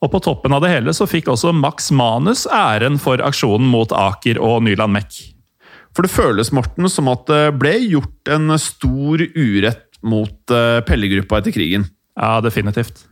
Og 0.00 0.14
på 0.14 0.22
toppen 0.24 0.54
av 0.56 0.62
det 0.64 0.70
hele 0.72 0.94
så 0.96 1.08
fikk 1.10 1.28
også 1.28 1.52
Max 1.52 1.90
Manus 1.92 2.46
æren 2.46 2.96
for 3.02 3.20
aksjonen 3.20 3.68
mot 3.68 3.90
Aker 3.92 4.40
og 4.40 4.62
Nyland 4.64 4.94
Mek. 4.94 5.20
For 5.90 6.06
det 6.06 6.14
føles, 6.14 6.54
Morten, 6.54 6.86
som 6.88 7.10
at 7.10 7.26
det 7.28 7.42
ble 7.58 7.74
gjort 7.90 8.30
en 8.30 8.54
stor 8.62 9.26
urett 9.34 9.98
mot 10.00 10.32
Pellegruppa 10.46 10.86
Pelle-gruppa 10.86 11.42
etter 11.42 11.52
krigen. 11.58 11.90
Ja, 12.16 12.38
definitivt. 12.40 13.09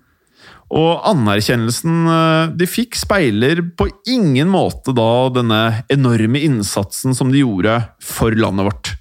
Og 0.68 1.00
anerkjennelsen 1.08 2.08
eh, 2.12 2.54
de 2.60 2.68
fikk, 2.68 2.96
speiler 2.98 3.62
på 3.78 3.88
ingen 4.10 4.50
måte 4.52 4.92
da 4.96 5.28
denne 5.32 5.62
enorme 5.92 6.42
innsatsen 6.44 7.16
som 7.16 7.32
de 7.32 7.40
gjorde 7.40 7.80
for 8.04 8.36
landet 8.36 8.68
vårt. 8.68 8.94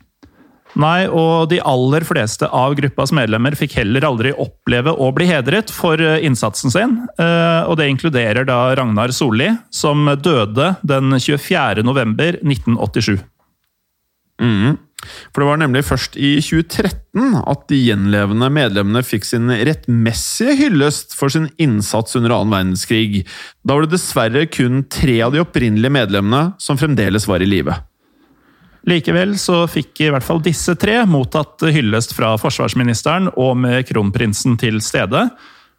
Nei, 0.77 1.07
og 1.09 1.47
de 1.49 1.57
aller 1.65 2.03
fleste 2.05 2.45
av 2.53 2.75
gruppas 2.77 3.11
medlemmer 3.15 3.55
fikk 3.57 3.79
heller 3.79 4.05
aldri 4.05 4.33
oppleve 4.37 4.93
å 4.93 5.09
bli 5.15 5.25
hedret 5.29 5.71
for 5.73 5.99
eh, 5.99 6.21
innsatsen 6.27 6.71
sin. 6.73 6.97
Eh, 7.19 7.61
Og 7.67 7.79
det 7.79 7.89
inkluderer 7.91 8.47
da 8.47 8.75
Ragnar 8.77 9.11
Solli, 9.15 9.49
som 9.73 10.05
døde 10.21 10.75
den 10.87 11.17
24. 11.17 11.83
november 11.83 12.39
1987. 12.43 13.17
Mhm. 14.39 14.77
For 15.05 15.43
det 15.43 15.47
var 15.47 15.59
nemlig 15.61 15.83
først 15.85 16.15
i 16.17 16.37
2013 16.41 17.35
at 17.37 17.65
de 17.69 17.79
gjenlevende 17.79 18.49
medlemmene 18.53 19.03
fikk 19.05 19.27
sin 19.27 19.51
rettmessige 19.51 20.55
hyllest 20.57 21.13
for 21.17 21.31
sin 21.33 21.51
innsats 21.61 22.17
under 22.17 22.33
annen 22.33 22.55
verdenskrig. 22.55 23.21
Da 23.61 23.77
var 23.77 23.85
det 23.85 23.93
dessverre 23.93 24.47
kun 24.49 24.81
tre 24.91 25.19
av 25.25 25.35
de 25.35 25.43
opprinnelige 25.43 25.93
medlemmene 25.93 26.57
som 26.61 26.79
fremdeles 26.81 27.29
var 27.29 27.45
i 27.45 27.49
live. 27.49 27.77
Likevel 28.87 29.35
så 29.39 29.65
fikk 29.69 29.99
i 30.05 30.09
hvert 30.13 30.23
fall 30.23 30.39
disse 30.43 30.73
tre 30.79 31.01
mottatt 31.09 31.65
hyllest 31.75 32.15
fra 32.15 32.31
forsvarsministeren 32.39 33.33
og 33.35 33.57
med 33.59 33.83
kronprinsen 33.89 34.55
til 34.59 34.79
stede. 34.83 35.27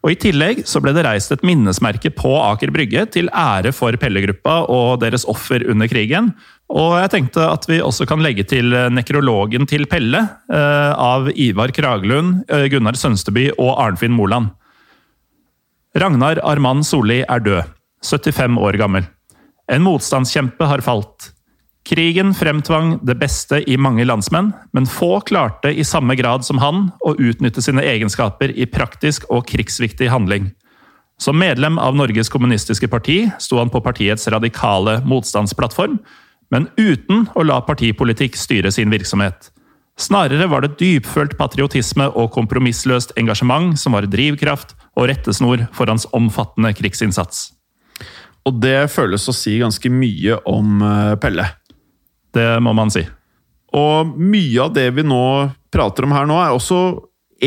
Og 0.04 0.12
I 0.12 0.18
tillegg 0.20 0.60
så 0.68 0.78
ble 0.82 0.92
det 0.94 1.02
reist 1.06 1.32
et 1.34 1.42
minnesmerke 1.46 2.12
på 2.14 2.30
Aker 2.38 2.70
Brygge 2.74 3.06
til 3.16 3.30
ære 3.34 3.72
for 3.74 3.96
Pelle-gruppa 3.98 4.60
og 4.70 5.00
deres 5.02 5.26
offer 5.26 5.64
under 5.72 5.90
krigen. 5.90 6.30
Og 6.68 6.98
jeg 7.00 7.10
tenkte 7.14 7.46
at 7.48 7.64
vi 7.68 7.78
også 7.80 8.04
kan 8.08 8.20
legge 8.20 8.44
til 8.48 8.74
nekrologen 8.92 9.64
til 9.68 9.86
Pelle 9.88 10.20
eh, 10.52 10.92
av 10.92 11.30
Ivar 11.32 11.72
Kraglund, 11.72 12.42
eh, 12.52 12.66
Gunnar 12.68 12.98
Sønsteby 13.00 13.48
og 13.56 13.72
Arnfinn 13.80 14.12
Moland. 14.12 14.50
Ragnar 15.96 16.42
Armand 16.44 16.84
Solli 16.84 17.22
er 17.24 17.40
død, 17.40 17.72
75 18.04 18.60
år 18.60 18.76
gammel. 18.80 19.08
En 19.72 19.84
motstandskjempe 19.84 20.68
har 20.68 20.84
falt. 20.84 21.32
Krigen 21.88 22.34
fremtvang 22.36 22.98
det 23.08 23.16
beste 23.16 23.62
i 23.64 23.78
mange 23.80 24.04
landsmenn, 24.04 24.50
men 24.76 24.88
få 24.88 25.22
klarte 25.24 25.72
i 25.72 25.86
samme 25.88 26.18
grad 26.20 26.44
som 26.44 26.60
han 26.60 26.90
å 27.00 27.14
utnytte 27.16 27.64
sine 27.64 27.80
egenskaper 27.80 28.52
i 28.52 28.68
praktisk 28.68 29.24
og 29.32 29.46
krigsviktig 29.48 30.10
handling. 30.12 30.50
Som 31.18 31.40
medlem 31.40 31.80
av 31.80 31.96
Norges 31.96 32.28
Kommunistiske 32.30 32.90
Parti 32.92 33.22
sto 33.40 33.56
han 33.58 33.72
på 33.72 33.80
partiets 33.82 34.28
radikale 34.28 34.98
motstandsplattform, 35.08 35.96
men 36.50 36.68
uten 36.78 37.26
å 37.36 37.44
la 37.44 37.60
partipolitikk 37.66 38.36
styre 38.38 38.72
sin 38.72 38.90
virksomhet. 38.92 39.50
Snarere 39.98 40.46
var 40.46 40.62
det 40.62 40.76
dypfølt 40.78 41.34
patriotisme 41.38 42.06
og 42.14 42.30
kompromissløst 42.36 43.16
engasjement 43.18 43.74
som 43.80 43.96
var 43.96 44.06
drivkraft 44.06 44.76
og 44.94 45.08
rettesnor 45.10 45.66
for 45.74 45.90
hans 45.90 46.06
omfattende 46.14 46.70
krigsinnsats. 46.78 47.48
Og 48.46 48.60
det 48.62 48.86
føles 48.94 49.26
å 49.28 49.34
si 49.34 49.56
ganske 49.58 49.90
mye 49.90 50.38
om 50.48 50.78
eh, 50.86 51.14
Pelle. 51.20 51.48
Det 52.32 52.46
må 52.62 52.72
man 52.78 52.92
si. 52.94 53.02
Og 53.76 54.14
mye 54.16 54.62
av 54.64 54.72
det 54.76 54.86
vi 54.96 55.04
nå 55.04 55.22
prater 55.74 56.06
om 56.06 56.14
her 56.14 56.28
nå, 56.30 56.38
er 56.40 56.54
også 56.54 56.78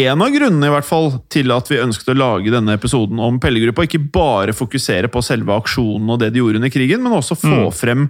en 0.01 0.21
av 0.23 0.29
grunnene 0.31 0.67
i 0.69 0.71
hvert 0.71 0.87
fall 0.87 1.09
til 1.31 1.51
at 1.51 1.67
vi 1.71 1.79
ønsket 1.81 2.11
å 2.13 2.17
lage 2.19 2.51
denne 2.53 2.75
episoden 2.77 3.19
om 3.19 3.39
Pelle-gruppa. 3.41 3.87
Ikke 3.87 4.03
bare 4.13 4.53
fokusere 4.55 5.09
på 5.11 5.23
selve 5.25 5.55
aksjonen 5.55 6.11
og 6.13 6.19
det 6.21 6.29
de 6.35 6.43
gjorde 6.43 6.61
under 6.61 6.71
krigen, 6.71 7.01
men 7.03 7.15
også 7.17 7.39
få 7.39 7.71
Mm. 7.71 7.73
frem 7.75 8.05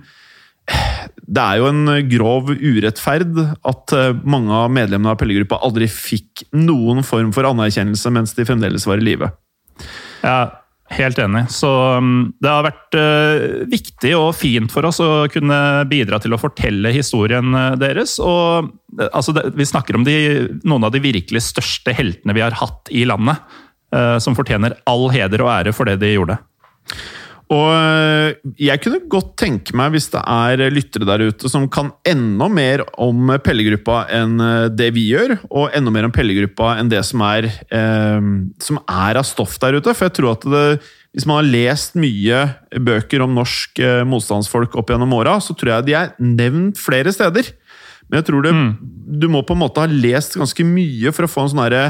Det 1.31 1.41
er 1.41 1.59
jo 1.61 1.67
en 1.69 1.91
grov 2.11 2.49
urettferd 2.51 3.37
at 3.39 3.93
eh, 3.95 4.15
mange 4.27 4.51
av 4.51 4.71
medlemmene 4.73 5.13
av 5.13 5.19
Pelle-gruppa 5.19 5.61
aldri 5.63 5.87
fikk 5.91 6.45
noen 6.57 7.05
form 7.07 7.31
for 7.35 7.47
anerkjennelse 7.47 8.11
mens 8.13 8.35
de 8.35 8.47
fremdeles 8.47 8.87
var 8.87 8.99
i 8.99 9.05
live. 9.05 9.29
Ja, 10.25 10.41
helt 10.91 11.21
enig. 11.23 11.45
Så 11.53 11.69
um, 11.97 12.33
det 12.43 12.51
har 12.51 12.67
vært 12.67 12.99
uh, 12.99 13.63
viktig 13.71 14.11
og 14.17 14.33
fint 14.35 14.73
for 14.73 14.89
oss 14.89 14.99
å 15.03 15.25
kunne 15.31 15.57
bidra 15.91 16.19
til 16.21 16.35
å 16.35 16.41
fortelle 16.41 16.91
historien 16.93 17.55
uh, 17.55 17.79
deres. 17.79 18.17
Og 18.19 18.67
altså, 19.07 19.35
vi 19.55 19.67
snakker 19.67 19.97
om 19.97 20.05
de, 20.07 20.17
noen 20.67 20.89
av 20.89 20.91
de 20.93 21.03
virkelig 21.03 21.45
største 21.47 21.95
heltene 21.95 22.35
vi 22.35 22.43
har 22.43 22.59
hatt 22.59 22.91
i 22.91 23.07
landet. 23.07 23.39
som 24.23 24.37
fortjener 24.37 24.71
all 24.87 25.09
heder 25.11 25.41
og 25.43 25.49
ære 25.51 25.71
for 25.75 25.89
det 25.89 25.97
de 25.99 26.13
gjorde. 26.13 26.37
Og 27.51 27.67
øh, 27.75 28.53
jeg 28.63 28.79
kunne 28.79 29.01
godt 29.11 29.33
tenke 29.41 29.75
meg, 29.75 29.91
hvis 29.91 30.07
det 30.13 30.21
er 30.23 30.71
lyttere 30.71 31.07
der 31.09 31.25
ute 31.27 31.49
som 31.51 31.67
kan 31.71 31.89
enda 32.07 32.47
mer 32.47 32.85
om 33.01 33.33
Pellegruppa 33.43 34.05
enn 34.15 34.39
øh, 34.39 34.69
det 34.71 34.87
vi 34.95 35.09
gjør, 35.09 35.35
og 35.49 35.75
enda 35.75 35.91
mer 35.91 36.07
om 36.07 36.13
Pellegruppa 36.15 36.77
enn 36.79 36.91
det 36.91 37.03
som 37.07 37.23
er, 37.27 37.49
eh, 37.67 38.29
som 38.63 38.79
er 38.85 39.19
av 39.19 39.27
stoff 39.27 39.57
der 39.59 39.81
ute. 39.81 39.91
For 39.91 40.07
jeg 40.07 40.15
tror 40.19 40.37
at 40.37 40.47
det, 40.53 40.63
hvis 41.11 41.27
man 41.27 41.41
har 41.41 41.51
lest 41.51 41.99
mye 41.99 42.45
bøker 42.87 43.25
om 43.25 43.35
norsk 43.35 43.83
eh, 43.83 44.05
motstandsfolk 44.07 44.79
opp 44.79 44.93
gjennom 44.93 45.17
åra, 45.19 45.35
så 45.43 45.57
tror 45.57 45.75
jeg 45.75 45.89
de 45.89 45.97
er 45.99 46.15
nevnt 46.23 46.79
flere 46.79 47.11
steder. 47.11 47.51
Men 48.07 48.21
jeg 48.21 48.29
tror 48.29 48.47
det, 48.47 48.55
du 49.19 49.27
må 49.31 49.43
på 49.43 49.55
en 49.57 49.63
måte 49.65 49.83
ha 49.83 49.91
lest 49.91 50.39
ganske 50.39 50.63
mye 50.67 51.11
for 51.11 51.27
å 51.27 51.31
få 51.31 51.43
en 51.43 51.51
sånn 51.51 51.65
herre 51.65 51.85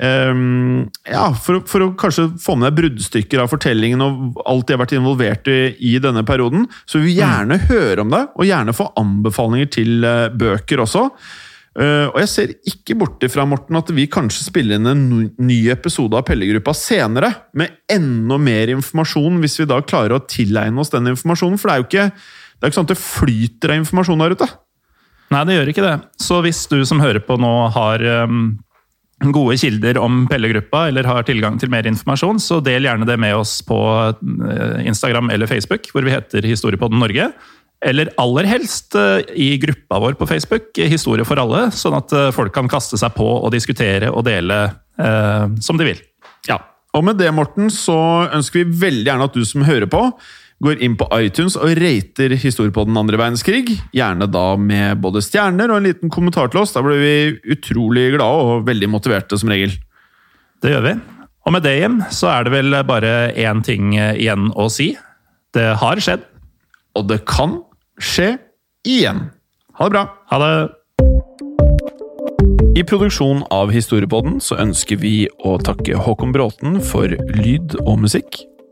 Ehm, 0.00 0.86
ja, 1.04 1.26
for, 1.36 1.60
for 1.68 1.84
å 1.84 1.90
kanskje 2.00 2.30
få 2.40 2.54
med 2.56 2.70
deg 2.70 2.78
bruddstykker 2.78 3.42
av 3.42 3.50
fortellingen 3.52 4.00
og 4.04 4.40
alt 4.48 4.68
de 4.68 4.76
har 4.76 4.80
vært 4.80 4.96
involvert 4.96 5.50
i 5.52 5.58
i 5.90 5.98
denne 6.00 6.22
perioden. 6.26 6.64
Så 6.88 6.98
vil 6.98 7.10
vi 7.10 7.18
gjerne 7.18 7.40
gjerne 7.40 7.60
høre 7.68 8.04
om 8.04 8.10
det, 8.12 8.24
og 8.34 8.48
gjerne 8.48 8.76
få 8.76 8.90
anbefalinger 9.00 9.70
til 9.76 10.06
uh, 10.06 10.28
bøker 10.32 10.82
også. 10.84 11.06
Uh, 11.78 12.08
og 12.10 12.18
jeg 12.22 12.30
ser 12.32 12.54
ikke 12.66 12.96
bort 12.98 13.22
ifra, 13.26 13.44
Morten, 13.48 13.78
at 13.78 13.92
vi 13.94 14.08
kanskje 14.10 14.48
spiller 14.48 14.78
inn 14.80 14.90
en 14.90 15.04
ny- 15.10 15.28
ny 15.38 15.58
episode 15.72 16.16
av 16.18 16.24
Pellegruppa 16.28 16.74
senere, 16.76 17.32
med 17.54 17.76
enda 17.90 18.40
mer 18.40 18.72
informasjon, 18.76 19.38
hvis 19.42 19.60
vi 19.62 19.68
da 19.70 19.80
klarer 19.84 20.16
å 20.16 20.24
tilegne 20.26 20.82
oss 20.82 20.92
den 20.94 21.12
informasjonen. 21.12 21.60
For 21.60 21.70
det 21.70 21.76
er 21.76 21.84
jo 21.84 21.88
ikke, 21.88 22.08
det 22.10 22.66
er 22.66 22.72
ikke 22.72 22.80
sånn 22.80 22.90
at 22.90 22.94
det 22.94 23.04
flyter 23.04 23.74
av 23.74 23.84
informasjon 23.84 24.24
der 24.24 24.36
ute. 24.36 24.50
Nei, 25.30 25.44
det 25.46 25.60
gjør 25.60 25.70
ikke 25.70 25.86
det. 25.86 25.96
Så 26.18 26.40
hvis 26.42 26.64
du 26.72 26.80
som 26.88 27.02
hører 27.02 27.22
på 27.22 27.36
nå 27.38 27.52
har 27.76 28.02
um, 28.26 28.58
gode 29.28 29.58
kilder 29.60 29.98
om 30.00 30.24
Pelle-gruppa, 30.30 30.86
eller 30.88 31.04
har 31.04 31.26
tilgang 31.28 31.58
til 31.60 31.70
mer 31.72 31.84
informasjon, 31.88 32.40
så 32.40 32.60
del 32.64 32.88
gjerne 32.88 33.08
det 33.08 33.18
med 33.20 33.36
oss 33.36 33.58
på 33.66 33.78
eh, 34.08 34.80
Instagram 34.88 35.28
eller 35.34 35.50
Facebook, 35.50 35.90
hvor 35.92 36.06
vi 36.06 36.14
heter 36.14 36.48
Historiepodden 36.48 37.02
Norge. 37.02 37.28
Eller 37.84 38.10
aller 38.20 38.48
helst 38.48 38.96
eh, 38.96 39.20
i 39.36 39.54
gruppa 39.60 40.00
vår 40.00 40.16
på 40.20 40.28
Facebook, 40.28 40.72
Historie 40.76 41.24
for 41.28 41.40
alle, 41.40 41.66
sånn 41.72 41.96
at 42.00 42.12
eh, 42.16 42.32
folk 42.36 42.52
kan 42.56 42.68
kaste 42.68 42.98
seg 43.00 43.14
på 43.16 43.28
og 43.28 43.52
diskutere 43.54 44.10
og 44.12 44.24
dele 44.28 44.62
eh, 45.00 45.46
som 45.64 45.80
de 45.80 45.92
vil. 45.92 46.02
Ja, 46.48 46.60
Og 46.96 47.04
med 47.06 47.20
det, 47.20 47.30
Morten, 47.32 47.68
så 47.70 48.26
ønsker 48.34 48.64
vi 48.64 48.80
veldig 48.80 49.06
gjerne 49.06 49.28
at 49.28 49.36
du 49.36 49.44
som 49.46 49.64
hører 49.68 49.88
på, 49.88 50.02
går 50.64 50.82
inn 50.84 50.96
på 51.00 51.08
iTunes 51.16 51.56
og 51.56 51.72
rater 51.80 52.34
Historiepodden 52.36 52.98
andre 53.00 53.18
verdenskrig. 53.20 53.78
Gjerne 53.96 54.28
da 54.30 54.44
med 54.60 55.00
både 55.00 55.22
stjerner 55.24 55.72
og 55.72 55.80
en 55.80 55.88
liten 55.88 56.12
kommentar 56.12 56.52
til 56.52 56.62
oss. 56.62 56.74
Da 56.76 56.82
blir 56.84 57.00
vi 57.00 57.54
utrolig 57.56 58.10
glade 58.16 58.44
og 58.44 58.66
veldig 58.68 58.90
motiverte, 58.92 59.38
som 59.40 59.52
regel. 59.52 59.72
Det 60.60 60.74
gjør 60.74 60.84
vi. 60.84 60.94
Og 61.48 61.54
med 61.56 61.64
det, 61.64 61.78
Jim, 61.80 62.00
så 62.12 62.28
er 62.34 62.44
det 62.44 62.52
vel 62.52 62.76
bare 62.84 63.32
én 63.32 63.64
ting 63.64 63.94
igjen 63.96 64.50
å 64.52 64.68
si. 64.72 64.92
Det 65.56 65.72
har 65.80 66.02
skjedd. 66.04 66.26
Og 66.98 67.08
det 67.08 67.22
kan 67.28 67.62
skje 68.00 68.34
igjen. 68.84 69.30
Ha 69.80 69.88
det 69.88 69.96
bra! 69.96 70.04
Ha 70.28 70.42
det! 70.42 70.52
I 72.76 72.84
produksjonen 72.86 73.42
av 73.52 73.72
Historiepodden 73.74 74.38
så 74.44 74.60
ønsker 74.62 75.00
vi 75.00 75.24
å 75.44 75.56
takke 75.64 75.98
Håkon 76.04 76.32
Bråten 76.36 76.78
for 76.84 77.10
lyd 77.40 77.74
og 77.82 77.96
musikk. 78.04 78.42